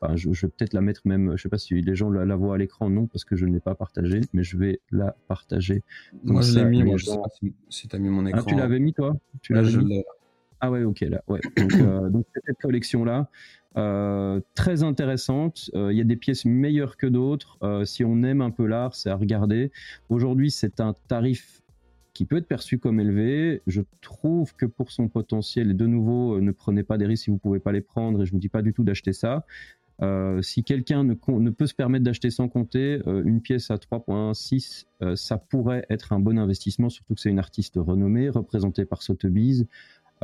enfin, 0.00 0.16
je, 0.16 0.30
vais 0.30 0.48
peut-être 0.48 0.72
la 0.72 0.80
mettre 0.80 1.02
même, 1.04 1.36
je 1.36 1.42
sais 1.42 1.50
pas 1.50 1.58
si 1.58 1.74
les 1.74 1.94
gens 1.94 2.08
la, 2.08 2.34
voient 2.34 2.54
à 2.54 2.58
l'écran, 2.58 2.88
non, 2.88 3.06
parce 3.06 3.26
que 3.26 3.36
je 3.36 3.44
ne 3.44 3.52
l'ai 3.52 3.60
pas 3.60 3.74
partagée, 3.74 4.22
mais 4.32 4.42
je 4.42 4.56
vais 4.56 4.80
la 4.90 5.14
partager. 5.28 5.82
Moi, 6.22 6.40
je 6.40 6.58
l'ai 6.58 6.64
mis, 6.64 6.82
moi, 6.82 6.96
je 6.96 7.04
sais 7.04 7.16
pas 7.16 7.28
si, 7.68 7.88
tu 7.88 7.94
as 7.94 7.98
mis 7.98 8.08
mon 8.08 8.24
écran. 8.24 8.40
Ah, 8.42 8.48
tu 8.48 8.56
l'avais 8.56 8.78
mis, 8.78 8.94
toi? 8.94 9.14
Tu 9.42 9.54
Ah 10.60 10.70
ouais, 10.70 10.84
ok, 10.84 11.00
là, 11.02 11.22
ouais. 11.28 11.40
Donc, 11.58 12.10
donc 12.10 12.26
cette 12.46 12.56
collection-là, 12.62 13.28
euh, 13.76 14.40
très 14.54 14.82
intéressante. 14.84 15.70
Euh, 15.74 15.92
il 15.92 15.98
y 15.98 16.00
a 16.00 16.04
des 16.04 16.16
pièces 16.16 16.44
meilleures 16.44 16.96
que 16.96 17.06
d'autres. 17.06 17.58
Euh, 17.62 17.84
si 17.84 18.04
on 18.04 18.22
aime 18.22 18.40
un 18.40 18.50
peu 18.50 18.66
l'art, 18.66 18.94
c'est 18.94 19.10
à 19.10 19.16
regarder. 19.16 19.72
Aujourd'hui, 20.08 20.50
c'est 20.50 20.80
un 20.80 20.94
tarif 21.08 21.62
qui 22.12 22.24
peut 22.24 22.36
être 22.36 22.46
perçu 22.46 22.78
comme 22.78 23.00
élevé. 23.00 23.62
Je 23.66 23.82
trouve 24.00 24.54
que 24.54 24.66
pour 24.66 24.92
son 24.92 25.08
potentiel, 25.08 25.72
et 25.72 25.74
de 25.74 25.86
nouveau, 25.86 26.40
ne 26.40 26.52
prenez 26.52 26.84
pas 26.84 26.98
des 26.98 27.06
risques 27.06 27.24
si 27.24 27.30
vous 27.30 27.36
ne 27.36 27.40
pouvez 27.40 27.58
pas 27.58 27.72
les 27.72 27.80
prendre, 27.80 28.22
et 28.22 28.26
je 28.26 28.30
ne 28.30 28.36
vous 28.36 28.40
dis 28.40 28.48
pas 28.48 28.62
du 28.62 28.72
tout 28.72 28.84
d'acheter 28.84 29.12
ça. 29.12 29.44
si 30.40 30.62
quelqu'un 30.62 31.02
ne, 31.02 31.14
ne, 31.28 31.50
peut 31.50 31.66
se 31.66 31.74
permettre 31.74 32.04
d'acheter 32.04 32.30
sans 32.30 32.48
compter, 32.48 33.00
une 33.04 33.40
pièce 33.40 33.72
à 33.72 33.76
3.6, 33.78 34.84
ça 35.16 35.38
pourrait 35.38 35.84
être 35.90 36.12
un 36.12 36.20
bon 36.20 36.38
investissement, 36.38 36.88
surtout 36.88 37.14
que 37.16 37.20
c'est 37.20 37.30
une 37.30 37.40
artiste 37.40 37.74
renommée, 37.76 38.28
représentée 38.28 38.84
par 38.84 39.02
Sotheby's. 39.02 39.66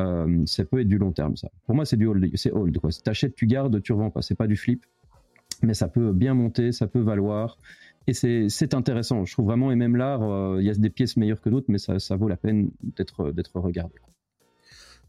Euh, 0.06 0.42
ça 0.46 0.64
peut 0.64 0.80
être 0.80 0.88
du 0.88 0.98
long 0.98 1.12
terme, 1.12 1.36
ça. 1.36 1.50
Pour 1.66 1.74
moi, 1.74 1.84
c'est 1.84 1.96
du 1.96 2.06
hold. 2.06 2.30
C'est 2.36 2.52
hold, 2.52 2.78
quoi. 2.78 2.90
T'achètes, 3.04 3.34
tu 3.34 3.46
gardes, 3.46 3.82
tu 3.82 3.92
revends 3.92 4.10
pas. 4.10 4.22
C'est 4.22 4.34
pas 4.34 4.46
du 4.46 4.56
flip. 4.56 4.84
Mais 5.62 5.74
ça 5.74 5.88
peut 5.88 6.12
bien 6.12 6.34
monter, 6.34 6.72
ça 6.72 6.86
peut 6.86 7.00
valoir. 7.00 7.58
Et 8.06 8.14
c'est 8.14 8.74
intéressant. 8.74 9.24
Je 9.24 9.32
trouve 9.32 9.46
vraiment, 9.46 9.70
et 9.70 9.76
même 9.76 9.96
l'art, 9.96 10.22
euh, 10.22 10.56
il 10.60 10.66
y 10.66 10.70
a 10.70 10.74
des 10.74 10.90
pièces 10.90 11.16
meilleures 11.16 11.40
que 11.40 11.50
d'autres, 11.50 11.66
mais 11.68 11.78
ça, 11.78 11.98
ça 11.98 12.16
vaut 12.16 12.28
la 12.28 12.36
peine 12.36 12.70
d'être 12.82 13.60
regardé. 13.60 13.94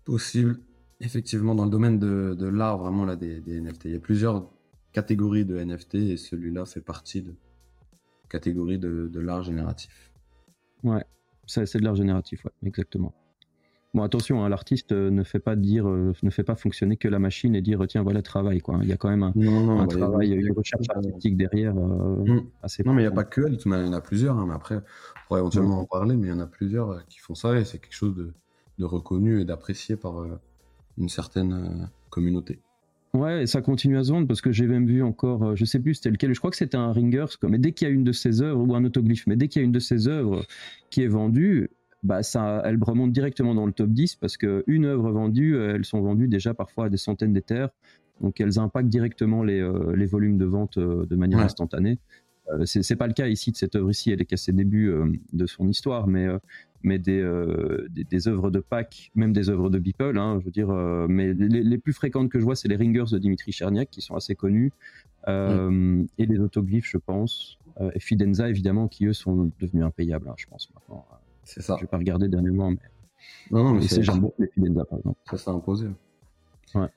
Possible. 0.04 0.60
Effectivement, 0.99 1.56
dans 1.56 1.65
le 1.65 1.71
domaine 1.71 1.99
de, 1.99 2.36
de 2.38 2.47
l'art, 2.47 2.77
vraiment, 2.77 3.06
là, 3.06 3.15
des, 3.15 3.39
des, 3.39 3.60
NFT, 3.60 3.86
il 3.86 3.91
y 3.91 3.95
a 3.95 3.99
plusieurs 3.99 4.51
catégories 4.91 5.45
de 5.45 5.58
NFT 5.58 5.95
et 5.95 6.17
celui-là 6.17 6.65
fait 6.65 6.82
partie 6.82 7.21
de 7.21 7.34
catégorie 8.30 8.77
de, 8.77 9.10
de 9.12 9.19
l'art 9.19 9.41
génératif. 9.41 10.12
Ouais, 10.84 11.04
c'est 11.47 11.75
de 11.75 11.84
l'art 11.84 11.95
génératif, 11.95 12.45
ouais, 12.45 12.51
exactement. 12.63 13.13
Bon, 13.93 14.04
attention, 14.04 14.43
hein, 14.43 14.47
l'artiste 14.47 14.93
euh, 14.93 15.12
ne 15.12 15.23
fait 15.23 15.39
pas 15.39 15.58
dire, 15.58 15.89
euh, 15.89 16.13
ne 16.23 16.30
fait 16.30 16.45
pas 16.45 16.56
fonctionner 16.56 16.95
que 16.95 17.10
la 17.10 17.19
machine 17.19 17.56
et 17.56 17.62
dire 17.62 17.86
tiens 17.89 18.04
voilà 18.04 18.21
travail 18.21 18.62
quoi. 18.62 18.80
Il 18.84 18.88
y 18.88 18.93
a 18.93 18.97
quand 18.97 19.10
même 19.10 19.23
un, 19.23 19.34
un 19.80 19.88
travail, 19.88 20.32
une 20.32 20.54
recherche 20.54 20.86
artistique 20.89 21.36
derrière 21.36 21.77
euh, 21.77 22.39
assez. 22.63 22.84
Non, 22.84 22.93
mais 22.93 23.01
il 23.01 23.06
n'y 23.06 23.12
a 23.12 23.15
pas 23.15 23.25
que 23.25 23.41
elle, 23.41 23.58
il 23.65 23.69
y 23.69 23.73
en 23.73 23.91
a 23.91 23.99
plusieurs. 23.99 24.38
Hein, 24.38 24.45
mais 24.47 24.54
après, 24.54 24.75
on 24.77 25.27
pourrait 25.27 25.39
éventuellement 25.41 25.82
en 25.82 25.86
parler, 25.86 26.15
mais 26.15 26.27
il 26.27 26.30
y 26.30 26.34
en 26.34 26.39
a 26.39 26.47
plusieurs 26.47 27.06
qui 27.08 27.19
font 27.19 27.36
ça 27.36 27.60
et 27.60 27.65
c'est 27.65 27.80
quelque 27.80 27.95
chose 27.95 28.15
de, 28.15 28.32
de 28.80 28.86
reconnu 28.86 29.41
et 29.41 29.45
d'apprécié 29.45 29.97
par 29.97 30.25
une 30.97 31.10
certaine 31.10 31.89
communauté. 32.10 32.60
Ouais, 33.13 33.43
et 33.43 33.45
ça 33.45 33.62
continue 33.62 33.97
à 33.97 34.06
se 34.06 34.12
vendre 34.13 34.25
parce 34.25 34.39
que 34.39 34.54
j'ai 34.54 34.67
même 34.67 34.86
vu 34.86 35.04
encore, 35.04 35.58
je 35.58 35.65
sais 35.65 35.80
plus 35.80 35.95
c'était 35.95 36.12
lequel, 36.12 36.34
je 36.34 36.39
crois 36.39 36.49
que 36.49 36.56
c'était 36.56 36.77
un 36.77 36.93
Ringers, 36.93 37.25
mais 37.43 37.60
dès 37.60 37.73
qu'il 37.73 37.89
y 37.89 37.91
a 37.91 37.93
une 37.93 38.06
de 38.06 38.13
ses 38.13 38.41
œuvres 38.41 38.65
ou 38.65 38.73
un 38.73 38.86
autoglyphe, 38.86 39.27
mais 39.27 39.36
dès 39.36 39.49
qu'il 39.49 39.62
y 39.62 39.63
a 39.63 39.65
une 39.65 39.73
de 39.73 39.80
ses 39.80 40.08
œuvres 40.08 40.45
qui 40.89 41.04
est 41.04 41.10
vendue, 41.10 41.69
bah 42.03 42.23
ça, 42.23 42.61
elles 42.65 42.79
remontent 42.81 43.11
directement 43.11 43.53
dans 43.53 43.65
le 43.65 43.71
top 43.71 43.89
10 43.89 44.15
parce 44.15 44.37
qu'une 44.37 44.85
œuvre 44.85 45.11
vendue, 45.11 45.57
elles 45.57 45.85
sont 45.85 46.01
vendues 46.01 46.27
déjà 46.27 46.53
parfois 46.53 46.85
à 46.85 46.89
des 46.89 46.97
centaines 46.97 47.33
d'éthers. 47.33 47.69
Donc 48.21 48.39
elles 48.39 48.59
impactent 48.59 48.89
directement 48.89 49.43
les, 49.43 49.67
les 49.95 50.05
volumes 50.05 50.37
de 50.37 50.45
vente 50.45 50.77
de 50.79 51.15
manière 51.15 51.39
instantanée. 51.39 51.99
Euh, 52.49 52.65
c'est 52.65 52.95
pas 52.95 53.07
le 53.07 53.13
cas 53.13 53.27
ici 53.27 53.51
de 53.51 53.57
cette 53.57 53.75
œuvre 53.75 53.91
ici, 53.91 54.11
elle 54.11 54.21
est 54.21 54.25
qu'à 54.25 54.37
ses 54.37 54.51
débuts 54.51 54.91
de 55.31 55.45
son 55.45 55.67
histoire, 55.67 56.07
mais 56.07 56.27
mais 56.83 56.97
des, 56.97 57.23
des, 57.89 58.27
œuvres 58.27 58.49
de 58.49 58.59
Pâques, 58.59 59.11
même 59.13 59.33
des 59.33 59.49
œuvres 59.49 59.69
de 59.69 59.77
Beeple, 59.77 60.17
hein, 60.17 60.39
je 60.39 60.45
veux 60.45 60.51
dire, 60.51 60.69
mais 61.07 61.33
les, 61.33 61.77
plus 61.77 61.93
fréquentes 61.93 62.29
que 62.29 62.39
je 62.39 62.43
vois, 62.43 62.55
c'est 62.55 62.67
les 62.67 62.75
Ringers 62.75 63.11
de 63.11 63.19
Dimitri 63.19 63.51
Cherniak, 63.51 63.91
qui 63.91 64.01
sont 64.01 64.15
assez 64.15 64.33
connus, 64.33 64.71
et 65.27 66.25
les 66.25 66.39
autoglyphes, 66.39 66.89
je 66.89 66.97
pense, 66.97 67.59
et 67.93 67.99
Fidenza, 67.99 68.49
évidemment, 68.49 68.87
qui 68.87 69.05
eux 69.05 69.13
sont 69.13 69.51
devenus 69.59 69.83
impayables, 69.83 70.27
hein, 70.27 70.33
je 70.37 70.47
pense, 70.47 70.71
maintenant. 70.73 71.05
C'est 71.43 71.62
ça. 71.62 71.75
Je 71.77 71.82
vais 71.82 71.88
pas 71.88 71.97
regarder 71.97 72.27
dernièrement, 72.27 72.71
mais. 72.71 72.77
Non, 73.51 73.63
non, 73.63 73.73
mais 73.73 73.88
c'est. 73.88 74.01
les 74.39 74.47
Fidenza, 74.47 74.86
par 74.86 74.99
exemple. 74.99 75.19
Ça 75.30 75.38
s'est 75.38 75.49
imposé. 75.49 75.88
Ouais. 76.75 76.88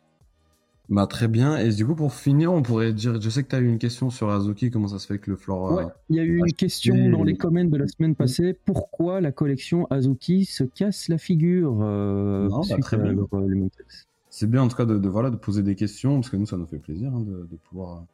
Bah, 0.91 1.07
très 1.07 1.29
bien. 1.29 1.57
Et 1.57 1.71
du 1.71 1.87
coup, 1.87 1.95
pour 1.95 2.13
finir, 2.13 2.53
on 2.53 2.63
pourrait 2.63 2.93
dire, 2.93 3.21
je 3.21 3.31
sais 3.31 3.43
que 3.43 3.49
tu 3.49 3.57
as 3.57 3.61
eu 3.61 3.69
une 3.69 3.79
question 3.79 4.11
sur 4.11 4.29
Azuki, 4.29 4.71
comment 4.71 4.89
ça 4.89 4.99
se 4.99 5.07
fait 5.07 5.19
que 5.19 5.31
le 5.31 5.37
flore. 5.37 5.73
Ouais, 5.73 5.85
il 6.11 6.17
y 6.17 6.21
a 6.21 6.25
eu 6.25 6.39
une 6.39 6.53
question 6.53 6.95
dans 7.11 7.23
les 7.23 7.37
comments 7.37 7.65
de 7.65 7.77
la 7.77 7.87
semaine 7.87 8.15
passée. 8.15 8.55
Pourquoi 8.67 9.21
la 9.21 9.33
collection 9.33 9.87
Azuki 9.89 10.45
se 10.45 10.63
casse 10.65 11.09
la 11.09 11.17
figure 11.17 11.79
euh, 11.81 12.49
non, 12.49 12.61
bah, 12.69 12.77
très 12.81 12.99
bien. 12.99 13.15
C'est 14.29 14.51
bien 14.51 14.63
en 14.63 14.69
tout 14.69 14.77
cas 14.77 14.85
de, 14.85 15.09
voilà, 15.09 15.31
de 15.31 15.37
poser 15.37 15.63
des 15.63 15.75
questions, 15.75 16.17
parce 16.17 16.29
que 16.29 16.37
nous, 16.37 16.47
ça 16.47 16.57
nous 16.57 16.67
fait 16.67 16.79
plaisir 16.79 17.13
hein, 17.15 17.21
de, 17.21 17.47
de, 17.51 17.57
pouvoir 17.71 18.05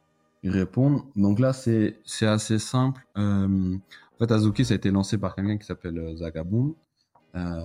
y 0.43 0.49
répondre. 0.49 1.05
Donc 1.15 1.39
là, 1.39 1.51
c'est 1.51 1.95
assez 2.21 2.57
simple. 2.57 3.05
Euh, 3.17 3.75
en 4.21 4.27
fait, 4.27 4.33
Azuki, 4.33 4.65
ça 4.65 4.75
a 4.75 4.77
été 4.77 4.91
lancé 4.91 5.17
par 5.17 5.35
quelqu'un 5.35 5.57
qui 5.57 5.65
s'appelle 5.65 5.97
euh, 5.97 6.15
Zagabond, 6.15 6.75
euh, 7.35 7.61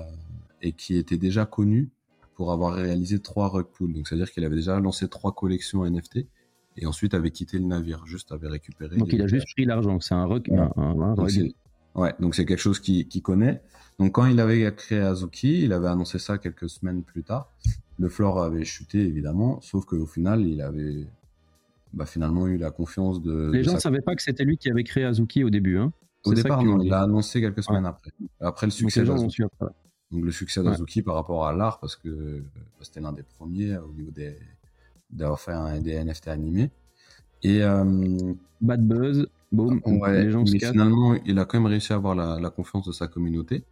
et 0.62 0.72
qui 0.72 0.96
était 0.96 1.18
déjà 1.18 1.44
connu 1.44 1.90
pour 2.34 2.50
avoir 2.50 2.74
réalisé 2.74 3.18
trois 3.18 3.48
rug 3.48 3.66
pools. 3.66 3.92
Donc, 3.92 4.08
c'est-à-dire 4.08 4.30
qu'il 4.30 4.42
avait 4.42 4.56
déjà 4.56 4.80
lancé 4.80 5.06
trois 5.08 5.34
collections 5.34 5.84
NFT 5.84 6.26
et 6.78 6.86
ensuite 6.86 7.12
avait 7.12 7.30
quitté 7.30 7.58
le 7.58 7.66
navire, 7.66 8.06
juste 8.06 8.32
avait 8.32 8.48
récupéré. 8.48 8.96
Donc, 8.96 9.12
il 9.12 9.20
a 9.20 9.26
juste 9.26 9.48
pris 9.54 9.66
l'argent. 9.66 10.00
C'est 10.00 10.14
un 10.14 10.24
rug. 10.24 10.48
Ouais. 11.94 12.12
donc 12.20 12.34
c'est 12.34 12.44
quelque 12.44 12.60
chose 12.60 12.80
qu'il 12.80 13.22
connaît. 13.22 13.62
Donc, 13.98 14.12
quand 14.12 14.26
il 14.26 14.40
avait 14.40 14.74
créé 14.74 15.00
Azuki, 15.00 15.62
il 15.62 15.74
avait 15.74 15.88
annoncé 15.88 16.18
ça 16.18 16.38
quelques 16.38 16.70
semaines 16.70 17.02
plus 17.02 17.22
tard. 17.22 17.52
Le 17.98 18.08
floor 18.08 18.42
avait 18.42 18.64
chuté, 18.64 19.00
évidemment, 19.00 19.60
sauf 19.60 19.84
qu'au 19.84 20.06
final, 20.06 20.46
il 20.46 20.62
avait 20.62 21.06
bah, 21.92 22.06
finalement 22.06 22.46
eu 22.46 22.56
la 22.56 22.70
confiance 22.70 23.22
de. 23.22 23.50
Les 23.52 23.62
gens 23.62 23.74
ne 23.74 23.78
savaient 23.78 24.02
pas 24.02 24.14
que 24.14 24.22
c'était 24.22 24.44
lui 24.44 24.56
qui 24.56 24.70
avait 24.70 24.84
créé 24.84 25.04
Azuki 25.04 25.44
au 25.44 25.50
début. 25.50 25.78
Hein 25.78 25.92
au 26.26 26.34
départ, 26.34 26.62
non, 26.62 26.80
il 26.80 26.90
l'a 26.90 27.02
annoncé 27.02 27.40
quelques 27.40 27.62
semaines 27.62 27.86
après. 27.86 28.10
Après 28.40 28.66
le 28.66 28.72
succès. 28.72 29.04
Donc 29.04 30.24
le 30.24 30.30
succès 30.30 30.62
d'Azuki 30.62 31.02
par 31.02 31.16
rapport 31.16 31.46
à 31.46 31.52
l'art, 31.52 31.80
parce 31.80 31.96
que 31.96 32.40
bah, 32.54 32.60
c'était 32.82 33.00
l'un 33.00 33.12
des 33.12 33.24
premiers 33.24 33.76
au 33.78 33.92
niveau 33.92 34.10
des 34.12 34.36
d'avoir 35.10 35.40
fait 35.40 35.52
un, 35.52 35.80
des 35.80 36.02
NFT 36.02 36.28
animés. 36.28 36.70
Et 37.42 37.62
euh, 37.62 38.34
bad 38.60 38.86
buzz, 38.86 39.28
boom, 39.52 39.80
les 40.08 40.30
gens 40.30 40.44
mais 40.44 40.58
finalement, 40.58 41.14
il 41.24 41.38
a 41.38 41.44
quand 41.44 41.58
même 41.58 41.66
réussi 41.66 41.92
à 41.92 41.96
avoir 41.96 42.14
la, 42.14 42.40
la, 42.40 42.50
confiance 42.50 42.86
de 42.86 42.92
sa 42.92 43.06
communauté, 43.06 43.64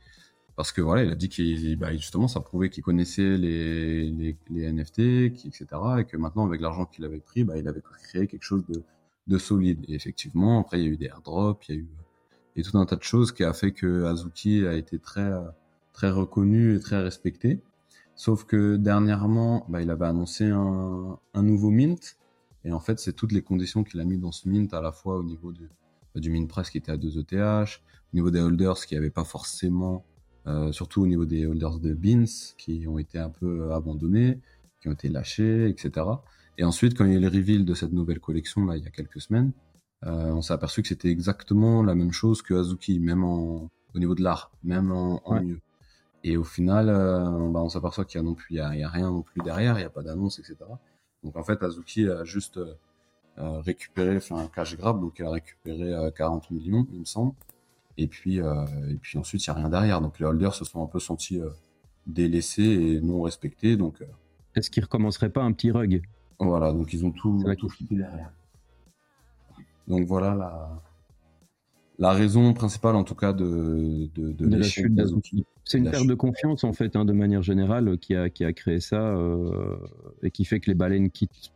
parce 0.56 0.70
que 0.70 0.80
voilà, 0.80 1.02
il 1.02 1.10
a 1.10 1.14
dit 1.14 1.28
qu'il, 1.28 1.76
bah, 1.76 1.92
justement, 1.92 2.28
ça 2.28 2.40
prouvait 2.40 2.70
qu'il 2.70 2.84
connaissait 2.84 3.36
les, 3.36 4.10
les, 4.10 4.36
les 4.50 4.72
NFT, 4.72 4.98
etc., 4.98 5.66
et 5.98 6.04
que 6.04 6.16
maintenant, 6.16 6.46
avec 6.46 6.60
l'argent 6.60 6.84
qu'il 6.86 7.04
avait 7.04 7.18
pris, 7.18 7.42
bah, 7.44 7.58
il 7.58 7.66
avait 7.66 7.82
créé 8.04 8.26
quelque 8.26 8.44
chose 8.44 8.64
de, 8.68 8.82
de 9.26 9.38
solide. 9.38 9.84
Et 9.88 9.94
effectivement, 9.94 10.60
après, 10.60 10.80
il 10.80 10.84
y 10.84 10.86
a 10.86 10.90
eu 10.90 10.96
des 10.96 11.06
airdrops, 11.06 11.68
il 11.68 11.74
y 11.74 11.78
a 11.78 11.80
eu, 11.80 11.88
et 12.56 12.62
tout 12.62 12.78
un 12.78 12.86
tas 12.86 12.96
de 12.96 13.02
choses 13.02 13.32
qui 13.32 13.44
a 13.44 13.52
fait 13.52 13.72
que 13.72 14.04
Azuki 14.04 14.66
a 14.66 14.74
été 14.74 14.98
très 14.98 15.32
très 15.94 16.10
reconnu 16.10 16.76
et 16.76 16.80
très 16.80 17.00
respecté. 17.00 17.62
Sauf 18.16 18.44
que 18.44 18.76
dernièrement, 18.76 19.64
bah, 19.68 19.80
il 19.80 19.90
avait 19.90 20.06
annoncé 20.06 20.50
un, 20.50 21.18
nouveau 21.34 21.70
mint. 21.70 22.16
Et 22.64 22.72
en 22.72 22.80
fait, 22.80 22.98
c'est 22.98 23.12
toutes 23.14 23.32
les 23.32 23.42
conditions 23.42 23.84
qu'il 23.84 24.00
a 24.00 24.04
mis 24.04 24.18
dans 24.18 24.32
ce 24.32 24.48
mint, 24.48 24.72
à 24.74 24.80
la 24.80 24.92
fois 24.92 25.16
au 25.16 25.22
niveau 25.22 25.52
bah, 25.52 26.20
du 26.20 26.30
mint 26.30 26.48
press 26.48 26.70
qui 26.70 26.78
était 26.78 26.92
à 26.92 26.96
2 26.96 27.18
ETH, 27.20 27.32
au 27.32 28.16
niveau 28.16 28.30
des 28.30 28.40
holders 28.40 28.86
qui 28.86 28.94
n'avaient 28.94 29.10
pas 29.10 29.24
forcément, 29.24 30.04
euh, 30.46 30.72
surtout 30.72 31.02
au 31.02 31.06
niveau 31.06 31.24
des 31.24 31.46
holders 31.46 31.78
de 31.78 31.94
beans 31.94 32.24
qui 32.58 32.86
ont 32.86 32.98
été 32.98 33.18
un 33.18 33.30
peu 33.30 33.72
abandonnés, 33.72 34.40
qui 34.80 34.88
ont 34.88 34.92
été 34.92 35.08
lâchés, 35.08 35.68
etc. 35.68 36.06
Et 36.56 36.64
ensuite, 36.64 36.96
quand 36.96 37.04
il 37.04 37.12
y 37.12 37.14
a 37.14 37.18
eu 37.18 37.20
le 37.20 37.28
reveal 37.28 37.64
de 37.64 37.74
cette 37.74 37.92
nouvelle 37.92 38.20
collection, 38.20 38.64
là, 38.64 38.76
il 38.76 38.84
y 38.84 38.86
a 38.86 38.90
quelques 38.90 39.20
semaines, 39.20 39.52
euh, 39.52 39.73
on 40.04 40.42
s'est 40.42 40.52
aperçu 40.52 40.82
que 40.82 40.88
c'était 40.88 41.10
exactement 41.10 41.82
la 41.82 41.94
même 41.94 42.12
chose 42.12 42.42
que 42.42 42.54
Azuki, 42.54 43.00
même 43.00 43.24
en, 43.24 43.70
au 43.94 43.98
niveau 43.98 44.14
de 44.14 44.22
l'art, 44.22 44.50
même 44.62 44.92
en, 44.92 45.20
en 45.24 45.42
mieux. 45.42 45.60
Et 46.24 46.38
au 46.38 46.44
final, 46.44 46.88
euh, 46.88 47.50
bah, 47.50 47.60
on 47.60 47.68
s'aperçoit 47.68 48.06
qu'il 48.06 48.18
y 48.18 48.24
a 48.24 48.24
non 48.24 48.34
plus, 48.34 48.54
il 48.54 48.56
y 48.56 48.60
a, 48.60 48.88
rien 48.88 49.10
non 49.10 49.20
plus 49.20 49.42
derrière, 49.42 49.74
il 49.74 49.80
n'y 49.80 49.86
a 49.86 49.90
pas 49.90 50.02
d'annonce, 50.02 50.38
etc. 50.38 50.56
Donc 51.22 51.36
en 51.36 51.42
fait, 51.44 51.62
Azuki 51.62 52.08
a 52.08 52.24
juste 52.24 52.56
euh, 52.56 52.74
euh, 53.38 53.60
récupéré, 53.60 54.18
fait 54.20 54.32
un 54.32 54.46
cash 54.46 54.76
grab, 54.76 55.00
donc 55.00 55.18
il 55.18 55.26
a 55.26 55.30
récupéré 55.30 55.92
40 56.16 56.50
millions, 56.50 56.86
il 56.92 57.00
me 57.00 57.04
semble. 57.04 57.34
Et 57.98 58.08
puis, 58.08 58.38
et 58.38 58.96
puis 59.00 59.18
ensuite, 59.18 59.46
il 59.46 59.50
n'y 59.50 59.56
a 59.56 59.60
rien 59.60 59.68
derrière. 59.68 60.00
Donc 60.00 60.18
les 60.18 60.26
holders 60.26 60.54
se 60.54 60.64
sont 60.64 60.82
un 60.82 60.86
peu 60.86 60.98
sentis 60.98 61.40
délaissés 62.06 62.62
et 62.62 63.00
non 63.00 63.22
respectés. 63.22 63.76
Donc, 63.76 64.02
Est-ce 64.56 64.68
qu'ils 64.68 64.82
recommenceraient 64.82 65.30
pas 65.30 65.42
un 65.42 65.52
petit 65.52 65.70
rug? 65.70 66.02
Voilà, 66.40 66.72
donc 66.72 66.92
ils 66.92 67.04
ont 67.04 67.12
tout, 67.12 67.44
tout 67.56 67.68
derrière. 67.90 68.32
Donc 69.86 70.06
voilà 70.06 70.34
la, 70.34 70.82
la 71.98 72.12
raison 72.12 72.52
principale, 72.54 72.96
en 72.96 73.04
tout 73.04 73.14
cas, 73.14 73.32
de, 73.32 74.08
de, 74.14 74.32
de, 74.32 74.56
la 74.56 74.62
chute. 74.62 74.92
C'est 75.64 75.78
une 75.78 75.90
perte 75.90 76.06
de 76.06 76.14
confiance, 76.14 76.64
en 76.64 76.72
fait, 76.72 76.96
hein, 76.96 77.04
de 77.04 77.12
manière 77.12 77.42
générale, 77.42 77.98
qui 77.98 78.14
a, 78.14 78.28
qui 78.28 78.44
a 78.44 78.52
créé 78.52 78.80
ça 78.80 79.00
euh, 79.00 79.76
et 80.22 80.30
qui 80.30 80.44
fait 80.44 80.60
que 80.60 80.70
les 80.70 80.74
baleines 80.74 81.10
quittent 81.10 81.52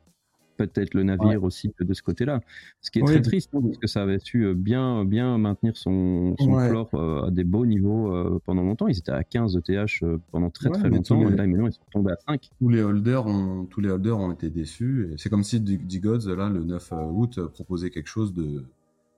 peut-être 0.66 0.94
le 0.94 1.04
navire 1.04 1.42
aussi 1.44 1.72
de 1.78 1.94
ce 1.94 2.02
côté-là. 2.02 2.40
Ce 2.80 2.90
qui 2.90 2.98
est 2.98 3.04
très 3.04 3.22
triste, 3.22 3.50
hein, 3.54 3.60
parce 3.62 3.78
que 3.78 3.86
ça 3.86 4.02
avait 4.02 4.18
su 4.18 4.44
euh, 4.44 4.54
bien, 4.54 5.04
bien 5.04 5.38
maintenir 5.38 5.76
son, 5.76 6.34
son 6.38 6.54
euh, 6.94 7.22
à 7.22 7.30
des 7.30 7.44
beaux 7.44 7.66
niveaux 7.66 8.40
pendant 8.44 8.62
longtemps. 8.62 8.88
Ils 8.88 8.98
étaient 8.98 9.12
à 9.12 9.24
15 9.24 9.56
ETH 9.56 10.04
pendant 10.30 10.50
très 10.50 10.70
très 10.70 10.88
longtemps, 10.88 11.20
et 11.20 11.34
là 11.34 11.46
maintenant 11.46 11.66
ils 11.66 11.72
sont 11.72 11.80
tombés 11.92 12.12
à 12.12 12.16
5. 12.26 12.50
Tous 12.58 12.68
les 12.68 12.82
holders 12.82 13.26
ont, 13.26 13.64
tous 13.66 13.80
les 13.80 13.90
holders 13.90 14.18
ont 14.18 14.32
été 14.32 14.50
déçus. 14.50 15.14
C'est 15.16 15.30
comme 15.30 15.44
si 15.44 15.60
D-Gods, 15.60 16.28
là, 16.36 16.48
le 16.48 16.64
9 16.64 16.92
août, 17.12 17.40
proposait 17.48 17.90
quelque 17.90 18.08
chose 18.08 18.34
de, 18.34 18.64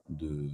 de 0.09 0.47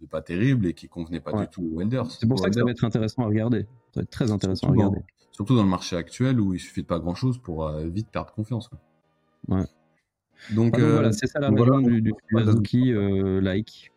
de, 0.00 0.06
pas 0.06 0.22
terrible 0.22 0.66
et 0.66 0.74
qui 0.74 0.88
convenait 0.88 1.20
pas 1.20 1.32
du 1.32 1.48
tout 1.48 1.62
aux 1.62 1.78
Welders. 1.78 2.10
C'est 2.10 2.28
pour 2.28 2.38
ça 2.38 2.48
que 2.48 2.54
ça 2.54 2.64
va 2.64 2.70
être 2.70 2.84
intéressant 2.84 3.22
à 3.22 3.26
regarder. 3.26 3.62
Ça 3.92 4.00
va 4.00 4.02
être 4.02 4.10
très 4.10 4.30
intéressant 4.30 4.68
à 4.68 4.70
regarder. 4.70 5.00
surtout 5.32 5.56
dans 5.56 5.62
le 5.62 5.68
marché 5.68 5.96
actuel 5.96 6.40
où 6.40 6.54
il 6.54 6.60
suffit 6.60 6.82
de 6.82 6.86
pas 6.86 6.98
grand 6.98 7.14
chose 7.14 7.38
pour 7.38 7.66
euh, 7.66 7.86
vite 7.86 8.08
perdre 8.10 8.32
confiance. 8.32 8.70
Ouais. 9.48 9.64
Donc, 10.54 10.78
euh, 10.78 10.92
voilà, 10.94 11.12
c'est 11.12 11.26
ça 11.26 11.40
la 11.40 11.50
raison 11.50 11.80
du, 11.80 12.00
du 12.02 12.12
Suzuki 12.30 12.92
euh, 12.92 13.40
like. 13.40 13.90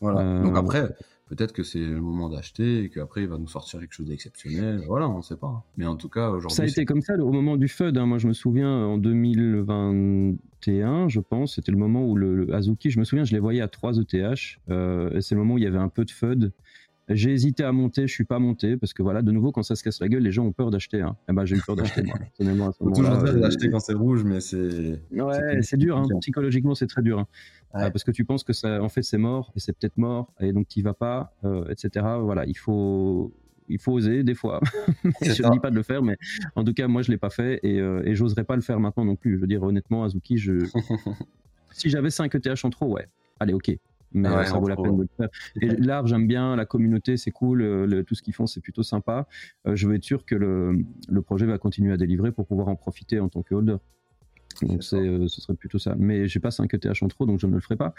Voilà. 0.00 0.40
Donc 0.40 0.56
après, 0.56 0.88
peut-être 1.28 1.52
que 1.52 1.62
c'est 1.62 1.78
le 1.78 2.00
moment 2.00 2.30
d'acheter 2.30 2.84
et 2.84 2.90
qu'après 2.90 3.22
il 3.22 3.28
va 3.28 3.38
nous 3.38 3.48
sortir 3.48 3.80
quelque 3.80 3.92
chose 3.92 4.08
d'exceptionnel. 4.08 4.82
Voilà, 4.86 5.08
on 5.08 5.18
ne 5.18 5.22
sait 5.22 5.36
pas. 5.36 5.64
Mais 5.76 5.86
en 5.86 5.96
tout 5.96 6.08
cas, 6.08 6.30
aujourd'hui. 6.30 6.56
Ça 6.56 6.62
a 6.62 6.66
été 6.66 6.84
comme 6.84 7.02
ça 7.02 7.14
au 7.14 7.30
moment 7.30 7.56
du 7.56 7.68
FUD. 7.68 7.96
Hein. 7.96 8.06
Moi, 8.06 8.18
je 8.18 8.26
me 8.26 8.32
souviens 8.32 8.68
en 8.68 8.98
2021, 8.98 11.08
je 11.08 11.20
pense, 11.20 11.54
c'était 11.56 11.72
le 11.72 11.78
moment 11.78 12.06
où 12.06 12.16
le, 12.16 12.52
Azuki, 12.54 12.90
je 12.90 12.98
me 12.98 13.04
souviens, 13.04 13.24
je 13.24 13.32
les 13.32 13.40
voyais 13.40 13.60
à 13.60 13.68
3 13.68 13.98
ETH. 13.98 14.58
Euh, 14.70 15.10
et 15.12 15.20
c'est 15.20 15.34
le 15.34 15.40
moment 15.40 15.54
où 15.54 15.58
il 15.58 15.64
y 15.64 15.68
avait 15.68 15.78
un 15.78 15.88
peu 15.88 16.04
de 16.04 16.10
FUD. 16.10 16.52
J'ai 17.10 17.32
hésité 17.32 17.64
à 17.64 17.72
monter, 17.72 18.06
je 18.06 18.12
suis 18.12 18.24
pas 18.24 18.38
monté 18.38 18.76
parce 18.76 18.92
que 18.92 19.02
voilà, 19.02 19.22
de 19.22 19.32
nouveau, 19.32 19.50
quand 19.50 19.62
ça 19.62 19.74
se 19.74 19.82
casse 19.82 20.00
la 20.00 20.08
gueule, 20.08 20.22
les 20.22 20.30
gens 20.30 20.44
ont 20.44 20.52
peur 20.52 20.70
d'acheter. 20.70 21.00
Hein. 21.00 21.16
Eh 21.28 21.32
ben, 21.32 21.44
j'ai 21.44 21.56
eu 21.56 21.60
peur 21.60 21.74
d'acheter 21.74 22.02
moi. 22.02 22.16
Personnellement, 22.18 22.72
toujours 22.72 23.18
d'acheter 23.18 23.70
quand 23.70 23.80
c'est 23.80 23.94
rouge, 23.94 24.22
mais 24.24 24.40
c'est. 24.40 25.02
Ouais, 25.10 25.62
c'est 25.62 25.76
dur. 25.76 25.98
Hein. 25.98 26.06
Psychologiquement, 26.20 26.74
c'est 26.74 26.86
très 26.86 27.02
dur. 27.02 27.18
Hein. 27.18 27.26
Euh, 27.74 27.90
parce 27.90 28.04
que 28.04 28.10
tu 28.10 28.24
penses 28.24 28.44
que 28.44 28.52
ça, 28.52 28.82
en 28.82 28.88
fait, 28.88 29.02
c'est 29.02 29.18
mort 29.18 29.52
et 29.56 29.60
c'est 29.60 29.72
peut-être 29.72 29.96
mort 29.96 30.32
et 30.40 30.52
donc 30.52 30.68
tu 30.68 30.82
vas 30.82 30.94
pas, 30.94 31.34
euh, 31.44 31.64
etc. 31.68 32.04
Voilà, 32.20 32.44
il 32.46 32.56
faut, 32.56 33.32
il 33.68 33.78
faut 33.78 33.92
oser 33.92 34.22
des 34.22 34.34
fois. 34.34 34.60
je 35.22 35.42
ne 35.42 35.52
dis 35.52 35.60
pas 35.60 35.70
de 35.70 35.76
le 35.76 35.82
faire, 35.82 36.02
mais 36.02 36.16
en 36.56 36.64
tout 36.64 36.74
cas, 36.74 36.88
moi, 36.88 37.02
je 37.02 37.10
l'ai 37.10 37.18
pas 37.18 37.30
fait 37.30 37.60
et, 37.62 37.80
euh, 37.80 38.02
et 38.04 38.14
j'oserais 38.14 38.44
pas 38.44 38.56
le 38.56 38.62
faire 38.62 38.80
maintenant 38.80 39.04
non 39.04 39.16
plus. 39.16 39.36
Je 39.36 39.40
veux 39.40 39.46
dire, 39.46 39.62
honnêtement, 39.62 40.04
Azuki, 40.04 40.38
je... 40.38 40.64
si 41.72 41.90
j'avais 41.90 42.10
5 42.10 42.34
ETH 42.34 42.64
en 42.64 42.70
trop, 42.70 42.86
ouais, 42.94 43.06
allez, 43.38 43.52
ok. 43.52 43.76
Mais 44.12 44.28
ça 44.46 44.58
vaut 44.58 44.68
la 44.68 44.76
peine 44.76 44.96
de 44.96 45.02
le 45.02 45.08
faire. 45.16 45.28
Et 45.60 45.66
l'art, 45.78 46.06
j'aime 46.06 46.26
bien, 46.26 46.56
la 46.56 46.66
communauté, 46.66 47.16
c'est 47.16 47.30
cool, 47.30 48.04
tout 48.06 48.14
ce 48.14 48.22
qu'ils 48.22 48.34
font, 48.34 48.46
c'est 48.46 48.60
plutôt 48.60 48.82
sympa. 48.82 49.26
je 49.66 49.88
veux 49.88 49.94
être 49.94 50.04
sûr 50.04 50.24
que 50.24 50.34
le, 50.34 50.84
le 51.08 51.22
projet 51.22 51.46
va 51.46 51.58
continuer 51.58 51.92
à 51.92 51.96
délivrer 51.96 52.32
pour 52.32 52.46
pouvoir 52.46 52.68
en 52.68 52.76
profiter 52.76 53.20
en 53.20 53.28
tant 53.28 53.42
que 53.42 53.54
holder. 53.54 53.76
Donc 54.66 54.82
c'est, 54.82 54.96
euh, 54.96 55.28
ce 55.28 55.40
serait 55.40 55.54
plutôt 55.54 55.78
ça. 55.78 55.94
Mais 55.98 56.28
j'ai 56.28 56.40
pas 56.40 56.50
5 56.50 56.72
ETH 56.74 57.02
en 57.02 57.08
trop, 57.08 57.26
donc 57.26 57.40
je 57.40 57.46
ne 57.46 57.54
le 57.54 57.60
ferai 57.60 57.76
pas. 57.76 57.94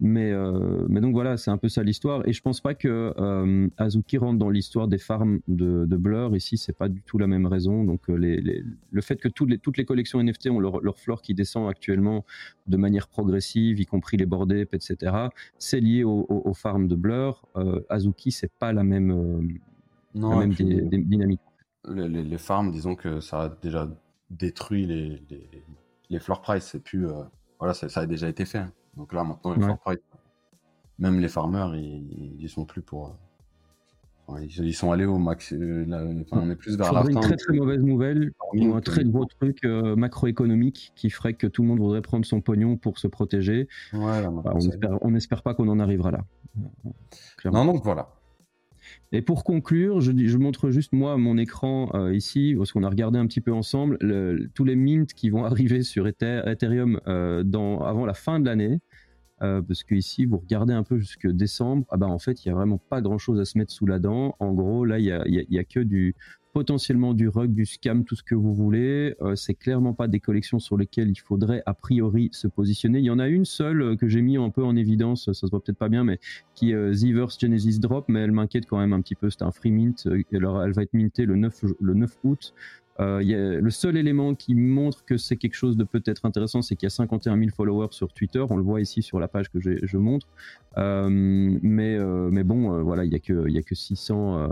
Mais, 0.00 0.32
euh, 0.32 0.86
mais 0.88 1.00
donc 1.00 1.12
voilà, 1.12 1.36
c'est 1.36 1.50
un 1.50 1.58
peu 1.58 1.68
ça 1.68 1.82
l'histoire. 1.82 2.26
Et 2.26 2.32
je 2.32 2.42
pense 2.42 2.60
pas 2.60 2.74
que 2.74 3.14
euh, 3.18 3.68
Azuki 3.76 4.18
rentre 4.18 4.38
dans 4.38 4.50
l'histoire 4.50 4.88
des 4.88 4.98
farms 4.98 5.40
de, 5.48 5.84
de 5.86 5.96
Blur. 5.96 6.36
Ici, 6.36 6.56
c'est 6.56 6.76
pas 6.76 6.88
du 6.88 7.02
tout 7.02 7.18
la 7.18 7.26
même 7.26 7.46
raison. 7.46 7.84
Donc 7.84 8.08
les, 8.08 8.40
les, 8.40 8.64
le 8.90 9.00
fait 9.00 9.16
que 9.16 9.28
toutes 9.28 9.50
les, 9.50 9.58
toutes 9.58 9.76
les 9.76 9.84
collections 9.84 10.22
NFT 10.22 10.48
ont 10.50 10.60
leur, 10.60 10.80
leur 10.80 10.98
flore 10.98 11.22
qui 11.22 11.34
descend 11.34 11.68
actuellement 11.68 12.24
de 12.66 12.76
manière 12.76 13.08
progressive, 13.08 13.80
y 13.80 13.86
compris 13.86 14.16
les 14.16 14.26
board 14.26 14.52
etc., 14.52 14.96
c'est 15.58 15.80
lié 15.80 16.04
aux 16.04 16.26
au, 16.28 16.54
farms 16.54 16.88
de 16.88 16.96
Blur. 16.96 17.46
Azuki, 17.88 18.32
c'est 18.32 18.52
pas 18.52 18.72
la 18.72 18.82
même 18.82 19.58
non, 20.14 20.38
même 20.38 20.52
dynamique. 20.52 21.40
Les, 21.88 22.08
les, 22.08 22.38
farms, 22.38 22.70
disons 22.70 22.94
que 22.94 23.20
ça 23.20 23.42
a 23.42 23.48
déjà 23.48 23.88
détruit 24.30 24.86
les, 24.86 25.22
les, 25.30 25.48
les 26.12 26.20
floor 26.20 26.40
price. 26.40 26.64
C'est 26.64 26.82
plus, 26.82 27.06
voilà, 27.58 27.74
ça, 27.74 28.00
a 28.00 28.06
déjà 28.06 28.28
été 28.28 28.44
fait. 28.44 28.58
Hein. 28.58 28.72
Donc 28.96 29.12
là, 29.12 29.24
maintenant, 29.24 29.54
les 29.54 29.62
floor 29.62 29.78
price, 29.78 29.98
même 30.98 31.18
les 31.18 31.28
farmers, 31.28 31.74
ils, 31.76 32.36
ils 32.38 32.48
sont 32.48 32.64
plus 32.64 32.82
pour 32.82 33.16
ils 34.40 34.74
sont 34.74 34.92
allés 34.92 35.04
au 35.04 35.18
max. 35.18 35.52
Euh, 35.52 35.84
on 36.32 36.50
est 36.50 36.56
plus 36.56 36.76
vers 36.76 36.92
la 36.92 37.02
fin. 37.02 37.08
Une 37.08 37.20
très 37.20 37.36
très 37.36 37.54
mauvaise 37.54 37.82
nouvelle 37.82 38.32
ou 38.54 38.74
un 38.74 38.80
très 38.80 39.04
gros 39.04 39.24
truc 39.24 39.64
euh, 39.64 39.96
macroéconomique 39.96 40.92
qui 40.94 41.10
ferait 41.10 41.34
que 41.34 41.46
tout 41.46 41.62
le 41.62 41.68
monde 41.68 41.80
voudrait 41.80 42.02
prendre 42.02 42.24
son 42.24 42.40
pognon 42.40 42.76
pour 42.76 42.98
se 42.98 43.06
protéger. 43.06 43.68
Bah, 43.92 44.30
on 45.02 45.10
n'espère 45.10 45.42
pas 45.42 45.54
qu'on 45.54 45.68
en 45.68 45.80
arrivera 45.80 46.10
là. 46.10 46.24
Non, 47.44 47.64
donc 47.64 47.82
voilà. 47.84 48.08
Et 49.12 49.22
pour 49.22 49.44
conclure, 49.44 50.00
je, 50.00 50.36
montre 50.36 50.70
juste 50.70 50.92
moi 50.92 51.16
mon 51.16 51.36
écran 51.38 51.90
euh, 51.94 52.14
ici, 52.14 52.54
parce 52.56 52.72
qu'on 52.72 52.82
a 52.82 52.88
regardé 52.88 53.18
un 53.18 53.26
petit 53.26 53.40
peu 53.40 53.52
ensemble 53.52 53.98
tous 54.54 54.64
les 54.64 54.76
mints 54.76 55.04
qui 55.14 55.30
vont 55.30 55.44
arriver 55.52 55.82
sur 55.82 56.06
Ethereum 56.06 57.00
dans, 57.44 57.80
avant 57.80 58.06
la 58.06 58.14
fin 58.14 58.40
de 58.40 58.46
l'année. 58.46 58.80
Euh, 59.42 59.62
parce 59.62 59.84
que 59.84 59.94
ici, 59.94 60.24
vous 60.24 60.38
regardez 60.38 60.72
un 60.72 60.82
peu 60.82 60.98
jusque 60.98 61.26
décembre, 61.26 61.84
ah 61.90 61.96
bah 61.96 62.06
en 62.06 62.18
fait, 62.18 62.44
il 62.44 62.48
y 62.48 62.50
a 62.50 62.54
vraiment 62.54 62.78
pas 62.78 63.00
grand 63.00 63.18
chose 63.18 63.40
à 63.40 63.44
se 63.44 63.58
mettre 63.58 63.72
sous 63.72 63.86
la 63.86 63.98
dent. 63.98 64.36
En 64.38 64.52
gros, 64.52 64.84
là, 64.84 64.98
il 64.98 65.04
y 65.04 65.12
a, 65.12 65.22
y 65.26 65.58
a, 65.58 65.64
que 65.64 65.80
du 65.80 66.14
potentiellement 66.52 67.14
du 67.14 67.28
rug, 67.28 67.54
du 67.54 67.64
scam, 67.64 68.04
tout 68.04 68.14
ce 68.14 68.22
que 68.22 68.34
vous 68.34 68.54
voulez. 68.54 69.14
Euh, 69.22 69.34
c'est 69.34 69.54
clairement 69.54 69.94
pas 69.94 70.06
des 70.06 70.20
collections 70.20 70.58
sur 70.58 70.76
lesquelles 70.76 71.10
il 71.10 71.18
faudrait 71.18 71.62
a 71.66 71.74
priori 71.74 72.28
se 72.32 72.46
positionner. 72.46 72.98
Il 72.98 73.04
y 73.04 73.10
en 73.10 73.18
a 73.18 73.28
une 73.28 73.44
seule 73.44 73.82
euh, 73.82 73.96
que 73.96 74.06
j'ai 74.06 74.22
mis 74.22 74.36
un 74.36 74.50
peu 74.50 74.62
en 74.62 74.76
évidence, 74.76 75.24
ça 75.24 75.32
se 75.32 75.46
voit 75.46 75.62
peut-être 75.62 75.78
pas 75.78 75.88
bien, 75.88 76.04
mais 76.04 76.18
qui 76.54 76.72
est 76.72 76.74
euh, 76.74 76.92
Zivers 76.92 77.30
Genesis 77.38 77.78
Drop, 77.78 78.04
mais 78.08 78.20
elle 78.20 78.32
m'inquiète 78.32 78.66
quand 78.66 78.78
même 78.78 78.92
un 78.92 79.00
petit 79.00 79.14
peu. 79.14 79.30
C'est 79.30 79.42
un 79.42 79.50
free 79.50 79.72
mint. 79.72 80.08
Alors, 80.32 80.62
elle 80.62 80.72
va 80.72 80.82
être 80.82 80.94
mintée 80.94 81.24
le 81.24 81.36
9, 81.36 81.64
le 81.80 81.94
9 81.94 82.18
août. 82.24 82.54
Euh, 83.00 83.60
le 83.60 83.70
seul 83.70 83.96
élément 83.96 84.34
qui 84.34 84.54
montre 84.54 85.04
que 85.04 85.16
c'est 85.16 85.36
quelque 85.36 85.54
chose 85.54 85.76
de 85.76 85.84
peut-être 85.84 86.26
intéressant, 86.26 86.62
c'est 86.62 86.76
qu'il 86.76 86.86
y 86.86 86.88
a 86.88 86.90
51 86.90 87.38
000 87.38 87.50
followers 87.54 87.88
sur 87.90 88.12
Twitter. 88.12 88.44
On 88.48 88.56
le 88.56 88.62
voit 88.62 88.80
ici 88.80 89.02
sur 89.02 89.18
la 89.18 89.28
page 89.28 89.50
que 89.50 89.60
je, 89.60 89.96
montre. 89.96 90.26
Euh, 90.78 91.08
mais, 91.10 91.96
euh, 91.96 92.28
mais 92.30 92.44
bon, 92.44 92.82
voilà, 92.82 93.04
il 93.04 93.10
n'y 93.10 93.16
a, 93.16 93.18
que, 93.18 93.48
y 93.48 93.58
a 93.58 93.62
que 93.62 93.74
600, 93.74 94.48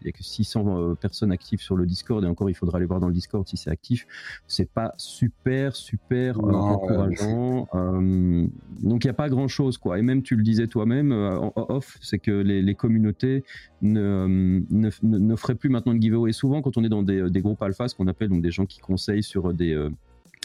il 0.00 0.06
y 0.06 0.08
a 0.08 0.12
que 0.12 0.22
600 0.22 0.96
personnes 0.96 1.32
actives 1.32 1.60
sur 1.60 1.76
le 1.76 1.86
Discord. 1.86 2.22
Et 2.24 2.26
encore, 2.26 2.50
il 2.50 2.54
faudra 2.54 2.78
aller 2.78 2.86
voir 2.86 3.00
dans 3.00 3.08
le 3.08 3.14
Discord 3.14 3.46
si 3.48 3.56
c'est 3.56 3.70
actif. 3.70 4.06
C'est 4.46 4.70
pas 4.70 4.94
super, 4.96 5.74
super 5.74 6.38
encourageant. 6.40 7.68
donc, 7.72 9.04
il 9.04 9.06
n'y 9.06 9.10
a 9.10 9.14
pas 9.14 9.28
grand-chose. 9.28 9.78
quoi. 9.78 9.98
Et 9.98 10.02
même, 10.02 10.22
tu 10.22 10.36
le 10.36 10.42
disais 10.42 10.66
toi-même, 10.66 11.12
en 11.12 11.52
off, 11.68 11.96
c'est 12.02 12.18
que 12.18 12.30
les, 12.30 12.62
les 12.62 12.74
communautés 12.74 13.44
ne, 13.80 14.62
ne, 14.70 14.90
ne, 15.02 15.36
feraient 15.36 15.54
plus 15.54 15.68
maintenant 15.68 15.94
de 15.94 16.00
giveaway. 16.00 16.32
Souvent, 16.32 16.62
quand 16.62 16.76
on 16.76 16.84
est 16.84 16.88
dans 16.88 17.02
des, 17.02 17.30
des 17.30 17.40
groupes 17.40 17.62
alpha, 17.62 17.77
ce 17.86 17.94
qu'on 17.94 18.08
appelle 18.08 18.30
donc 18.30 18.42
des 18.42 18.50
gens 18.50 18.66
qui 18.66 18.80
conseillent 18.80 19.22
sur 19.22 19.54
des 19.54 19.74
euh, 19.74 19.90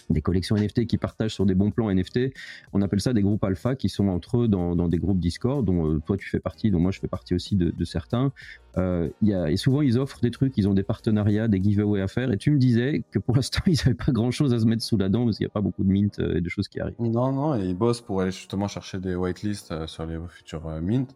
des 0.09 0.21
collections 0.21 0.55
NFT 0.55 0.85
qui 0.85 0.97
partagent 0.97 1.33
sur 1.33 1.45
des 1.45 1.55
bons 1.55 1.71
plans 1.71 1.93
NFT. 1.93 2.31
On 2.73 2.81
appelle 2.81 3.01
ça 3.01 3.13
des 3.13 3.21
groupes 3.21 3.43
alpha 3.43 3.75
qui 3.75 3.89
sont 3.89 4.07
entre 4.07 4.43
eux 4.43 4.47
dans, 4.47 4.87
des 4.87 4.97
groupes 4.97 5.19
Discord, 5.19 5.65
dont 5.65 5.89
euh, 5.89 5.99
toi 6.05 6.17
tu 6.17 6.29
fais 6.29 6.39
partie, 6.39 6.71
dont 6.71 6.79
moi 6.79 6.91
je 6.91 6.99
fais 6.99 7.07
partie 7.07 7.33
aussi 7.33 7.55
de, 7.55 7.85
certains. 7.85 8.31
Euh, 8.77 9.09
y 9.21 9.33
a, 9.33 9.51
et 9.51 9.57
souvent 9.57 9.81
ils 9.81 9.99
offrent 9.99 10.19
des 10.21 10.31
trucs, 10.31 10.57
ils 10.57 10.67
ont 10.67 10.73
des 10.73 10.83
partenariats, 10.83 11.47
des 11.47 11.61
giveaways 11.61 12.01
à 12.01 12.07
faire. 12.07 12.31
Et 12.31 12.37
tu 12.37 12.51
me 12.51 12.57
disais 12.57 13.03
que 13.11 13.19
pour 13.19 13.35
l'instant 13.35 13.61
ils 13.67 13.77
n'avaient 13.77 13.93
pas 13.93 14.11
grand 14.11 14.31
chose 14.31 14.53
à 14.53 14.59
se 14.59 14.65
mettre 14.65 14.83
sous 14.83 14.97
la 14.97 15.09
dent 15.09 15.25
parce 15.25 15.37
qu'il 15.37 15.45
n'y 15.45 15.51
a 15.51 15.53
pas 15.53 15.61
beaucoup 15.61 15.83
de 15.83 15.89
mint 15.89 16.19
et 16.19 16.41
de 16.41 16.49
choses 16.49 16.67
qui 16.67 16.79
arrivent. 16.79 16.95
Non, 16.99 17.31
non, 17.31 17.55
et 17.55 17.65
ils 17.65 17.77
bossent 17.77 18.01
pour 18.01 18.21
aller 18.21 18.31
justement 18.31 18.67
chercher 18.67 18.99
des 18.99 19.15
whitelists 19.15 19.87
sur 19.87 20.05
les 20.05 20.17
futurs 20.29 20.67
mint. 20.81 21.15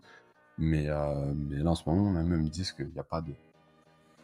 Mais, 0.59 0.87
mais 1.35 1.57
là 1.57 1.71
en 1.71 1.75
ce 1.75 1.87
moment, 1.87 2.09
même, 2.09 2.31
ils 2.31 2.45
me 2.45 2.49
disent 2.49 2.71
qu'il 2.71 2.87
n'y 2.87 2.99
a 2.99 3.03
pas 3.03 3.21
de 3.21 3.31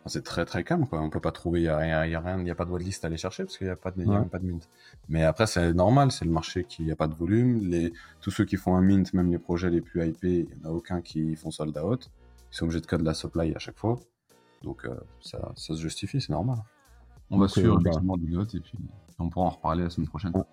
c'est 0.06 0.24
très 0.24 0.45
très 0.45 0.64
calme 0.64 0.86
quoi. 0.88 1.01
On 1.01 1.10
peut 1.10 1.20
pas 1.20 1.32
trouver, 1.32 1.62
il 1.62 1.66
y 1.66 1.68
a, 1.70 1.78
rien, 1.78 2.06
y 2.06 2.16
a 2.16 2.20
rien, 2.20 2.39
il 2.39 2.47
y 2.47 2.51
a 2.51 2.56
pas 2.56 2.66
de 2.66 2.72
whitelist 2.72 3.04
à 3.04 3.08
aller 3.08 3.18
chercher 3.18 3.43
parce 3.43 3.58
qu'il 3.58 3.68
y 3.68 3.70
a 3.70 3.76
pas 3.76 3.91
de, 3.91 4.04
y 4.04 4.14
a 4.14 4.22
pas 4.22 4.39
de 4.39 4.45
mint. 4.45 4.70
Mais 5.10 5.24
après 5.24 5.47
c'est 5.47 5.74
normal, 5.74 6.12
c'est 6.12 6.26
le 6.26 6.32
marché 6.32 6.66
qui, 6.66 6.84
y 6.86 6.91
a 6.91 6.95
pas 6.95 7.08
de 7.08 7.16
volume. 7.16 7.60
Les, 7.70 7.93
tous 8.22 8.32
ceux 8.32 8.45
qui 8.45 8.58
font 8.58 8.76
un 8.76 8.82
mint, 8.82 9.14
même 9.14 9.32
les 9.32 9.39
projets 9.39 9.70
les 9.70 9.82
plus 9.82 10.06
hypés, 10.08 10.47
il 10.49 10.64
y 10.64 10.66
en 10.66 10.70
a 10.70 10.74
aucun 10.74 11.01
qui 11.01 11.36
font 11.36 11.51
sold 11.51 11.78
out. 11.78 12.10
Ils 12.51 12.56
sont 12.56 12.66
obligés 12.66 12.82
de 12.82 12.86
cut 12.86 12.97
de 12.97 13.04
la 13.04 13.14
supply 13.14 13.54
à 13.56 13.60
chaque 13.60 13.78
fois. 13.78 13.99
Donc 14.64 14.86
euh, 14.86 14.95
ça, 15.22 15.51
ça 15.56 15.76
se 15.76 15.82
justifie, 15.82 16.22
c'est 16.22 16.32
normal. 16.32 16.58
On 17.30 17.38
va 17.38 17.47
suivre 17.47 17.78
euh, 17.78 17.82
bah... 17.82 18.16
du 18.18 18.58
et 18.58 18.60
puis 18.60 18.78
on 19.20 19.30
pourra 19.30 19.45
en 19.47 19.49
reparler 19.49 19.84
la 19.84 19.89
semaine 19.89 20.08
prochaine. 20.08 20.32
On 20.36 20.45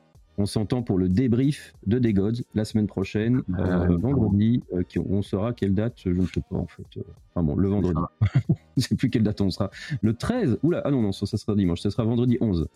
s'entend 0.46 0.82
pour 0.82 0.98
le 0.98 1.08
débrief 1.08 1.74
de 1.86 1.98
Degods 1.98 2.42
la 2.54 2.64
semaine 2.64 2.86
prochaine, 2.86 3.42
euh, 3.58 3.96
vendredi. 3.96 4.62
Euh, 4.72 4.82
on 5.08 5.22
saura 5.22 5.52
quelle 5.52 5.74
date, 5.74 5.94
je 6.04 6.10
ne 6.10 6.26
sais 6.26 6.42
pas 6.48 6.56
en 6.56 6.66
fait. 6.66 6.86
Euh, 6.96 7.02
enfin 7.34 7.44
bon, 7.44 7.56
le 7.56 7.68
vendredi. 7.68 8.00
je 8.48 8.54
ne 8.76 8.82
sais 8.82 8.94
plus 8.94 9.10
quelle 9.10 9.22
date 9.22 9.40
on 9.40 9.50
sera. 9.50 9.70
Le 10.02 10.14
13, 10.14 10.58
oula, 10.62 10.82
ah 10.84 10.90
non, 10.90 11.02
non, 11.02 11.12
ça, 11.12 11.26
sera 11.26 11.54
dimanche, 11.54 11.80
ça 11.80 11.90
sera 11.90 12.04
vendredi 12.04 12.38
11. 12.40 12.68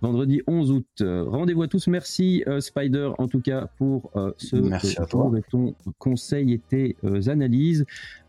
Vendredi 0.00 0.42
11 0.46 0.70
août. 0.70 0.86
Rendez-vous 1.00 1.62
à 1.62 1.68
tous. 1.68 1.86
Merci 1.88 2.44
Spider 2.60 3.10
en 3.18 3.28
tout 3.28 3.40
cas 3.40 3.68
pour 3.78 4.10
ce 4.36 4.56
Merci 4.56 5.00
à 5.00 5.06
toi. 5.06 5.30
ton 5.50 5.74
conseil 5.98 6.52
et 6.52 6.58
tes 6.58 6.96
analyses. 7.28 7.84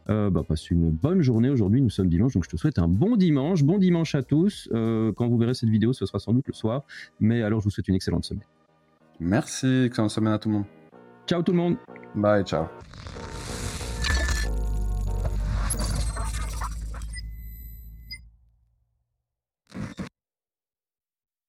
bah, 0.08 0.44
passe 0.48 0.70
une 0.72 0.90
bonne 0.90 1.22
journée 1.22 1.50
aujourd'hui. 1.50 1.82
Nous 1.82 1.90
sommes 1.90 2.10
dimanche, 2.10 2.34
donc 2.34 2.44
je 2.44 2.50
te 2.50 2.58
souhaite 2.58 2.80
un 2.80 2.88
bon 2.88 3.16
dimanche. 3.16 3.64
Bon 3.64 3.78
dimanche 3.78 4.16
à 4.16 4.24
tous. 4.24 4.70
quand 4.72 5.28
vous 5.28 5.38
verrez 5.38 5.54
cette 5.54 5.70
vidéo, 5.70 5.94
ce 5.94 6.06
sera 6.06 6.20
sans 6.20 6.34
doute 6.34 6.48
le 6.48 6.54
soir. 6.54 6.84
Mais 7.20 7.42
alors, 7.42 7.60
je 7.60 7.66
vous 7.66 7.72
souhaite 7.72 7.88
une 7.88 7.96
excellente 7.96 8.26
semaine. 8.26 8.44
Merci, 9.24 9.86
excellente 9.86 10.12
semaine 10.12 10.34
à 10.34 10.38
tout 10.38 10.50
le 10.50 10.56
monde. 10.56 10.66
Ciao 11.26 11.42
tout 11.42 11.54
le 11.54 11.58
monde. 11.58 11.78
Bye, 12.14 12.44
ciao. 12.44 12.66